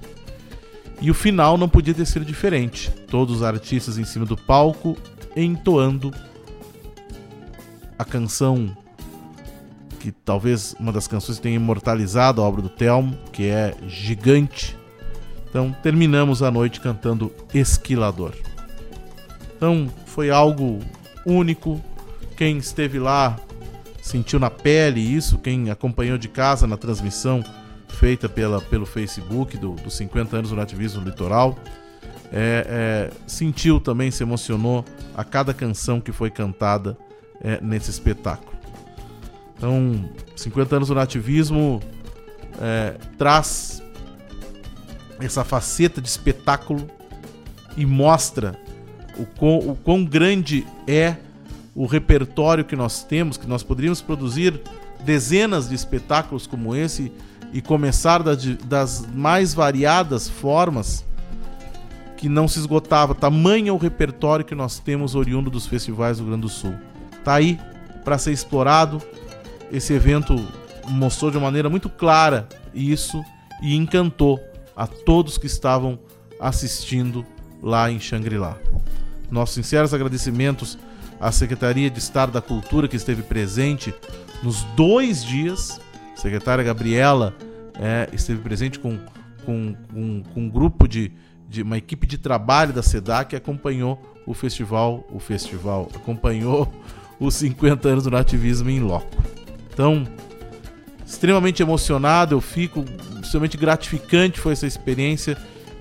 E 1.01 1.11
o 1.11 1.15
final 1.15 1.57
não 1.57 1.69
podia 1.69 1.95
ter 1.95 2.07
sido 2.07 2.25
diferente. 2.25 2.91
Todos 3.09 3.37
os 3.37 3.43
artistas 3.43 3.99
em 3.99 4.05
cima 4.05 4.27
do 4.27 4.37
palco 4.37 4.97
entoando 5.37 6.13
a 7.99 8.05
canção 8.05 8.77
que 10.01 10.13
talvez 10.13 10.77
uma 10.79 10.93
das 10.93 11.09
canções 11.09 11.39
tenha 11.39 11.57
imortalizado 11.57 12.43
a 12.43 12.45
obra 12.45 12.61
do 12.61 12.69
Telmo, 12.69 13.17
que 13.33 13.47
é 13.47 13.75
Gigante. 13.87 14.77
Então 15.49 15.75
terminamos 15.83 16.43
a 16.43 16.51
noite 16.51 16.81
cantando 16.81 17.33
Esquilador. 17.55 18.35
Então 19.57 19.89
foi 20.05 20.31
algo 20.31 20.81
único. 21.25 21.81
Quem 22.37 22.59
esteve 22.59 22.99
lá 22.99 23.39
sentiu 24.03 24.39
na 24.39 24.51
pele 24.51 25.01
isso, 25.01 25.39
quem 25.39 25.71
acompanhou 25.71 26.19
de 26.19 26.29
casa 26.29 26.67
na 26.67 26.77
transmissão 26.77 27.43
feita 27.89 28.29
pela, 28.29 28.61
pelo 28.61 28.85
Facebook 28.85 29.57
do, 29.57 29.73
dos 29.73 29.97
50 29.97 30.37
anos 30.37 30.51
do 30.51 30.57
nativismo 30.57 31.03
litoral, 31.03 31.57
é, 32.33 32.67
é, 32.69 33.11
sentiu 33.27 33.81
também, 33.81 34.11
se 34.11 34.23
emocionou 34.23 34.85
a 35.17 35.23
cada 35.25 35.55
canção 35.55 36.01
que 36.01 36.13
foi 36.13 36.31
cantada 36.31 36.99
é, 37.41 37.61
nesse 37.63 37.91
espetáculo. 37.91 38.53
Então, 39.57 40.11
50 40.35 40.77
anos 40.77 40.89
do 40.89 40.95
nativismo 40.95 41.81
é, 42.61 42.97
traz 43.17 43.83
essa 45.21 45.45
faceta 45.45 46.01
de 46.01 46.09
espetáculo 46.09 46.91
e 47.77 47.87
mostra 47.87 48.59
o 49.19 49.27
quão, 49.27 49.59
o 49.59 49.77
quão 49.77 50.05
grande 50.05 50.67
é 50.87 51.17
o 51.75 51.87
repertório 51.87 52.65
que 52.65 52.77
nós 52.77 53.03
temos, 53.03 53.37
que 53.37 53.47
nós 53.47 53.63
poderíamos 53.63 54.01
produzir 54.01 54.61
dezenas 55.05 55.69
de 55.69 55.75
espetáculos 55.75 56.47
como 56.47 56.75
esse 56.75 57.13
e 57.53 57.61
começar 57.61 58.23
da, 58.23 58.33
das 58.65 59.07
mais 59.13 59.55
variadas 59.55 60.29
formas 60.29 61.05
que 62.17 62.29
não 62.29 62.49
se 62.49 62.59
esgotava. 62.59 63.15
Tamanho 63.15 63.69
é 63.69 63.73
o 63.73 63.77
repertório 63.77 64.45
que 64.45 64.55
nós 64.55 64.79
temos 64.79 65.15
oriundo 65.15 65.51
dos 65.51 65.67
festivais 65.67 66.17
do 66.17 66.23
Rio 66.23 66.31
Grande 66.31 66.43
do 66.43 66.49
Sul. 66.49 66.75
Tá 67.23 67.35
aí 67.35 67.59
para 68.05 68.19
ser 68.19 68.33
explorado. 68.33 69.01
Esse 69.71 69.93
evento 69.93 70.37
mostrou 70.89 71.31
de 71.31 71.37
uma 71.37 71.45
maneira 71.45 71.69
muito 71.69 71.89
clara 71.89 72.49
isso 72.73 73.23
e 73.63 73.77
encantou 73.77 74.41
a 74.77 74.87
todos 74.87 75.39
que 75.39 75.47
estavam 75.47 75.99
assistindo 76.41 77.25
lá 77.63 77.91
em 77.91 77.99
Xangri-Lá. 77.99 78.57
Nossos 79.31 79.55
sinceros 79.55 79.95
agradecimentos 79.95 80.79
à 81.21 81.33
Secretaria 81.33 81.91
de 81.91 81.99
Estado 81.99 82.33
da 82.33 82.41
Cultura 82.41 82.89
que 82.89 82.97
esteve 82.97 83.23
presente 83.23 83.95
nos 84.43 84.63
dois 84.77 85.25
dias. 85.25 85.81
A 86.15 86.21
secretária 86.21 86.63
Gabriela 86.63 87.35
é, 87.81 88.09
esteve 88.13 88.41
presente 88.41 88.79
com, 88.79 88.99
com, 89.45 89.75
com, 89.93 90.23
com 90.23 90.41
um 90.41 90.49
grupo 90.49 90.87
de, 90.87 91.13
de 91.49 91.63
uma 91.63 91.79
equipe 91.79 92.07
de 92.07 92.19
trabalho 92.19 92.73
da 92.73 92.83
SEDAC 92.83 93.31
que 93.31 93.37
acompanhou 93.37 94.01
o 94.27 94.35
festival, 94.35 95.07
o 95.11 95.19
festival 95.19 95.89
acompanhou 95.95 96.73
os 97.19 97.35
50 97.35 97.89
anos 97.89 98.05
do 98.05 98.11
nativismo 98.11 98.71
em 98.71 98.81
loco. 98.81 99.23
Então, 99.73 100.07
extremamente 101.05 101.63
emocionado, 101.63 102.35
eu 102.35 102.41
fico 102.41 102.85
extremamente 103.23 103.57
gratificante 103.57 104.39
foi 104.39 104.53
essa 104.53 104.67
experiência 104.67 105.37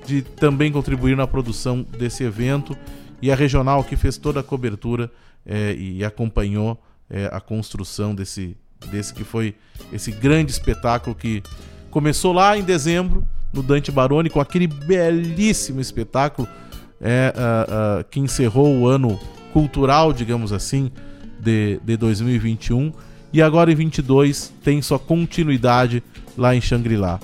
de 0.06 0.22
também 0.22 0.72
contribuir 0.72 1.16
na 1.16 1.28
produção 1.28 1.86
desse 1.98 2.24
evento 2.24 2.76
e 3.24 3.32
a 3.32 3.36
regional 3.36 3.86
que 3.86 3.96
fez 3.96 4.18
toda 4.18 4.42
a 4.42 4.44
cobertura 4.44 5.10
é, 5.46 5.74
e 5.76 6.04
acompanhou 6.04 6.78
é, 7.10 7.30
a 7.32 7.40
construção 7.40 8.14
desse, 8.14 8.58
desse 8.92 9.14
que 9.14 9.24
foi 9.24 9.56
esse 9.94 10.12
grande 10.12 10.52
espetáculo 10.52 11.16
que 11.16 11.42
começou 11.90 12.34
lá 12.34 12.58
em 12.58 12.64
dezembro 12.64 13.26
no 13.54 13.64
Dante 13.64 13.94
Baroni 13.94 14.30
com 14.30 14.42
aquele 14.42 14.68
belíssimo 14.68 15.80
espetáculo 15.80 16.50
é, 17.00 17.34
uh, 17.34 18.02
uh, 18.02 18.04
que 18.10 18.20
encerrou 18.20 18.78
o 18.78 18.88
ano 18.88 19.18
cultural, 19.54 20.12
digamos 20.12 20.52
assim, 20.52 20.92
de, 21.40 21.80
de 21.82 21.96
2021 21.96 22.92
e 23.32 23.42
agora 23.42 23.72
em 23.72 23.76
22 23.76 24.52
tem 24.62 24.82
sua 24.82 25.00
continuidade 25.00 26.04
lá 26.38 26.54
em 26.54 26.60
Xangri-Lá. 26.60 27.22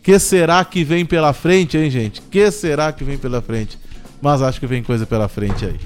Que 0.00 0.16
será 0.20 0.64
que 0.64 0.84
vem 0.84 1.04
pela 1.04 1.32
frente, 1.32 1.76
hein, 1.76 1.90
gente? 1.90 2.22
Que 2.22 2.52
será 2.52 2.92
que 2.92 3.02
vem 3.02 3.18
pela 3.18 3.42
frente? 3.42 3.82
Mas 4.24 4.40
acho 4.40 4.58
que 4.58 4.66
vem 4.66 4.82
coisa 4.82 5.04
pela 5.04 5.28
frente 5.28 5.66
aí. 5.66 5.78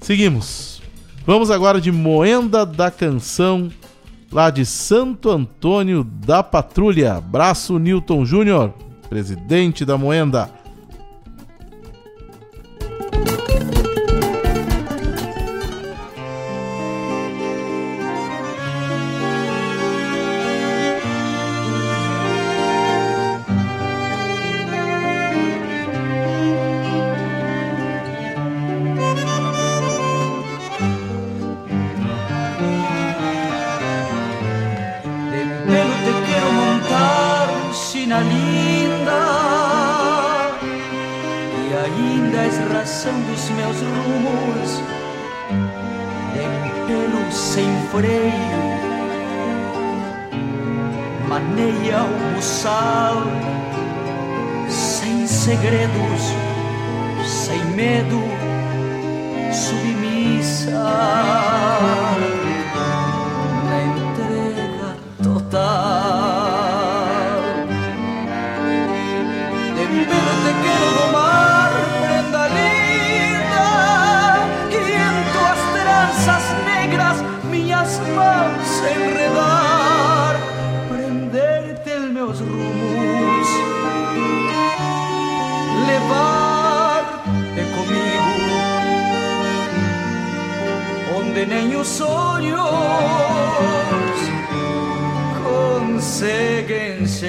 Seguimos. 0.00 0.82
Vamos 1.24 1.52
agora 1.52 1.80
de 1.80 1.92
Moenda 1.92 2.66
da 2.66 2.90
Canção, 2.90 3.70
lá 4.32 4.50
de 4.50 4.66
Santo 4.66 5.30
Antônio 5.30 6.02
da 6.02 6.42
Patrulha. 6.42 7.20
Braço 7.20 7.78
Newton 7.78 8.24
Júnior, 8.24 8.74
presidente 9.08 9.84
da 9.84 9.96
Moenda. 9.96 10.50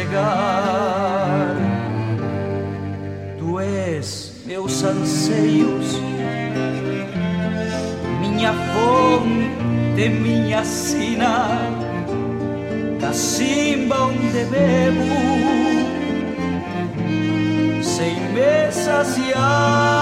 chegar. 0.10 1.56
Tu 3.38 3.60
és 3.60 4.34
meus 4.46 4.84
anseios, 4.84 6.00
minha 8.20 8.54
fonte, 8.74 10.10
minha 10.10 10.64
sina, 10.66 11.60
cacimba 13.00 13.98
onde 14.04 14.46
bebo, 14.46 15.04
sem 17.84 18.16
mesas 18.34 19.18
e 19.18 19.34
ar. 19.36 19.99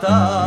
hata 0.00 0.39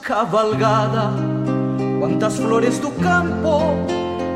cavalgada. 0.00 1.10
Quantas 2.00 2.38
flores 2.38 2.78
do 2.78 2.90
campo, 2.92 3.60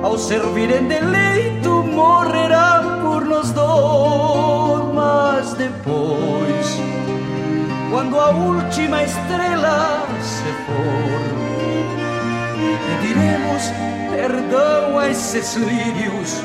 ao 0.02 0.18
servirem 0.18 0.86
de 0.86 1.00
leito, 1.00 1.82
morrerão 1.82 3.00
por 3.00 3.24
nós 3.24 3.50
dois. 3.52 4.94
Mas 4.94 5.54
depois, 5.54 6.78
quando 7.90 8.20
a 8.20 8.30
última 8.32 9.02
estrela 9.02 10.06
se 10.20 10.52
for, 10.66 11.22
pediremos 12.86 13.72
perdão 14.10 14.98
a 14.98 15.08
esses 15.08 15.54
lírios 15.54 16.42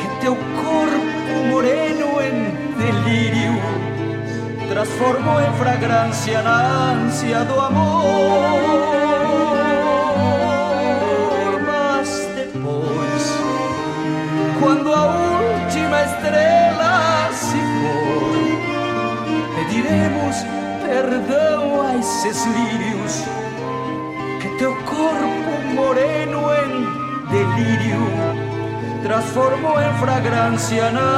que 0.00 0.20
teu 0.20 0.36
corpo 0.36 1.48
moreno 1.50 2.22
em 2.22 2.54
delírio 2.78 3.73
transformou 4.74 5.40
em 5.40 5.52
fragrância 5.52 6.42
na 6.42 6.90
ânsia 6.90 7.44
do 7.44 7.60
amor. 7.60 8.42
Mas 11.64 12.28
depois, 12.34 13.22
quando 14.58 14.92
a 14.92 15.04
última 15.04 16.02
estrela 16.02 17.30
se 17.32 17.56
for, 17.78 18.34
pediremos 19.54 20.36
perdão 20.84 21.86
a 21.86 21.94
esses 21.96 22.44
lírios 22.44 23.22
que 24.40 24.48
teu 24.58 24.74
corpo 24.74 25.52
moreno 25.72 26.40
em 26.52 26.84
delírio 27.30 28.00
transformou 29.04 29.80
em 29.80 29.94
fragrância 30.00 30.90
na. 30.90 31.14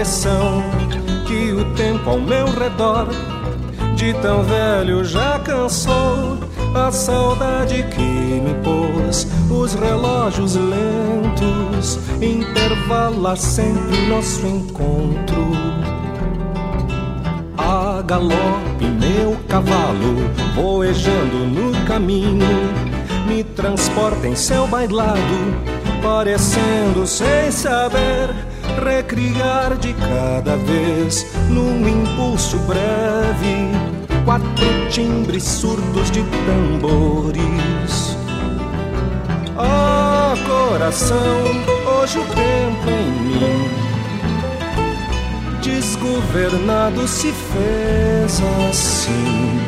Impressão 0.00 0.62
que 1.26 1.52
o 1.52 1.74
tempo 1.74 2.08
ao 2.08 2.18
meu 2.18 2.46
redor 2.46 3.06
de 3.94 4.14
tão 4.14 4.42
velho 4.42 5.04
já 5.04 5.38
cansou. 5.40 6.38
A 6.74 6.90
saudade 6.90 7.82
que 7.94 8.00
me 8.00 8.54
pôs 8.64 9.26
os 9.50 9.74
relógios 9.74 10.54
lentos 10.54 11.98
intervala 12.22 13.36
sempre 13.36 14.06
nosso 14.08 14.46
encontro. 14.46 15.50
A 17.58 18.00
galope, 18.00 18.86
meu 18.98 19.36
cavalo, 19.48 20.30
voejando 20.54 21.44
no 21.44 21.86
caminho, 21.86 22.72
me 23.26 23.44
transporta 23.44 24.26
em 24.26 24.34
seu 24.34 24.66
bailado, 24.66 25.20
parecendo 26.02 27.06
sem 27.06 27.50
saber 27.50 28.29
recriar 28.80 29.76
de 29.78 29.94
cada 29.94 30.56
vez 30.56 31.26
num 31.48 31.88
impulso 31.88 32.58
breve 32.60 33.70
quatro 34.24 34.88
timbres 34.90 35.44
surdos 35.44 36.10
de 36.10 36.22
tambores. 36.46 38.16
Ah, 39.56 40.34
coração, 40.46 41.42
hoje 42.00 42.18
o 42.18 42.24
tempo 42.24 42.90
em 42.90 43.10
mim 43.22 43.90
desgovernado 45.80 47.06
se 47.08 47.32
fez 47.32 48.42
assim. 48.68 49.60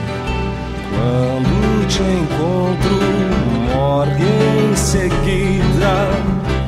Quando 0.91 1.87
te 1.89 2.03
encontro, 2.03 3.75
morre 3.75 4.71
em 4.71 4.77
seguida. 4.77 6.62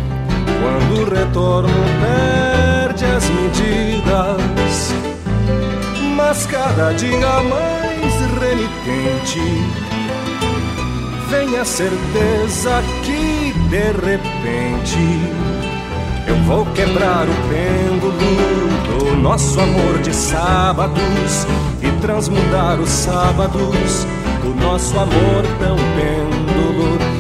Quando 0.65 1.05
retorno, 1.15 1.69
perde 2.01 3.05
as 3.05 3.29
medidas. 3.29 4.95
Mas 6.17 6.47
cada 6.47 6.93
dia 6.95 7.43
mais 7.43 8.15
renitente, 8.41 9.43
vem 11.29 11.59
a 11.59 11.65
certeza 11.67 12.83
que 13.03 13.53
de 13.69 13.93
repente 13.93 14.99
eu 16.27 16.37
vou 16.45 16.65
quebrar 16.73 17.27
o 17.29 17.35
pêndulo 17.51 18.15
do 18.89 19.17
nosso 19.17 19.61
amor 19.61 19.99
de 19.99 20.15
sábados 20.17 21.47
e 21.83 22.01
transmudar 22.01 22.81
os 22.81 22.89
sábados 22.89 24.07
do 24.43 24.55
nosso 24.65 24.99
amor 24.99 25.43
tão 25.59 25.77
pêndulo. 25.77 26.54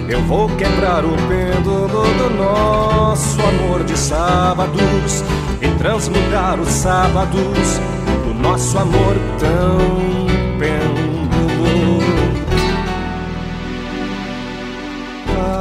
Eu 0.06 0.20
vou 0.22 0.48
quebrar 0.56 1.02
o 1.04 1.16
pêndulo 1.28 1.88
do 1.88 2.30
nosso 2.36 3.40
amor 3.40 3.84
de 3.84 3.96
sábados 3.96 5.24
e 5.62 5.68
transmudar 5.78 6.60
os 6.60 6.68
sábados 6.68 7.80
do 8.22 8.34
nosso 8.34 8.76
amor 8.76 9.16
tão 9.38 10.26
pêndulo. 10.58 11.14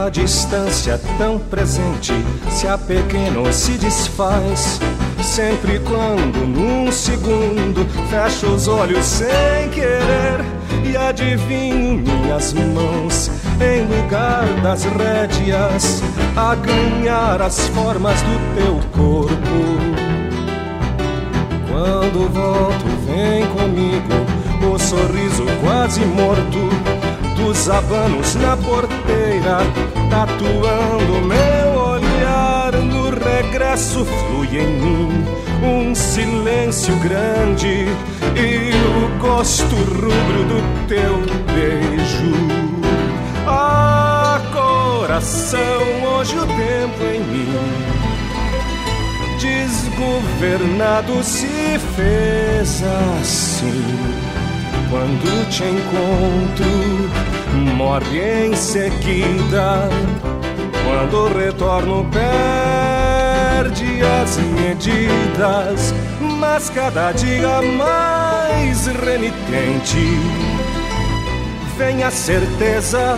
A 0.05 0.09
distância 0.09 0.99
tão 1.17 1.39
presente 1.39 2.13
se 2.49 2.67
a 2.67 2.77
pequeno 2.77 3.51
se 3.53 3.71
desfaz. 3.77 4.81
Sempre 5.21 5.79
quando 5.79 6.45
num 6.45 6.91
segundo 6.91 7.87
fecho 8.09 8.47
os 8.47 8.67
olhos 8.67 9.05
sem 9.05 9.69
querer 9.69 10.43
e 10.83 10.97
adivinho 10.97 12.03
minhas 12.03 12.51
mãos 12.51 13.31
em 13.63 13.85
lugar 13.85 14.45
das 14.61 14.83
rédeas 14.83 16.03
a 16.35 16.55
ganhar 16.55 17.41
as 17.41 17.67
formas 17.69 18.21
do 18.21 18.55
teu 18.55 18.79
corpo. 18.91 19.83
Quando 21.71 22.29
volto, 22.31 22.85
vem 23.05 23.45
comigo 23.47 24.73
o 24.73 24.77
sorriso 24.77 25.45
quase 25.61 26.01
morto 26.01 26.59
dos 27.35 27.69
abanos 27.69 28.35
na 28.35 28.57
porteira, 28.57 29.59
tatuando 30.09 31.21
meu 31.25 31.81
olhar. 31.81 32.71
No 32.73 33.09
regresso 33.09 34.05
flui 34.05 34.59
em 34.59 34.67
mim 34.67 35.25
um 35.63 35.95
silêncio 35.95 36.95
grande 36.97 37.87
e 38.35 38.71
o 38.73 39.19
gosto 39.19 39.75
rubro 39.75 40.43
do 40.45 40.87
teu 40.87 41.19
beijo. 41.53 42.73
Ah, 43.47 44.41
coração, 44.51 45.59
hoje 46.17 46.37
o 46.37 46.45
tempo 46.45 47.03
em 47.03 47.19
mim 47.19 48.03
desgovernado 49.43 51.21
se 51.21 51.77
fez 51.95 52.81
assim. 53.11 53.83
Quando 54.89 55.49
te 55.49 55.63
encontro, 55.63 56.65
morre 57.75 58.47
em 58.47 58.55
seguida. 58.55 59.89
Quando 60.85 61.33
retorno, 61.37 62.07
perde 63.59 64.01
as 64.21 64.37
medidas. 64.37 65.93
Mas 66.39 66.69
cada 66.69 67.11
dia 67.11 67.61
mais 67.61 68.87
renitente, 68.87 70.19
vem 71.77 72.03
a 72.03 72.11
certeza 72.11 73.17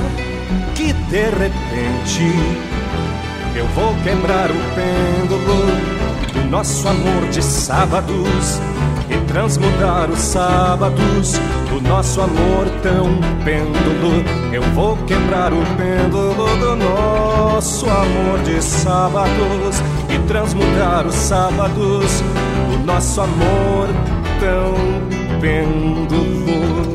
que 0.75 0.93
de 0.93 1.23
repente 1.29 2.31
eu 3.55 3.65
vou 3.67 3.93
quebrar 4.03 4.49
o 4.49 4.55
pêndulo 4.75 5.65
do 6.33 6.49
nosso 6.49 6.87
amor 6.87 7.27
de 7.29 7.43
sábados 7.43 8.59
e 9.09 9.17
transmudar 9.27 10.09
os 10.09 10.19
sábados 10.19 11.33
do 11.69 11.81
nosso 11.81 12.21
amor 12.21 12.67
tão 12.81 13.19
pêndulo. 13.43 14.23
Eu 14.53 14.63
vou 14.73 14.95
quebrar 15.05 15.51
o 15.51 15.61
pêndulo 15.77 16.57
do 16.57 16.75
nosso 16.75 17.85
amor 17.85 18.39
de 18.43 18.61
sábados 18.61 19.81
e 20.09 20.19
transmudar 20.27 21.05
os 21.05 21.15
sábados 21.15 22.21
do 22.69 22.85
nosso 22.85 23.21
amor 23.21 23.87
tão 24.39 25.39
pêndulo. 25.39 26.94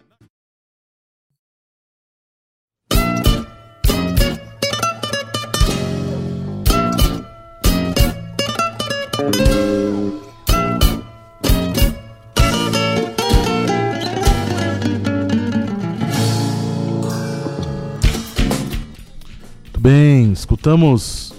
Escutamos 20.61 21.33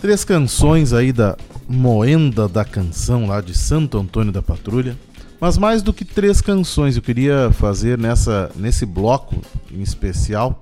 três 0.00 0.24
canções 0.24 0.92
aí 0.92 1.12
da 1.12 1.36
Moenda 1.68 2.48
da 2.48 2.64
Canção 2.64 3.28
lá 3.28 3.40
de 3.40 3.56
Santo 3.56 3.96
Antônio 3.96 4.32
da 4.32 4.42
Patrulha. 4.42 4.98
Mas 5.40 5.56
mais 5.56 5.80
do 5.80 5.92
que 5.92 6.04
três 6.04 6.40
canções, 6.40 6.96
eu 6.96 7.02
queria 7.02 7.52
fazer 7.52 7.96
nessa, 7.96 8.50
nesse 8.56 8.84
bloco 8.84 9.40
em 9.70 9.80
especial 9.80 10.60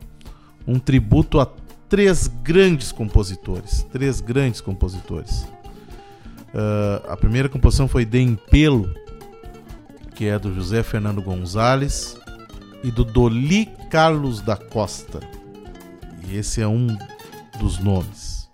um 0.66 0.78
tributo 0.78 1.40
a 1.40 1.48
três 1.88 2.28
grandes 2.42 2.92
compositores. 2.92 3.86
Três 3.90 4.20
grandes 4.20 4.60
compositores. 4.60 5.44
Uh, 6.52 7.08
a 7.08 7.16
primeira 7.16 7.48
composição 7.48 7.88
foi 7.88 8.04
De 8.04 8.20
Empelo, 8.20 8.94
que 10.14 10.26
é 10.26 10.38
do 10.38 10.54
José 10.54 10.82
Fernando 10.82 11.22
Gonzalez 11.22 12.18
e 12.84 12.90
do 12.90 13.02
Doli 13.02 13.64
Carlos 13.90 14.42
da 14.42 14.58
Costa. 14.58 15.35
E 16.28 16.36
esse 16.36 16.60
é 16.60 16.66
um 16.66 16.96
dos 17.58 17.78
nomes. 17.78 18.48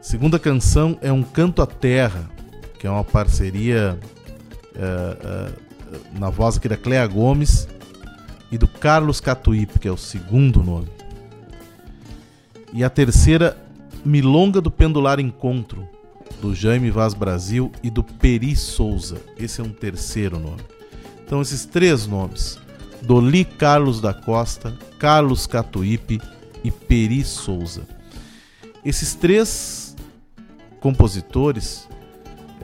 Segunda 0.00 0.38
canção 0.38 0.96
é 1.00 1.10
Um 1.10 1.22
Canto 1.22 1.62
à 1.62 1.66
Terra, 1.66 2.30
que 2.78 2.86
é 2.86 2.90
uma 2.90 3.02
parceria 3.02 3.98
uh, 4.76 5.56
uh, 5.56 6.18
na 6.18 6.30
voz 6.30 6.56
aqui 6.56 6.68
da 6.68 6.76
Clea 6.76 7.06
Gomes 7.06 7.66
e 8.52 8.58
do 8.58 8.68
Carlos 8.68 9.20
Catuípe, 9.20 9.78
que 9.78 9.88
é 9.88 9.90
o 9.90 9.96
segundo 9.96 10.62
nome. 10.62 10.88
E 12.72 12.84
a 12.84 12.90
terceira, 12.90 13.56
Milonga 14.04 14.60
do 14.60 14.70
Pendular 14.70 15.18
Encontro, 15.18 15.88
do 16.40 16.54
Jaime 16.54 16.90
Vaz 16.90 17.14
Brasil 17.14 17.72
e 17.82 17.90
do 17.90 18.04
Peri 18.04 18.54
Souza. 18.54 19.16
Esse 19.38 19.60
é 19.60 19.64
um 19.64 19.72
terceiro 19.72 20.38
nome. 20.38 20.62
Então, 21.24 21.40
esses 21.40 21.64
três 21.64 22.06
nomes: 22.06 22.58
Doli 23.06 23.44
Carlos 23.44 24.00
da 24.00 24.12
Costa, 24.12 24.76
Carlos 24.98 25.46
Catuípe 25.46 26.20
e 26.64 26.72
Peri 26.72 27.22
Souza. 27.22 27.86
Esses 28.84 29.14
três 29.14 29.96
compositores 30.80 31.88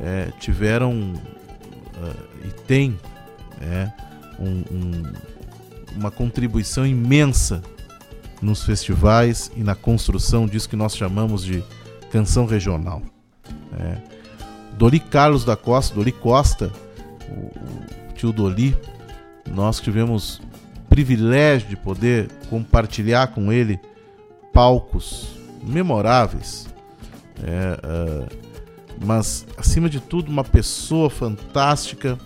é, 0.01 0.32
tiveram 0.40 1.12
uh, 1.12 2.44
e 2.44 2.51
têm 2.66 2.98
é, 3.60 3.89
um, 4.40 4.64
um, 4.74 5.12
uma 5.97 6.10
contribuição 6.10 6.85
imensa 6.85 7.62
nos 8.40 8.64
festivais 8.64 9.48
e 9.56 9.62
na 9.62 9.77
construção 9.77 10.47
disso 10.47 10.69
que 10.69 10.74
nós 10.74 10.97
chamamos 10.97 11.44
de 11.44 11.62
canção 12.10 12.47
regional. 12.47 13.01
É. 13.78 13.97
Doli 14.77 14.98
Carlos 14.98 15.44
da 15.44 15.55
Costa, 15.55 15.94
Doli 15.94 16.10
Costa, 16.10 16.73
o, 17.28 18.10
o 18.10 18.12
tio 18.14 18.32
Doli, 18.32 18.77
nós 19.51 19.81
tivemos 19.81 20.40
privilégio 20.89 21.69
de 21.69 21.77
poder 21.77 22.31
compartilhar 22.51 23.28
com 23.28 23.52
ele 23.52 23.81
palcos 24.52 25.28
memoráveis. 25.62 26.69
É, 27.43 27.78
uh, 27.82 28.36
mas, 29.05 29.47
acima 29.56 29.89
de 29.89 30.01
tudo, 30.01 30.31
uma 30.31 30.44
pessoa 30.44 31.09
fantástica, 31.09 32.19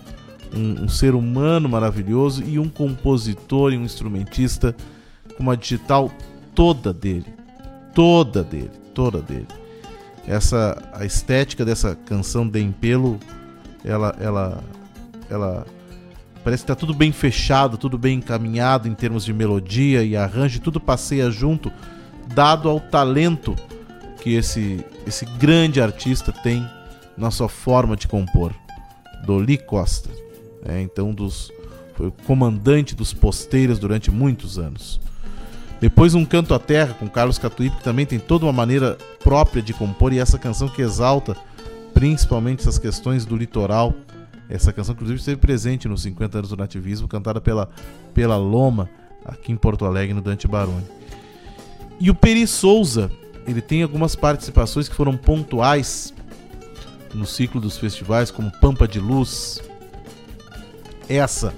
um, 0.53 0.83
um, 0.83 0.89
ser 0.89 1.15
humano 1.15 1.67
maravilhoso 1.67 2.43
e 2.43 2.59
um 2.59 2.69
compositor 2.69 3.73
e 3.73 3.77
um 3.77 3.83
instrumentista 3.83 4.75
com 5.35 5.43
uma 5.43 5.57
digital 5.57 6.11
toda 6.53 6.93
dele. 6.93 7.33
Toda 7.93 8.43
dele, 8.43 8.71
toda 8.93 9.21
dele 9.21 9.47
essa 10.27 10.77
a 10.91 11.05
estética 11.05 11.63
dessa 11.63 11.95
canção 11.95 12.45
de 12.45 12.59
Empelo, 12.59 13.17
ela 13.83 14.13
ela 14.19 14.63
ela 15.29 15.65
parece 16.47 16.63
que 16.63 16.67
tá 16.67 16.75
tudo 16.75 16.93
bem 16.93 17.11
fechado, 17.11 17.77
tudo 17.77 17.97
bem 17.97 18.19
encaminhado 18.19 18.87
em 18.87 18.93
termos 18.93 19.25
de 19.25 19.33
melodia 19.33 20.01
e 20.01 20.15
arranjo, 20.15 20.61
tudo 20.61 20.79
passeia 20.79 21.29
junto, 21.29 21.69
dado 22.33 22.69
ao 22.69 22.79
talento 22.79 23.53
que 24.21 24.33
esse 24.33 24.79
esse 25.05 25.25
grande 25.25 25.81
artista 25.81 26.31
tem 26.31 26.65
na 27.17 27.31
sua 27.31 27.49
forma 27.49 27.97
de 27.97 28.07
compor. 28.07 28.53
Doli 29.25 29.57
Costa, 29.57 30.09
é, 30.63 30.79
então 30.79 31.13
dos 31.13 31.51
foi 31.95 32.07
o 32.07 32.13
comandante 32.13 32.95
dos 32.95 33.11
posteiros 33.11 33.77
durante 33.77 34.09
muitos 34.09 34.57
anos. 34.57 35.01
Depois 35.81 36.15
um 36.15 36.23
canto 36.23 36.53
à 36.53 36.59
terra 36.59 36.93
com 36.93 37.09
Carlos 37.09 37.37
Catuípe, 37.37 37.75
que 37.75 37.83
também 37.83 38.05
tem 38.05 38.19
toda 38.19 38.45
uma 38.45 38.53
maneira 38.53 38.97
própria 39.21 39.61
de 39.61 39.73
compor 39.73 40.13
e 40.13 40.19
essa 40.19 40.39
canção 40.39 40.69
que 40.69 40.81
exalta 40.81 41.35
principalmente 41.93 42.61
essas 42.61 42.79
questões 42.79 43.25
do 43.25 43.35
litoral. 43.35 43.93
Essa 44.49 44.71
canção 44.71 44.93
inclusive 44.93 45.19
esteve 45.19 45.37
presente 45.37 45.87
nos 45.87 46.01
50 46.03 46.37
anos 46.37 46.49
do 46.49 46.57
nativismo, 46.57 47.07
cantada 47.07 47.41
pela 47.41 47.69
pela 48.13 48.37
Loma 48.37 48.89
aqui 49.25 49.51
em 49.51 49.57
Porto 49.57 49.85
Alegre 49.85 50.13
no 50.13 50.21
Dante 50.21 50.47
Baroni. 50.47 50.85
E 51.99 52.09
o 52.09 52.15
Peri 52.15 52.47
Souza, 52.47 53.11
ele 53.45 53.61
tem 53.61 53.83
algumas 53.83 54.15
participações 54.15 54.87
que 54.87 54.95
foram 54.95 55.17
pontuais 55.17 56.13
no 57.13 57.25
ciclo 57.25 57.59
dos 57.59 57.77
festivais, 57.77 58.31
como 58.31 58.51
Pampa 58.51 58.87
de 58.87 58.99
Luz, 58.99 59.61
essa 61.09 61.53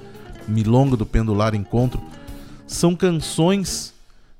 Milonga 0.47 0.95
do 0.95 1.05
Pendular 1.05 1.53
Encontro, 1.53 2.01
são 2.65 2.95
canções 2.95 3.93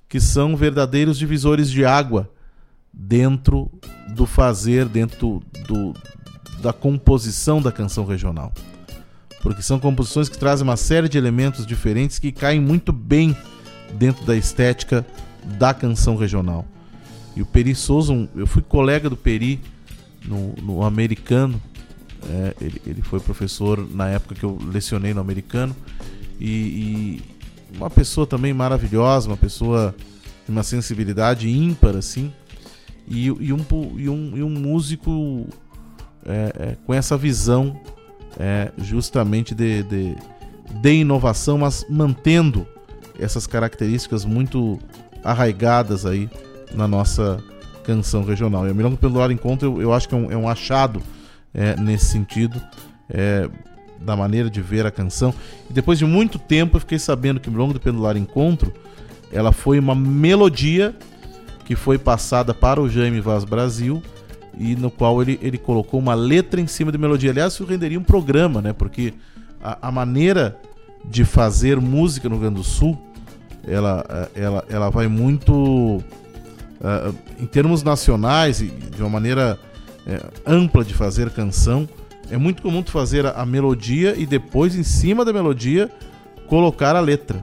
que 0.08 0.20
são 0.20 0.56
verdadeiros 0.56 1.18
divisores 1.18 1.70
de 1.70 1.86
água 1.86 2.30
dentro 2.92 3.72
do 4.10 4.26
fazer, 4.26 4.86
dentro 4.88 5.44
do, 5.68 5.94
da 6.62 6.74
composição 6.74 7.62
da 7.62 7.72
canção 7.72 8.06
regional. 8.06 8.52
Porque 9.42 9.62
são 9.62 9.80
composições 9.80 10.28
que 10.28 10.38
trazem 10.38 10.68
uma 10.68 10.78
série 10.78 11.08
de 11.08 11.18
elementos 11.18 11.66
diferentes 11.66 12.20
que 12.20 12.32
caem 12.32 12.60
muito 12.60 12.92
bem 12.92 13.36
dentro 13.94 14.26
da 14.26 14.36
estética 14.36 15.06
da 15.58 15.74
canção 15.74 16.16
regional. 16.16 16.66
E 17.36 17.42
o 17.42 17.46
Peri 17.46 17.74
Souza, 17.74 18.14
eu 18.36 18.46
fui 18.46 18.62
colega 18.62 19.10
do 19.10 19.16
Peri 19.16 19.62
no, 20.26 20.54
no 20.62 20.84
americano, 20.84 21.62
é, 22.30 22.56
ele, 22.60 22.82
ele 22.86 23.02
foi 23.02 23.20
professor 23.20 23.88
na 23.94 24.10
época 24.10 24.36
que 24.36 24.44
eu 24.44 24.58
lecionei 24.72 25.14
no 25.14 25.22
americano, 25.22 25.76
e, 26.40 26.50
e 26.50 27.22
uma 27.78 27.90
pessoa 27.90 28.28
também 28.28 28.54
maravilhosa, 28.54 29.28
uma 29.28 29.38
pessoa 29.38 29.96
de 30.46 30.52
uma 30.52 30.64
sensibilidade 30.64 31.50
ímpar, 31.50 31.96
assim, 31.96 32.34
e, 33.08 33.28
e, 33.28 33.54
um, 33.54 33.66
e, 33.98 34.10
um, 34.10 34.38
e 34.38 34.44
um 34.44 34.50
músico 34.50 35.48
é, 36.30 36.54
é, 36.60 36.78
com 36.86 36.94
essa 36.94 37.18
visão 37.18 37.80
é, 38.40 38.72
justamente 38.78 39.56
de, 39.56 39.84
de, 39.84 40.16
de 40.70 40.94
inovação, 40.94 41.58
mas 41.58 41.86
mantendo 41.90 42.66
essas 43.20 43.48
características 43.48 44.24
muito 44.24 44.80
arraigadas 45.24 46.06
aí 46.06 46.30
na 46.74 46.88
nossa 46.88 47.44
canção 47.84 48.24
regional. 48.24 48.68
E 48.68 48.70
a 48.70 48.74
Milonga 48.74 48.96
Pendular 48.96 49.32
Encontro 49.32 49.68
eu, 49.68 49.82
eu 49.82 49.94
acho 49.94 50.08
que 50.08 50.16
é 50.16 50.18
um, 50.18 50.32
é 50.32 50.38
um 50.38 50.48
achado 50.48 51.02
é, 51.54 51.76
nesse 51.76 52.06
sentido. 52.06 52.62
É, 53.10 53.50
da 54.02 54.16
maneira 54.16 54.50
de 54.50 54.62
ver 54.62 54.86
a 54.86 54.92
canção. 54.92 55.34
E 55.70 55.74
depois 55.74 56.00
de 56.00 56.06
muito 56.06 56.40
tempo 56.40 56.78
eu 56.78 56.80
fiquei 56.80 56.98
sabendo 56.98 57.38
que 57.38 57.50
Milonga 57.50 57.74
do 57.74 57.82
Pendular 57.82 58.16
Encontro 58.16 58.74
ela 59.30 59.52
foi 59.52 59.78
uma 59.78 59.94
melodia 59.94 60.96
que 61.66 61.76
foi 61.76 61.98
passada 61.98 62.54
para 62.54 62.82
o 62.82 62.90
Jaime 62.90 63.20
Vaz 63.20 63.44
Brasil 63.44 64.02
e 64.58 64.76
no 64.76 64.90
qual 64.90 65.22
ele, 65.22 65.40
ele 65.42 65.58
colocou 65.58 66.00
uma 66.00 66.14
letra 66.14 66.60
em 66.60 66.68
cima 66.68 66.92
de 66.92 66.98
melodia. 66.98 67.32
Aliás, 67.32 67.54
isso 67.54 67.66
renderia 67.66 68.00
um 68.00 68.04
programa, 68.04 68.62
né? 68.62 68.74
Porque 68.74 69.14
a, 69.62 69.88
a 69.88 69.92
maneira 69.92 70.58
de 71.06 71.24
fazer 71.24 71.80
música 71.80 72.28
no 72.28 72.36
Rio 72.36 72.42
Grande 72.42 72.56
do 72.56 72.64
Sul 72.64 72.98
ela, 73.66 74.30
ela, 74.36 74.66
ela 74.70 74.90
vai 74.90 75.08
muito 75.08 75.54
uh, 75.54 77.16
em 77.40 77.46
termos 77.46 77.84
nacionais 77.84 78.62
e 78.62 78.68
de 78.68 79.02
uma 79.02 79.10
maneira 79.10 79.60
uh, 80.08 80.32
ampla 80.46 80.84
de 80.84 80.94
fazer 80.94 81.30
canção 81.30 81.88
é 82.32 82.38
muito 82.38 82.62
comum 82.62 82.84
tu 82.84 82.92
fazer 82.92 83.26
a, 83.26 83.32
a 83.32 83.46
melodia 83.46 84.16
e 84.18 84.26
depois, 84.26 84.76
em 84.76 84.84
cima 84.84 85.26
da 85.26 85.34
melodia, 85.34 85.90
colocar 86.48 86.96
a 86.96 87.00
letra. 87.00 87.42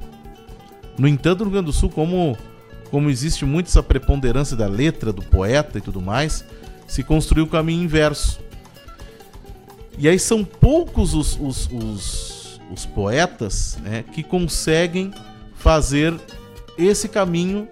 No 0.96 1.08
entanto, 1.08 1.40
no 1.40 1.44
Rio 1.46 1.52
Grande 1.54 1.66
do 1.66 1.72
Sul, 1.72 1.90
como, 1.90 2.36
como 2.90 3.10
existe 3.10 3.44
muito 3.44 3.66
essa 3.66 3.82
preponderância 3.82 4.56
da 4.56 4.66
letra, 4.66 5.12
do 5.12 5.22
poeta 5.22 5.78
e 5.78 5.80
tudo 5.80 6.00
mais, 6.00 6.44
se 6.86 7.02
construiu 7.02 7.44
o 7.44 7.48
caminho 7.48 7.82
inverso. 7.82 8.40
E 9.98 10.08
aí 10.08 10.18
são 10.18 10.44
poucos 10.44 11.14
os, 11.14 11.38
os, 11.40 11.68
os, 11.72 12.60
os 12.70 12.86
poetas 12.86 13.78
né, 13.82 14.04
que 14.12 14.22
conseguem 14.22 15.12
fazer 15.54 16.14
esse 16.78 17.08
caminho 17.08 17.66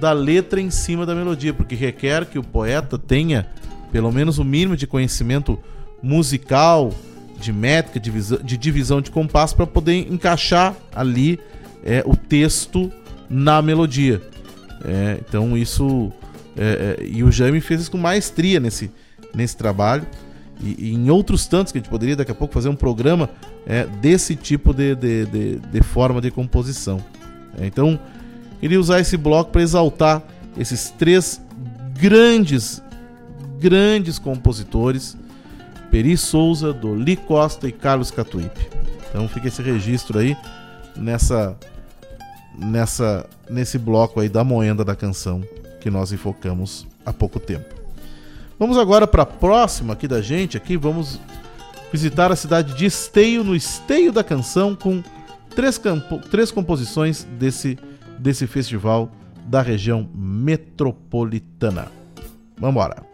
da 0.00 0.12
letra 0.12 0.60
em 0.60 0.70
cima 0.70 1.04
da 1.04 1.14
melodia, 1.14 1.52
porque 1.52 1.74
requer 1.74 2.26
que 2.26 2.38
o 2.38 2.42
poeta 2.42 2.98
tenha 2.98 3.46
pelo 3.92 4.12
menos 4.12 4.38
o 4.38 4.44
mínimo 4.44 4.76
de 4.76 4.86
conhecimento 4.86 5.58
musical, 6.02 6.92
de 7.40 7.52
métrica, 7.52 8.00
de, 8.00 8.10
de 8.42 8.56
divisão 8.56 9.00
de 9.00 9.10
compasso 9.10 9.54
para 9.56 9.66
poder 9.66 10.10
encaixar 10.12 10.74
ali 10.94 11.38
é, 11.84 12.02
o 12.06 12.16
texto 12.16 12.92
na 13.28 13.60
melodia. 13.62 14.20
É, 14.84 15.18
então 15.26 15.56
isso 15.56 16.12
é, 16.56 16.98
é, 17.00 17.06
e 17.06 17.22
o 17.22 17.30
Jaime 17.30 17.60
fez 17.60 17.82
isso 17.82 17.90
com 17.90 17.98
maestria 17.98 18.58
nesse, 18.58 18.90
nesse 19.34 19.56
trabalho 19.56 20.06
e, 20.60 20.88
e, 20.90 20.94
em 20.94 21.10
outros 21.10 21.46
tantos 21.46 21.70
que 21.70 21.78
a 21.78 21.80
gente 21.80 21.90
poderia 21.90 22.16
daqui 22.16 22.30
a 22.30 22.34
pouco 22.34 22.54
fazer 22.54 22.68
um 22.68 22.76
programa 22.76 23.28
é, 23.66 23.84
desse 23.84 24.34
tipo 24.34 24.72
de, 24.72 24.94
de, 24.94 25.26
de, 25.26 25.58
de, 25.58 25.82
forma 25.82 26.20
de 26.20 26.30
composição. 26.30 27.04
É, 27.58 27.66
então 27.66 28.00
queria 28.58 28.80
usar 28.80 29.00
esse 29.00 29.16
bloco 29.16 29.52
para 29.52 29.62
exaltar 29.62 30.22
esses 30.56 30.90
três 30.90 31.40
grandes 31.98 32.82
grandes 33.58 34.18
compositores 34.18 35.16
Peri 35.90 36.16
Souza, 36.16 36.72
do 36.72 36.94
Li 36.94 37.16
Costa 37.16 37.68
e 37.68 37.72
Carlos 37.72 38.10
Catuípe. 38.10 38.68
Então 39.08 39.28
fica 39.28 39.48
esse 39.48 39.62
registro 39.62 40.18
aí 40.18 40.36
nessa 40.96 41.56
nessa 42.58 43.26
nesse 43.50 43.78
bloco 43.78 44.20
aí 44.20 44.28
da 44.30 44.42
moenda 44.42 44.82
da 44.82 44.96
canção 44.96 45.42
que 45.86 45.90
nós 45.90 46.10
enfocamos 46.10 46.84
há 47.04 47.12
pouco 47.12 47.38
tempo. 47.38 47.72
Vamos 48.58 48.76
agora 48.76 49.06
para 49.06 49.22
a 49.22 49.26
próxima 49.26 49.92
aqui 49.92 50.08
da 50.08 50.20
gente, 50.20 50.56
aqui 50.56 50.76
vamos 50.76 51.20
visitar 51.92 52.32
a 52.32 52.34
cidade 52.34 52.74
de 52.74 52.86
Esteio, 52.86 53.44
no 53.44 53.54
Esteio 53.54 54.10
da 54.10 54.24
Canção, 54.24 54.74
com 54.74 55.00
três, 55.54 55.80
três 56.28 56.50
composições 56.50 57.22
desse, 57.38 57.78
desse 58.18 58.48
festival 58.48 59.12
da 59.46 59.62
região 59.62 60.10
metropolitana. 60.12 61.86
Vamos 62.58 62.74
embora. 62.74 63.05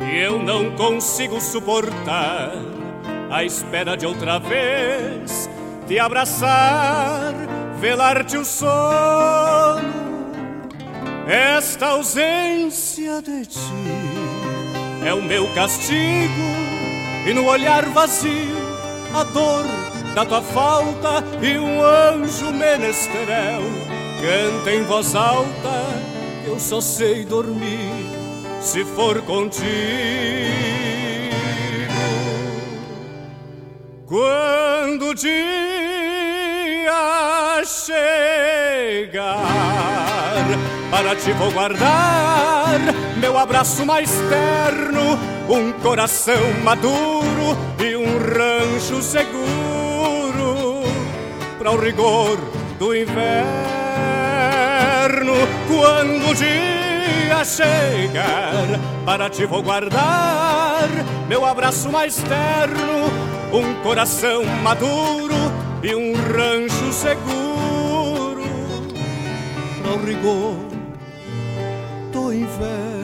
E 0.00 0.18
eu 0.18 0.42
não 0.42 0.76
consigo 0.76 1.40
suportar 1.40 2.52
a 3.30 3.44
espera 3.44 3.96
de 3.96 4.06
outra 4.06 4.38
vez 4.38 5.48
te 5.86 5.98
abraçar, 5.98 7.32
velar-te 7.80 8.36
o 8.36 8.44
sono. 8.44 10.06
Esta 11.28 11.86
ausência 11.86 13.20
de 13.22 13.46
ti 13.46 13.58
é 15.04 15.12
o 15.12 15.22
meu 15.22 15.52
castigo 15.54 16.56
e 17.26 17.34
no 17.34 17.46
olhar 17.46 17.84
vazio 17.86 18.56
a 19.14 19.24
dor 19.24 19.64
da 20.14 20.24
tua 20.24 20.42
falta 20.42 21.24
e 21.42 21.58
um 21.58 21.82
anjo 21.82 22.52
menestrel 22.52 23.62
canta 24.20 24.72
em 24.72 24.82
voz 24.84 25.14
alta 25.14 26.15
eu 26.46 26.58
só 26.58 26.80
sei 26.80 27.24
dormir 27.24 27.90
se 28.60 28.84
for 28.84 29.20
contigo. 29.22 29.66
Quando 34.06 35.08
o 35.08 35.14
dia 35.14 35.32
chegar, 37.64 39.42
para 40.90 41.16
ti 41.16 41.32
vou 41.32 41.50
guardar 41.50 42.46
meu 43.16 43.36
abraço 43.38 43.84
mais 43.84 44.10
terno, 44.28 45.18
um 45.48 45.72
coração 45.80 46.52
maduro 46.62 47.56
e 47.78 47.96
um 47.96 48.18
rancho 48.18 49.02
seguro 49.02 50.84
para 51.58 51.72
o 51.72 51.76
rigor 51.76 52.38
do 52.78 52.94
inverno. 52.94 53.75
Quando 55.68 56.30
o 56.30 56.34
dia 56.34 57.44
chegar, 57.44 58.80
para 59.04 59.28
ti 59.28 59.44
vou 59.44 59.62
guardar 59.62 60.56
meu 61.28 61.44
abraço 61.44 61.90
mais 61.90 62.16
terno, 62.16 63.10
um 63.52 63.74
coração 63.82 64.44
maduro 64.62 65.34
e 65.82 65.94
um 65.94 66.14
rancho 66.14 66.92
seguro 66.92 68.44
para 69.82 69.92
o 69.92 70.04
rigor 70.04 70.56
do 72.12 72.32
inverno. 72.32 72.95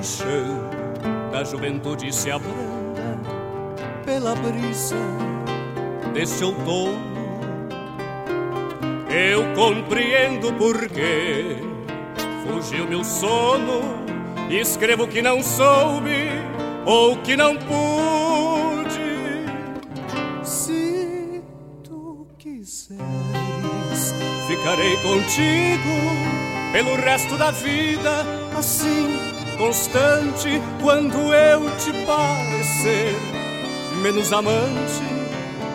Paixão 0.00 1.30
da 1.30 1.44
juventude 1.44 2.10
se 2.10 2.30
abranda 2.30 3.20
pela 4.02 4.34
brisa 4.34 4.96
desse 6.14 6.42
outono, 6.42 6.98
eu 9.10 9.54
compreendo 9.54 10.54
porquê 10.54 11.58
fugiu 12.46 12.88
meu 12.88 13.04
sono. 13.04 14.00
Escrevo 14.48 15.06
que 15.06 15.20
não 15.20 15.42
soube 15.42 16.30
ou 16.86 17.16
que 17.18 17.36
não 17.36 17.54
pude. 17.56 19.00
Se 20.42 21.42
tu 21.84 22.26
quiseres, 22.38 24.14
ficarei 24.48 24.96
contigo 24.96 26.40
pelo 26.72 26.96
resto 26.96 27.36
da 27.36 27.50
vida 27.50 28.24
assim 28.58 29.09
constante 29.60 30.58
quando 30.80 31.34
eu 31.34 31.70
te 31.76 31.92
parecer 32.06 33.14
menos 34.02 34.32
amante, 34.32 35.04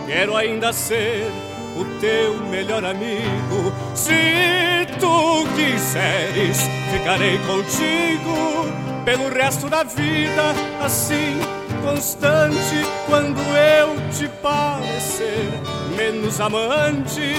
quero 0.08 0.36
ainda 0.36 0.74
ser 0.74 1.32
o 1.78 1.86
teu 2.00 2.34
melhor 2.48 2.84
amigo. 2.84 3.72
Se 3.94 4.88
tu 5.00 5.46
quiseres, 5.56 6.68
ficarei 6.92 7.38
contigo 7.46 9.06
pelo 9.06 9.30
resto 9.30 9.70
da 9.70 9.84
vida, 9.84 10.56
assim 10.84 11.40
constante 11.84 12.82
quando 13.06 13.40
eu 13.40 14.10
te 14.10 14.28
parecer 14.42 15.48
menos 15.96 16.42
amante, 16.42 17.36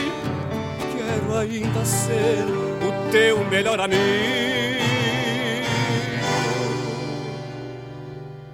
quero 0.96 1.38
ainda 1.38 1.84
ser 1.84 2.44
o 2.86 3.10
teu 3.10 3.44
melhor 3.46 3.80
amigo. 3.80 4.55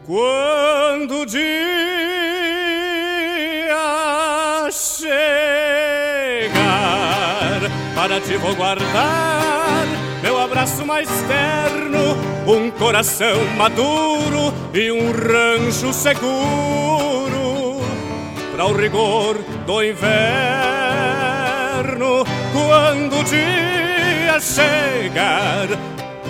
Quando 0.06 1.20
o 1.20 1.26
dia 1.26 1.40
chegar, 4.70 5.20
para 7.94 8.20
ti 8.20 8.36
vou 8.36 8.54
guardar 8.54 9.62
meu 10.22 10.40
abraço 10.40 10.86
mais 10.86 11.08
terno, 11.26 12.16
um 12.46 12.70
coração 12.70 13.44
maduro 13.56 14.54
e 14.72 14.92
um 14.92 15.10
rancho 15.10 15.92
seguro 15.92 17.80
para 18.52 18.66
o 18.66 18.72
rigor 18.72 19.36
do 19.66 19.82
inverno. 19.82 20.02
Quando 22.52 23.18
o 23.18 23.24
dia 23.24 24.38
chegar, 24.38 25.66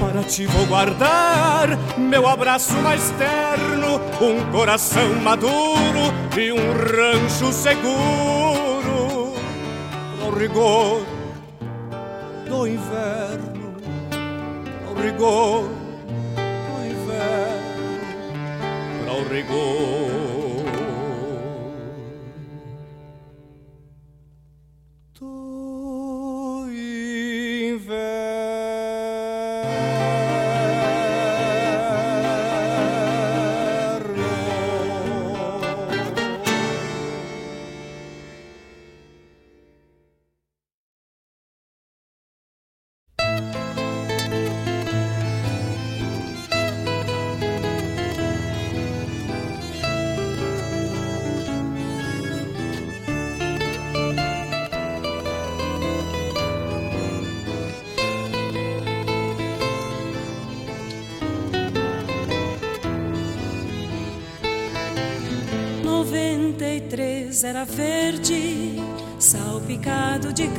para 0.02 0.24
ti 0.24 0.46
vou 0.46 0.66
guardar 0.66 1.78
meu 1.96 2.26
abraço 2.26 2.74
mais 2.78 3.10
terno, 3.12 4.00
um 4.20 4.50
coração 4.50 5.14
maduro 5.22 6.12
e 6.36 6.50
um 6.50 6.72
rancho 6.72 7.52
seguro. 7.52 9.32
Ao 10.20 10.30
rigor 10.32 11.06
do 12.48 12.66
inverno, 12.66 13.76
ao 14.88 14.94
rigor 15.00 15.68
do 16.66 16.84
inverno, 16.84 18.00
para 19.04 19.12
o 19.14 19.28
rigor. 19.28 20.31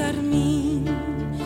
Carmim, 0.03 0.84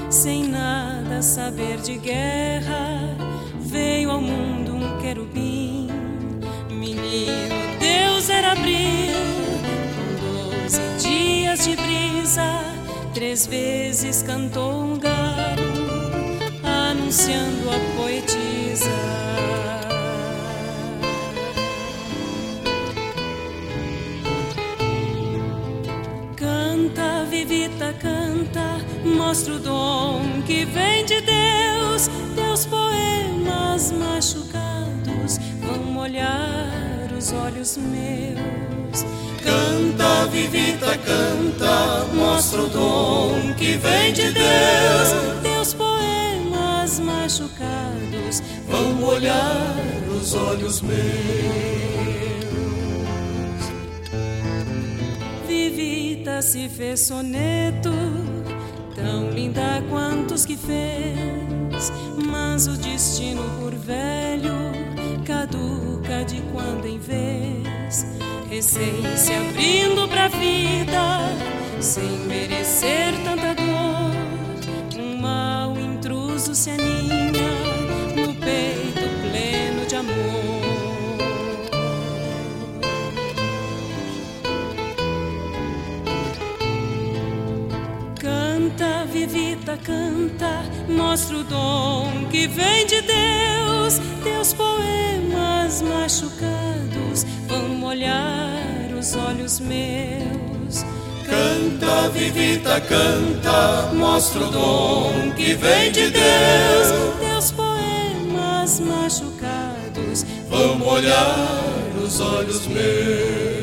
sem 0.10 0.48
nada 0.48 1.22
saber 1.22 1.78
de 1.78 1.98
guerra, 1.98 3.16
veio 3.60 4.10
ao 4.10 4.20
mundo 4.20 4.74
um 4.74 5.00
querubim. 5.00 5.88
Menino, 6.72 7.56
Deus 7.80 8.30
era 8.30 8.54
abril, 8.54 9.14
com 9.92 10.64
doze 10.64 10.82
dias 11.00 11.66
de 11.66 11.76
brisa, 11.76 12.64
três 13.14 13.46
vezes 13.46 14.24
cantou 14.24 14.72
um 14.72 14.98
galo, 14.98 15.74
anunciando 16.64 17.70
a 17.70 17.97
mostra 29.28 29.56
o 29.56 29.60
dom 29.60 30.42
que 30.46 30.64
vem 30.64 31.04
de 31.04 31.20
Deus. 31.20 32.10
Teus 32.34 32.66
poemas 32.66 33.92
machucados 33.92 35.38
vão 35.60 35.84
molhar 35.84 37.12
os 37.18 37.34
olhos 37.34 37.76
meus. 37.76 39.04
Canta, 39.44 40.28
Vivita, 40.28 40.98
canta, 41.00 42.08
mostra 42.14 42.62
o 42.62 42.70
dom 42.70 43.54
que 43.58 43.74
vem 43.78 44.14
de 44.14 44.32
Deus. 44.32 45.42
Teus 45.44 45.74
poemas 45.74 46.98
machucados 47.02 48.42
vão 48.66 48.94
molhar 48.94 49.76
os 50.18 50.34
olhos 50.36 50.82
meus. 50.82 50.98
Vivita 55.46 56.42
se 56.42 56.70
fez 56.70 57.02
soneto, 57.02 57.92
tão 58.98 59.30
linda 59.30 59.84
quanto 59.90 60.34
os 60.34 60.46
que 60.46 60.58
fez, 60.58 61.92
mas 62.26 62.68
o 62.68 62.72
destino 62.72 63.44
por 63.60 63.74
velho 63.74 64.58
caduca 65.24 66.26
de 66.26 66.42
quando 66.52 66.88
em 66.88 66.98
vez, 66.98 68.06
recém 68.50 69.16
se 69.16 69.34
abrindo 69.34 70.08
pra 70.10 70.28
vida, 70.28 71.20
sem 71.80 72.20
merecer 72.28 73.14
tanta 73.24 73.54
dor, 73.54 75.00
um 75.00 75.22
mal 75.22 75.78
intruso 75.80 76.56
se 76.56 76.72
aninha 76.72 77.17
Vivita, 89.68 89.78
canta, 89.84 90.64
mostra 90.88 91.38
o 91.40 91.44
dom 91.44 92.26
que 92.32 92.48
vem 92.48 92.86
de 92.86 93.02
Deus. 93.02 94.00
Teus 94.24 94.54
poemas 94.54 95.82
machucados 95.82 97.26
vão 97.48 97.68
molhar 97.76 98.94
os 98.98 99.14
olhos 99.14 99.60
meus. 99.60 100.86
Canta, 101.26 102.08
Vivita, 102.14 102.80
canta, 102.80 103.92
mostra 103.94 104.46
o 104.46 104.52
dom 104.52 105.34
que 105.36 105.54
vem 105.56 105.92
de 105.92 106.12
Deus. 106.12 107.20
Teus 107.20 107.52
poemas 107.52 108.80
machucados 108.80 110.24
vão 110.50 110.78
molhar 110.80 111.92
os 112.02 112.22
olhos 112.22 112.66
meus. 112.68 113.57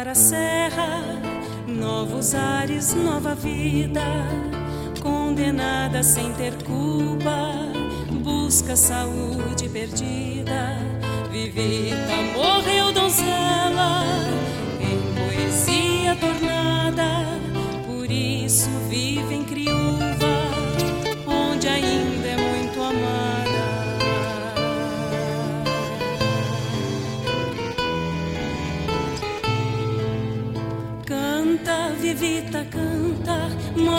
Para 0.00 0.12
a 0.12 0.14
serra, 0.14 1.02
novos 1.68 2.34
ares, 2.34 2.94
nova 2.94 3.34
vida, 3.34 4.00
condenada 5.02 6.02
sem 6.02 6.32
ter 6.32 6.54
culpa, 6.64 7.52
busca 8.10 8.76
saúde 8.76 9.68
perdida. 9.68 10.78
Vivita 11.30 12.16
morreu 12.34 12.94
donzela, 12.94 14.02
em 14.80 14.96
poesia 15.14 16.16
tornada, 16.16 17.26
por 17.86 18.10
isso 18.10 18.70
vive 18.88 19.34
em 19.34 19.44
criúva, 19.44 19.79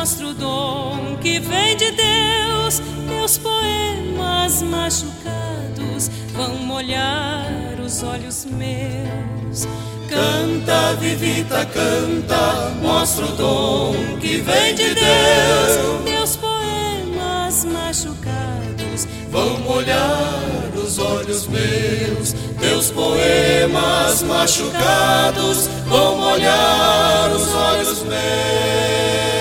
mostra 0.01 0.27
o 0.29 0.33
dom 0.33 1.15
que 1.21 1.39
vem 1.39 1.77
de 1.77 1.91
Deus. 1.91 2.81
Teus 3.07 3.37
poemas 3.37 4.63
machucados 4.63 6.09
vão 6.33 6.55
molhar 6.55 7.79
os 7.79 8.01
olhos 8.01 8.45
meus. 8.45 9.67
Canta, 10.09 10.95
Vivita, 10.95 11.67
canta, 11.67 12.71
mostra 12.81 13.25
o 13.25 13.31
dom 13.33 14.17
que 14.19 14.37
vem 14.37 14.73
de 14.73 14.95
Deus. 14.95 16.03
Teus 16.03 16.35
poemas 16.35 17.63
machucados 17.65 19.07
vão 19.29 19.59
molhar 19.59 20.71
os 20.83 20.97
olhos 20.97 21.45
meus. 21.45 22.33
Teus 22.59 22.89
poemas 22.89 24.23
machucados 24.23 25.67
vão 25.85 26.17
molhar 26.17 27.31
os 27.35 27.53
olhos 27.53 28.01
meus. 28.01 29.40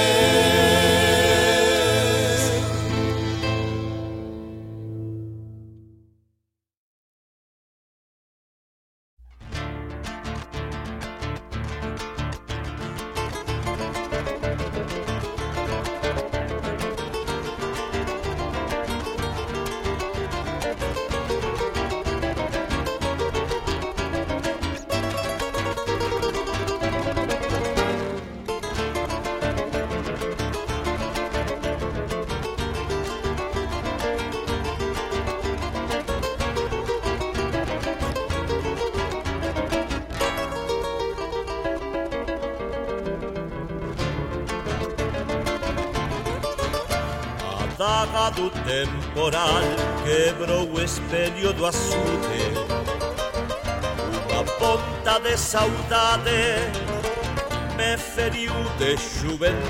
De 58.81 58.97
juventude 59.21 59.63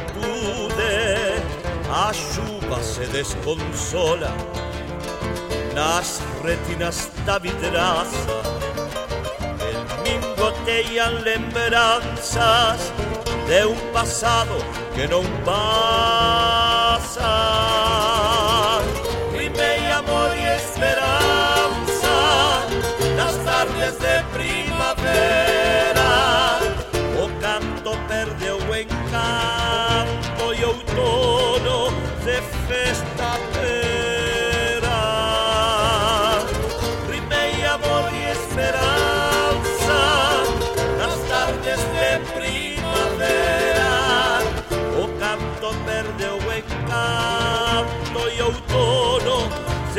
A 1.92 2.12
chuva 2.12 2.80
se 2.80 3.04
desconsola 3.06 4.32
nas 5.74 6.22
retinas 6.44 7.10
da 7.26 7.38
vidraça 7.38 8.42
Mingotean 10.04 11.22
lembranças 11.24 12.92
de 13.46 13.66
um 13.66 13.92
passado 13.92 14.54
que 14.94 15.08
não 15.08 15.24
passa. 15.44 17.20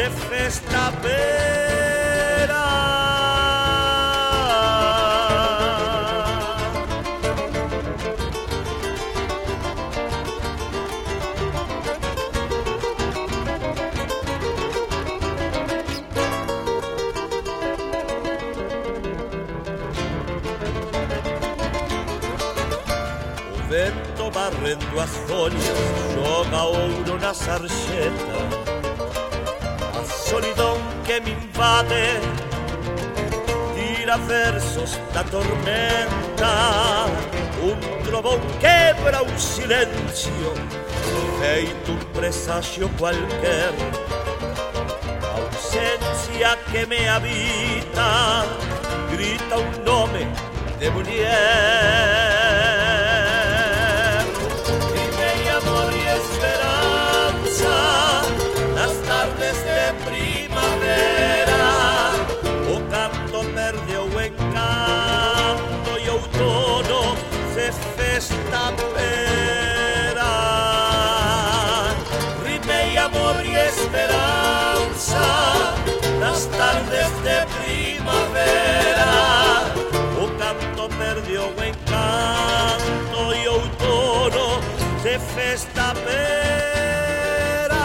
Se 0.02 0.10
festa 0.10 0.91
barrendo 24.34 24.99
as 24.99 25.10
folhas, 25.28 25.61
joga 26.15 26.64
ouro 26.64 27.19
na 27.19 27.34
sarjeta. 27.34 28.31
A 30.41 30.43
solidão 30.43 30.77
que 31.05 31.19
me 31.19 31.31
invade 31.34 32.19
tira 33.76 34.18
versos 34.18 34.99
da 35.13 35.23
tormenta. 35.23 37.05
Um 37.61 38.03
trovão 38.03 38.39
quebra 38.59 39.22
o 39.22 39.39
silêncio, 39.39 40.34
feito 41.39 41.91
um 41.91 41.99
presságio 42.13 42.89
qualquer. 42.97 43.72
A 45.22 45.27
ausência 45.38 46.57
que 46.72 46.88
me 46.88 47.07
habita 47.07 48.47
grita 49.11 49.57
um 49.59 49.84
nome 49.84 50.27
de 50.80 50.89
mulher. 50.89 52.20
De 85.32 85.36
festa 85.36 85.94
pera 86.06 87.76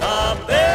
a 0.00 0.36
pera 0.46 0.66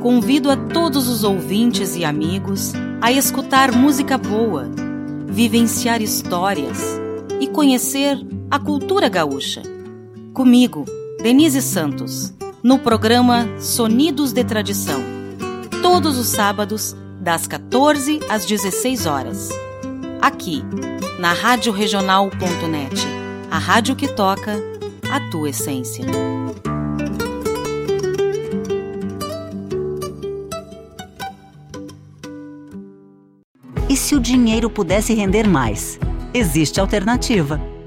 Convido 0.00 0.50
a 0.50 0.56
todos 0.56 1.08
os 1.08 1.24
ouvintes 1.24 1.94
e 1.96 2.04
amigos 2.04 2.72
a 3.02 3.12
escutar 3.12 3.72
música 3.72 4.16
boa, 4.16 4.68
vivenciar 5.26 6.00
histórias 6.02 6.78
e 7.40 7.46
conhecer 7.46 8.18
a 8.50 8.58
cultura 8.58 9.08
gaúcha. 9.08 9.62
Comigo, 10.32 10.84
Denise 11.22 11.60
Santos, 11.60 12.32
no 12.62 12.78
programa 12.78 13.46
Sonidos 13.58 14.32
de 14.32 14.42
Tradição, 14.42 15.02
todos 15.82 16.16
os 16.16 16.28
sábados, 16.28 16.96
das 17.20 17.46
14 17.46 18.20
às 18.26 18.46
16 18.46 19.04
horas. 19.04 19.50
Aqui, 20.22 20.62
na 21.18 21.34
Rádio 21.34 21.74
a 23.50 23.58
rádio 23.58 23.94
que 23.94 24.08
toca 24.08 24.56
a 25.12 25.20
tua 25.30 25.50
essência. 25.50 26.06
E 33.90 33.94
se 33.94 34.14
o 34.14 34.20
dinheiro 34.20 34.70
pudesse 34.70 35.12
render 35.12 35.46
mais? 35.46 36.00
Existe 36.32 36.80
alternativa. 36.80 37.60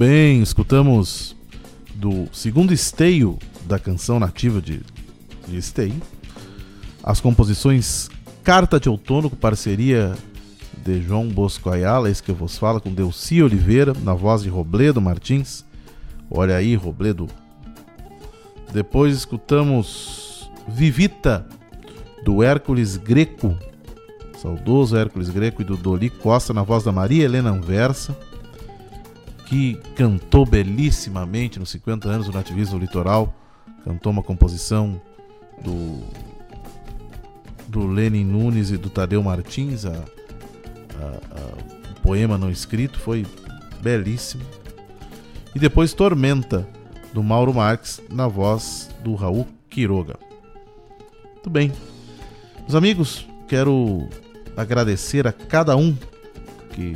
Bem, 0.00 0.40
escutamos 0.40 1.36
do 1.94 2.26
segundo 2.32 2.72
esteio 2.72 3.38
da 3.66 3.78
canção 3.78 4.18
nativa 4.18 4.58
de, 4.58 4.80
de 5.46 5.58
esteio 5.58 6.00
as 7.04 7.20
composições 7.20 8.08
Carta 8.42 8.80
de 8.80 8.88
Outono 8.88 9.28
com 9.28 9.36
parceria 9.36 10.16
de 10.82 11.02
João 11.02 11.28
Bosco 11.28 11.68
Ayala, 11.68 12.08
esse 12.08 12.22
que 12.22 12.30
eu 12.30 12.34
vos 12.34 12.56
falo, 12.56 12.80
com 12.80 12.90
Delci 12.90 13.42
Oliveira, 13.42 13.92
na 14.02 14.14
voz 14.14 14.42
de 14.42 14.48
Robledo 14.48 15.02
Martins. 15.02 15.66
Olha 16.30 16.56
aí, 16.56 16.74
Robledo. 16.74 17.28
Depois 18.72 19.14
escutamos 19.14 20.50
Vivita, 20.66 21.46
do 22.24 22.42
Hércules 22.42 22.96
Greco, 22.96 23.54
saudoso 24.38 24.96
Hércules 24.96 25.28
Greco 25.28 25.60
e 25.60 25.64
do 25.66 25.76
Doli 25.76 26.08
Costa, 26.08 26.54
na 26.54 26.62
voz 26.62 26.84
da 26.84 26.90
Maria 26.90 27.22
Helena 27.22 27.50
Anversa, 27.50 28.16
que 29.50 29.74
cantou 29.96 30.46
belíssimamente 30.46 31.58
nos 31.58 31.70
50 31.70 32.08
anos 32.08 32.26
do 32.28 32.32
nativismo 32.32 32.78
litoral, 32.78 33.34
cantou 33.84 34.12
uma 34.12 34.22
composição 34.22 35.02
do 35.60 36.04
do 37.66 37.84
Lenin 37.84 38.24
Nunes 38.24 38.70
e 38.70 38.76
do 38.76 38.88
Tadeu 38.88 39.20
Martins, 39.24 39.84
a, 39.84 39.90
a, 39.90 39.94
a, 39.94 41.90
o 41.90 42.00
poema 42.00 42.38
não 42.38 42.48
escrito 42.48 42.98
foi 43.00 43.26
belíssimo. 43.80 44.44
E 45.52 45.58
depois 45.58 45.92
Tormenta, 45.92 46.66
do 47.12 47.22
Mauro 47.22 47.52
Marques, 47.52 48.00
na 48.08 48.28
voz 48.28 48.88
do 49.02 49.14
Raul 49.16 49.48
Quiroga. 49.68 50.16
Muito 51.24 51.50
bem. 51.50 51.72
Meus 52.60 52.74
amigos, 52.76 53.26
quero 53.48 54.08
agradecer 54.56 55.26
a 55.26 55.32
cada 55.32 55.76
um 55.76 55.96
que 56.72 56.94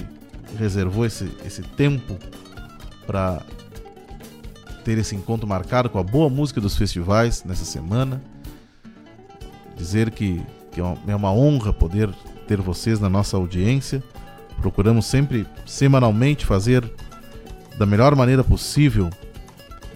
reservou 0.56 1.04
esse, 1.04 1.30
esse 1.44 1.62
tempo 1.62 2.16
para 3.06 3.42
ter 4.84 4.98
esse 4.98 5.14
encontro 5.14 5.46
marcado 5.46 5.88
com 5.88 5.98
a 5.98 6.02
boa 6.02 6.28
música 6.28 6.60
dos 6.60 6.76
festivais 6.76 7.44
nessa 7.44 7.64
semana. 7.64 8.22
Dizer 9.76 10.10
que 10.10 10.44
que 10.74 10.80
é 10.80 11.14
uma 11.14 11.32
honra 11.32 11.72
poder 11.72 12.10
ter 12.48 12.60
vocês 12.60 12.98
na 12.98 13.08
nossa 13.08 13.36
audiência. 13.36 14.02
Procuramos 14.60 15.06
sempre, 15.06 15.46
semanalmente, 15.64 16.44
fazer 16.44 16.90
da 17.78 17.86
melhor 17.86 18.14
maneira 18.16 18.42
possível 18.42 19.08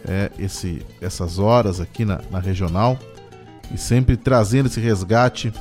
é, 0.06 0.30
esse, 0.38 0.86
essas 1.00 1.38
horas 1.38 1.80
aqui 1.80 2.04
na, 2.04 2.20
na 2.30 2.38
regional 2.38 2.96
e 3.72 3.76
sempre 3.76 4.16
trazendo 4.16 4.66
esse 4.66 4.80
resgate 4.80 5.52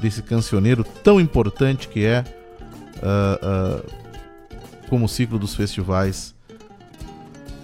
desse 0.00 0.22
cancioneiro 0.22 0.84
tão 1.02 1.18
importante 1.18 1.88
que 1.88 2.04
é 2.04 2.24
uh, 2.98 3.80
uh, 3.80 4.88
como 4.88 5.06
o 5.06 5.08
ciclo 5.08 5.38
dos 5.38 5.54
festivais 5.54 6.34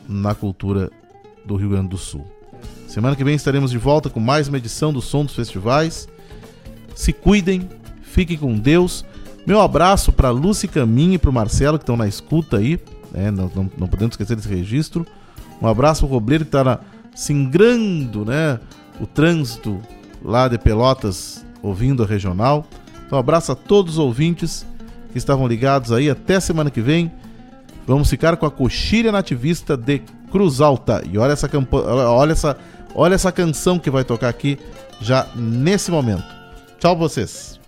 na 0.09 0.35
cultura 0.35 0.91
do 1.45 1.57
Rio 1.57 1.71
Grande 1.71 1.89
do 1.89 1.99
Sul. 1.99 2.27
Semana 2.87 3.17
que 3.17 3.25
vem 3.25 3.35
estaremos 3.35 3.71
de 3.71 3.79
volta 3.79 4.09
com 4.09 4.21
mais 4.21 4.49
uma 4.49 4.59
edição 4.59 4.93
do 4.93 5.03
Som 5.03 5.25
dos 5.25 5.35
Festivais. 5.35 6.09
Se 6.95 7.13
cuidem, 7.13 7.69
fiquem 8.03 8.37
com 8.37 8.57
Deus. 8.57 9.05
Meu 9.47 9.61
abraço 9.61 10.13
para 10.13 10.31
Lúcia 10.31 10.69
Caminho 10.69 11.15
e 11.15 11.19
para 11.19 11.31
o 11.31 11.33
Marcelo 11.33 11.79
que 11.79 11.83
estão 11.83 11.97
na 11.97 12.07
escuta 12.07 12.59
aí. 12.59 12.81
Né? 13.13 13.31
Não, 13.31 13.51
não, 13.55 13.71
não, 13.77 13.89
podemos 13.89 14.15
esquecer 14.15 14.37
desse 14.37 14.49
registro. 14.49 15.07
Um 15.61 15.67
abraço 15.67 16.03
para 16.03 16.11
o 16.11 16.15
Robleiro 16.15 16.45
que 16.45 16.57
está 16.57 16.81
singrando 17.15 18.25
né? 18.25 18.59
o 19.01 19.07
trânsito 19.07 19.81
lá 20.23 20.49
de 20.49 20.59
Pelotas 20.59 21.45
ouvindo 21.63 22.03
a 22.03 22.07
regional. 22.07 22.67
Então, 23.07 23.19
um 23.19 23.21
abraço 23.21 23.53
a 23.53 23.55
todos 23.55 23.95
os 23.95 23.99
ouvintes. 23.99 24.67
que 25.13 25.19
estavam 25.19 25.47
ligados 25.47 25.93
aí. 25.93 26.09
Até 26.09 26.41
semana 26.41 26.71
que 26.71 26.81
vem. 26.81 27.11
Vamos 27.87 28.09
ficar 28.09 28.37
com 28.37 28.47
a 28.47 28.51
coxilha 28.51 29.13
nativista 29.13 29.77
de 29.77 30.01
Cruz 30.31 30.61
Alta. 30.61 31.03
E 31.11 31.19
olha 31.19 31.33
essa, 31.33 31.51
olha 31.71 32.33
essa, 32.33 32.57
olha 32.95 33.15
essa 33.15 33.31
canção 33.31 33.79
que 33.79 33.91
vai 33.91 34.05
tocar 34.05 34.29
aqui 34.29 34.59
já 35.01 35.27
nesse 35.35 35.91
momento. 35.91 36.25
Tchau 36.79 36.97
vocês. 36.97 37.64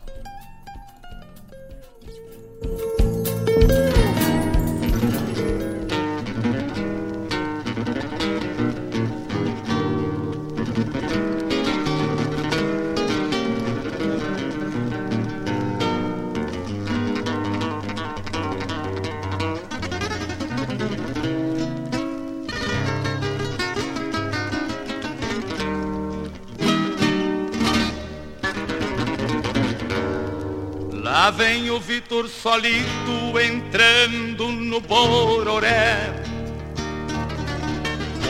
O 31.76 31.80
Vitor 31.80 32.26
solito 32.26 33.38
entrando 33.38 34.48
no 34.48 34.80
Bororé. 34.80 36.10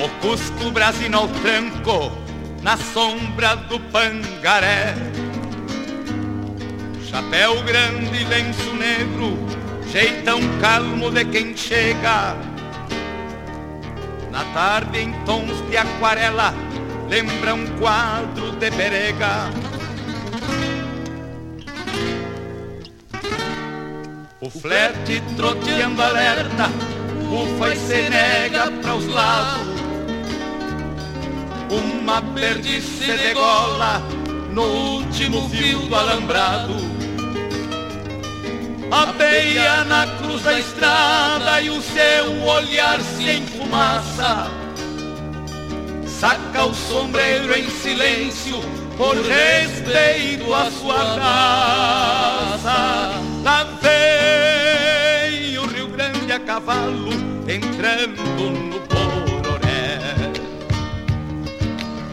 O 0.02 0.08
Cusco 0.20 0.72
Brasino 0.72 1.18
ao 1.18 1.28
tranco 1.28 2.10
na 2.60 2.76
sombra 2.76 3.54
do 3.54 3.78
Pangaré. 3.78 4.96
Chapéu 7.08 7.62
grande, 7.62 8.24
lenço 8.24 8.74
negro, 8.74 9.38
jeitão 9.92 10.40
calmo 10.60 11.08
de 11.12 11.24
quem 11.26 11.56
chega. 11.56 12.36
Na 14.32 14.44
tarde 14.52 14.98
em 14.98 15.12
tons 15.24 15.64
de 15.70 15.76
aquarela, 15.76 16.52
lembra 17.08 17.54
um 17.54 17.66
quadro 17.78 18.50
de 18.56 18.70
perega. 18.72 19.75
O 24.38 24.50
flete 24.50 25.22
troteando 25.34 26.02
alerta, 26.02 26.68
ufa 27.30 27.72
e 27.72 27.76
se 27.78 28.10
nega 28.10 28.70
para 28.82 28.94
os 28.94 29.06
lados. 29.06 29.66
Uma 31.70 32.20
perdiz 32.20 32.84
se 32.84 33.12
degola 33.16 34.02
no 34.52 34.62
último 34.62 35.48
fio 35.48 35.78
do 35.86 35.94
alambrado. 35.94 36.74
A 38.90 39.06
beia 39.06 39.84
na 39.84 40.06
cruz 40.18 40.42
da 40.42 40.58
estrada 40.58 41.62
e 41.62 41.70
o 41.70 41.80
seu 41.80 42.42
olhar 42.42 43.00
se 43.00 43.38
enfumaça. 43.38 44.50
Saca 46.06 46.66
o 46.66 46.74
sombreiro 46.74 47.58
em 47.58 47.70
silêncio 47.70 48.60
por 48.96 49.14
respeito 49.16 50.52
à 50.54 50.70
sua 50.70 50.98
raça. 51.18 52.66
Lá 53.44 53.64
vem 53.82 55.58
o 55.58 55.66
Rio 55.66 55.88
Grande 55.88 56.32
a 56.32 56.40
cavalo 56.40 57.12
entrando 57.46 58.22
no 58.50 58.80
Bororé. 58.80 60.00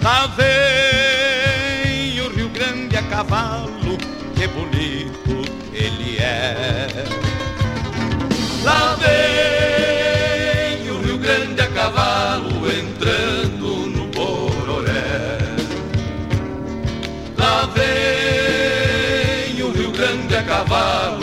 Lá 0.01 0.27
vem 0.35 2.21
o 2.21 2.29
Rio 2.29 2.49
Grande 2.49 2.97
a 2.97 3.03
cavalo, 3.03 3.97
que 4.35 4.47
bonito 4.47 5.43
ele 5.73 6.17
é. 6.17 6.87
Lá 8.63 8.95
vem 8.95 10.02
vem 17.67 19.61
o 19.63 19.71
Rio 19.71 19.91
Grande 19.91 20.35
a 20.35 20.43
cavalo, 20.43 21.22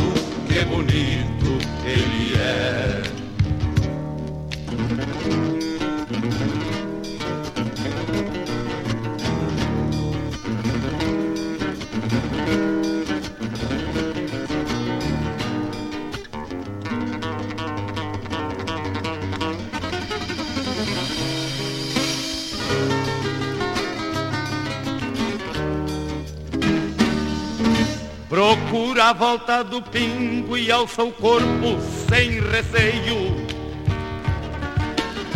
a 29.01 29.15
volta 29.15 29.65
do 29.65 29.81
pingo 29.81 30.59
e 30.59 30.71
alça 30.71 31.03
o 31.03 31.11
corpo 31.11 31.81
sem 32.09 32.39
receio. 32.41 33.47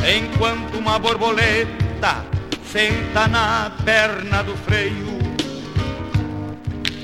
Enquanto 0.06 0.76
uma 0.76 0.98
borboleta 0.98 2.24
senta 2.70 3.26
na 3.26 3.72
perna 3.82 4.42
do 4.42 4.54
freio. 4.58 5.18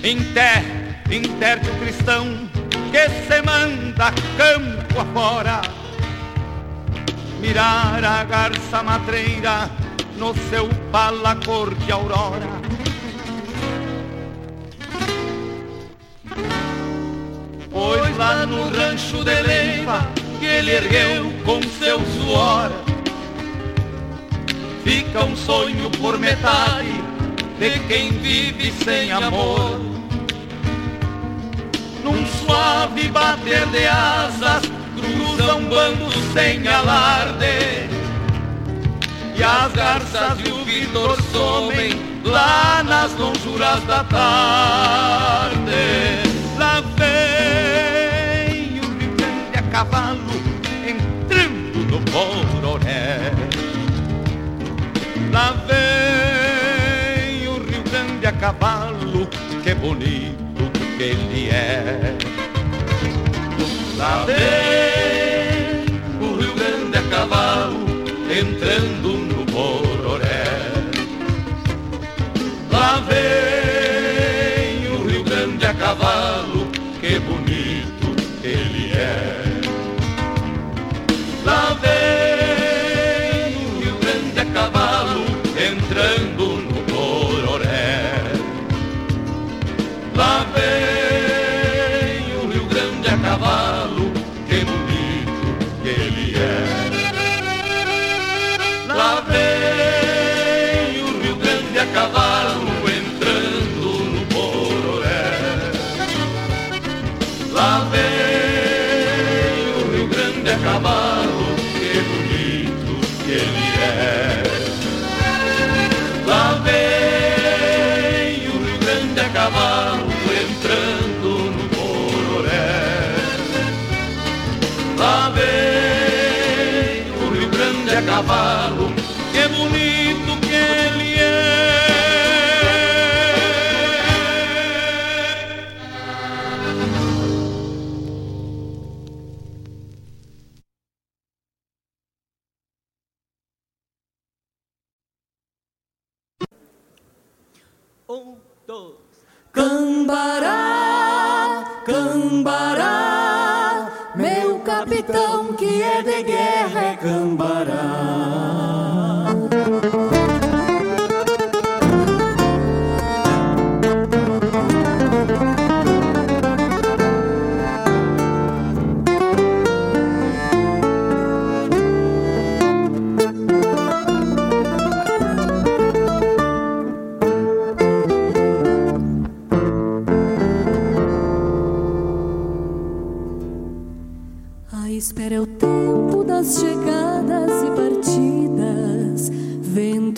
Inter, 0.05 1.01
interte 1.11 1.71
o 1.71 1.79
cristão 1.79 2.27
que 2.91 3.09
se 3.09 3.43
manda 3.43 4.13
campo 4.37 5.01
afora. 5.01 5.63
Mirar 7.41 8.05
a 8.05 8.23
garça 8.25 8.83
matreira 8.83 9.71
no 10.19 10.35
seu 10.51 10.69
pala 10.93 11.37
cor 11.37 11.75
de 11.75 11.91
aurora. 11.91 12.60
Pois 18.11 18.17
lá 18.17 18.45
no 18.45 18.65
rancho 18.71 19.23
de 19.23 19.43
Leiva 19.43 20.05
que 20.41 20.47
ele 20.47 20.73
ergueu 20.73 21.33
com 21.45 21.63
seu 21.63 22.01
suor. 22.01 22.71
Fica 24.83 25.25
um 25.25 25.37
sonho 25.37 25.89
por 25.91 26.19
metade 26.19 26.93
de 27.59 27.79
quem 27.87 28.11
vive 28.11 28.73
sem 28.85 29.13
amor. 29.13 29.81
Num 32.03 32.27
suave 32.27 33.09
bater 33.09 33.67
de 33.67 33.87
asas 33.87 34.63
cruzam 34.97 35.65
bandos 35.65 36.15
sem 36.33 36.67
alarde. 36.67 37.89
E 39.37 39.43
as 39.43 39.73
garças 39.73 40.39
e 40.45 40.51
o 40.51 40.65
Vitor 40.65 41.17
somem 41.31 41.93
lá 42.25 42.83
nas 42.83 43.15
lonjuras 43.17 43.85
da 43.85 44.03
tarde 44.05 44.91
cavalo 49.71 50.19
entrando 50.87 51.79
no 51.91 52.01
Bororé. 52.11 53.33
Lá 55.33 55.53
vem 55.67 57.49
o 57.49 57.55
Rio 57.63 57.83
Grande 57.85 58.27
a 58.27 58.33
cavalo, 58.33 59.29
que 59.63 59.75
bonito 59.75 60.71
que 60.97 61.03
ele 61.03 61.51
é. 61.51 62.17
Lá 63.97 64.25
vem 64.27 65.87
o 66.21 66.37
Rio 66.41 66.55
Grande 66.55 66.99
a 66.99 67.03
cavalo 67.03 67.87
entrando 68.29 69.09
no 69.31 69.45
Bororé. 69.45 70.45
Lá 72.71 73.03
vem 73.09 74.89
o 74.93 75.07
Rio 75.07 75.23
Grande 75.23 75.67
a 75.67 75.75
cavalo, 75.75 76.30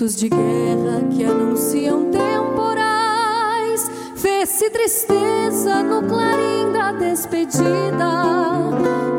gritos 0.02 0.16
de 0.16 0.28
guerra 0.28 1.08
que 1.14 1.24
anunciam 1.24 2.10
temporais. 2.10 3.88
Fez-se 4.16 4.68
tristeza 4.70 5.82
no 5.82 6.02
clarim 6.02 6.72
da 6.72 6.92
despedida. 6.92 8.10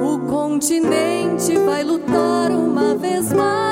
O 0.02 0.20
continente 0.28 1.58
vai 1.60 1.84
lutar 1.84 2.52
uma 2.52 2.96
vez 2.96 3.32
mais. 3.32 3.64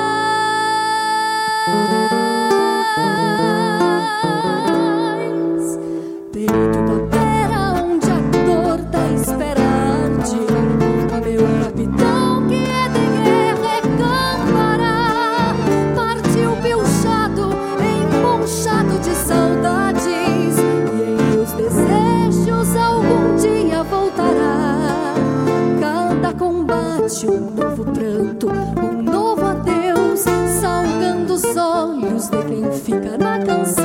Beatles. 33.52 33.81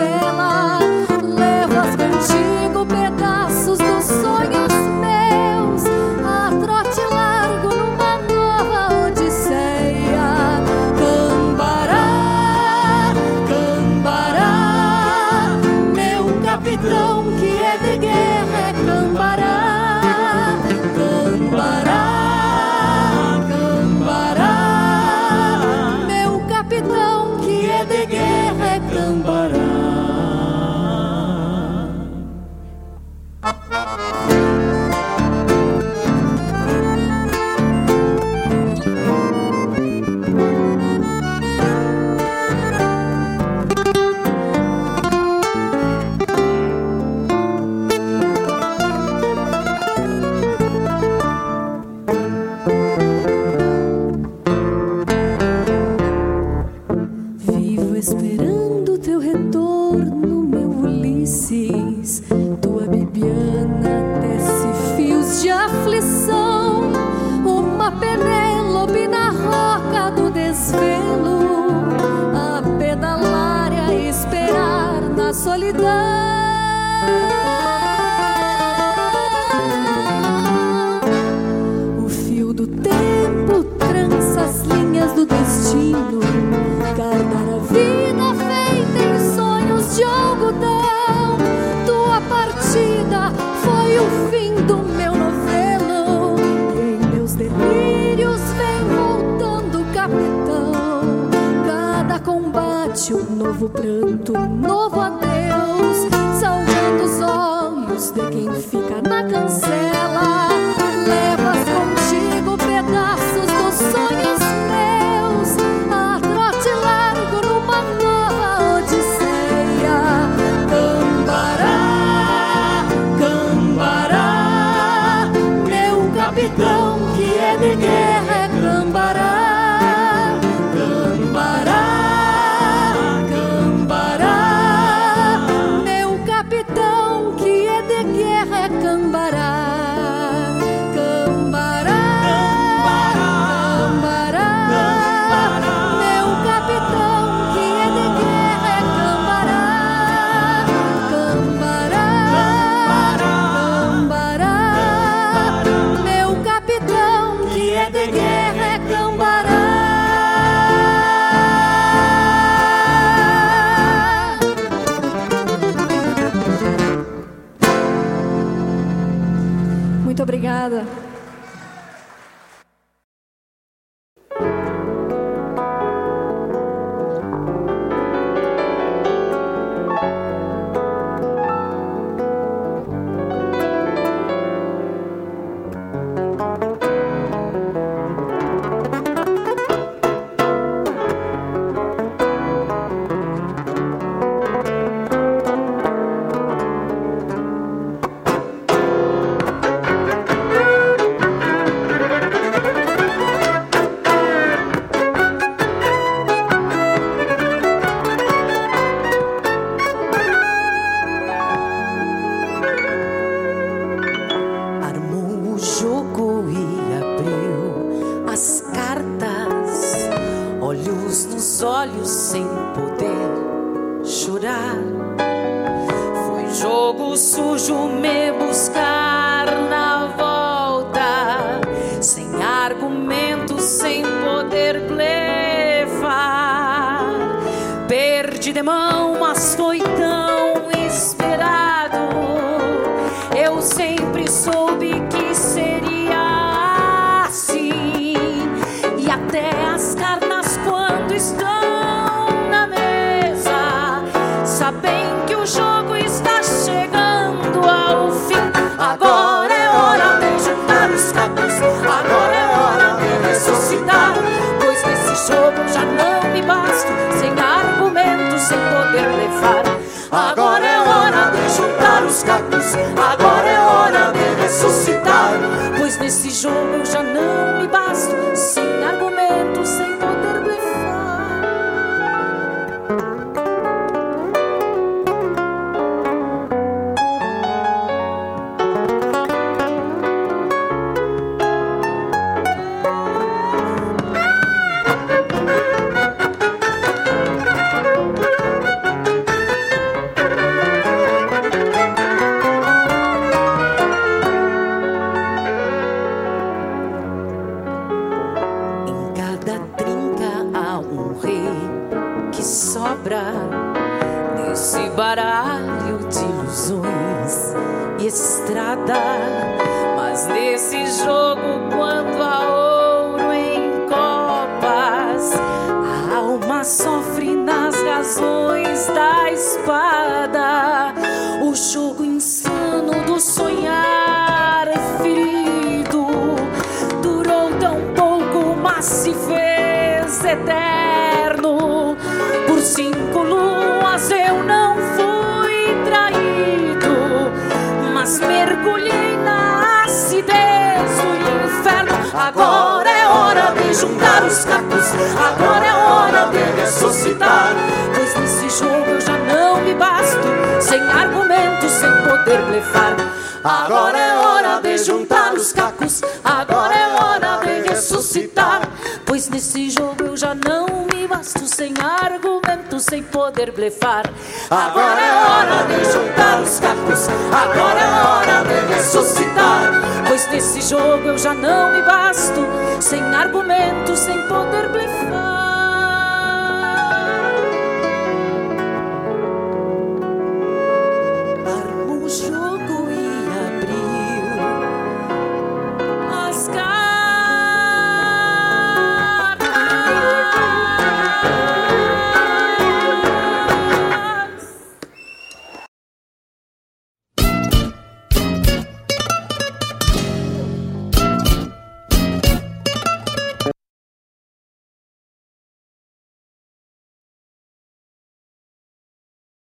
novo 103.67 103.69
pranto, 103.69 104.33
novo 104.33 104.99
adeus, 104.99 106.07
salvando 106.39 107.03
os 107.03 107.21
olhos 107.21 108.11
de 108.11 108.29
quem 108.29 108.53
fica 108.61 109.01
na 109.01 109.23
cancela. 109.23 110.06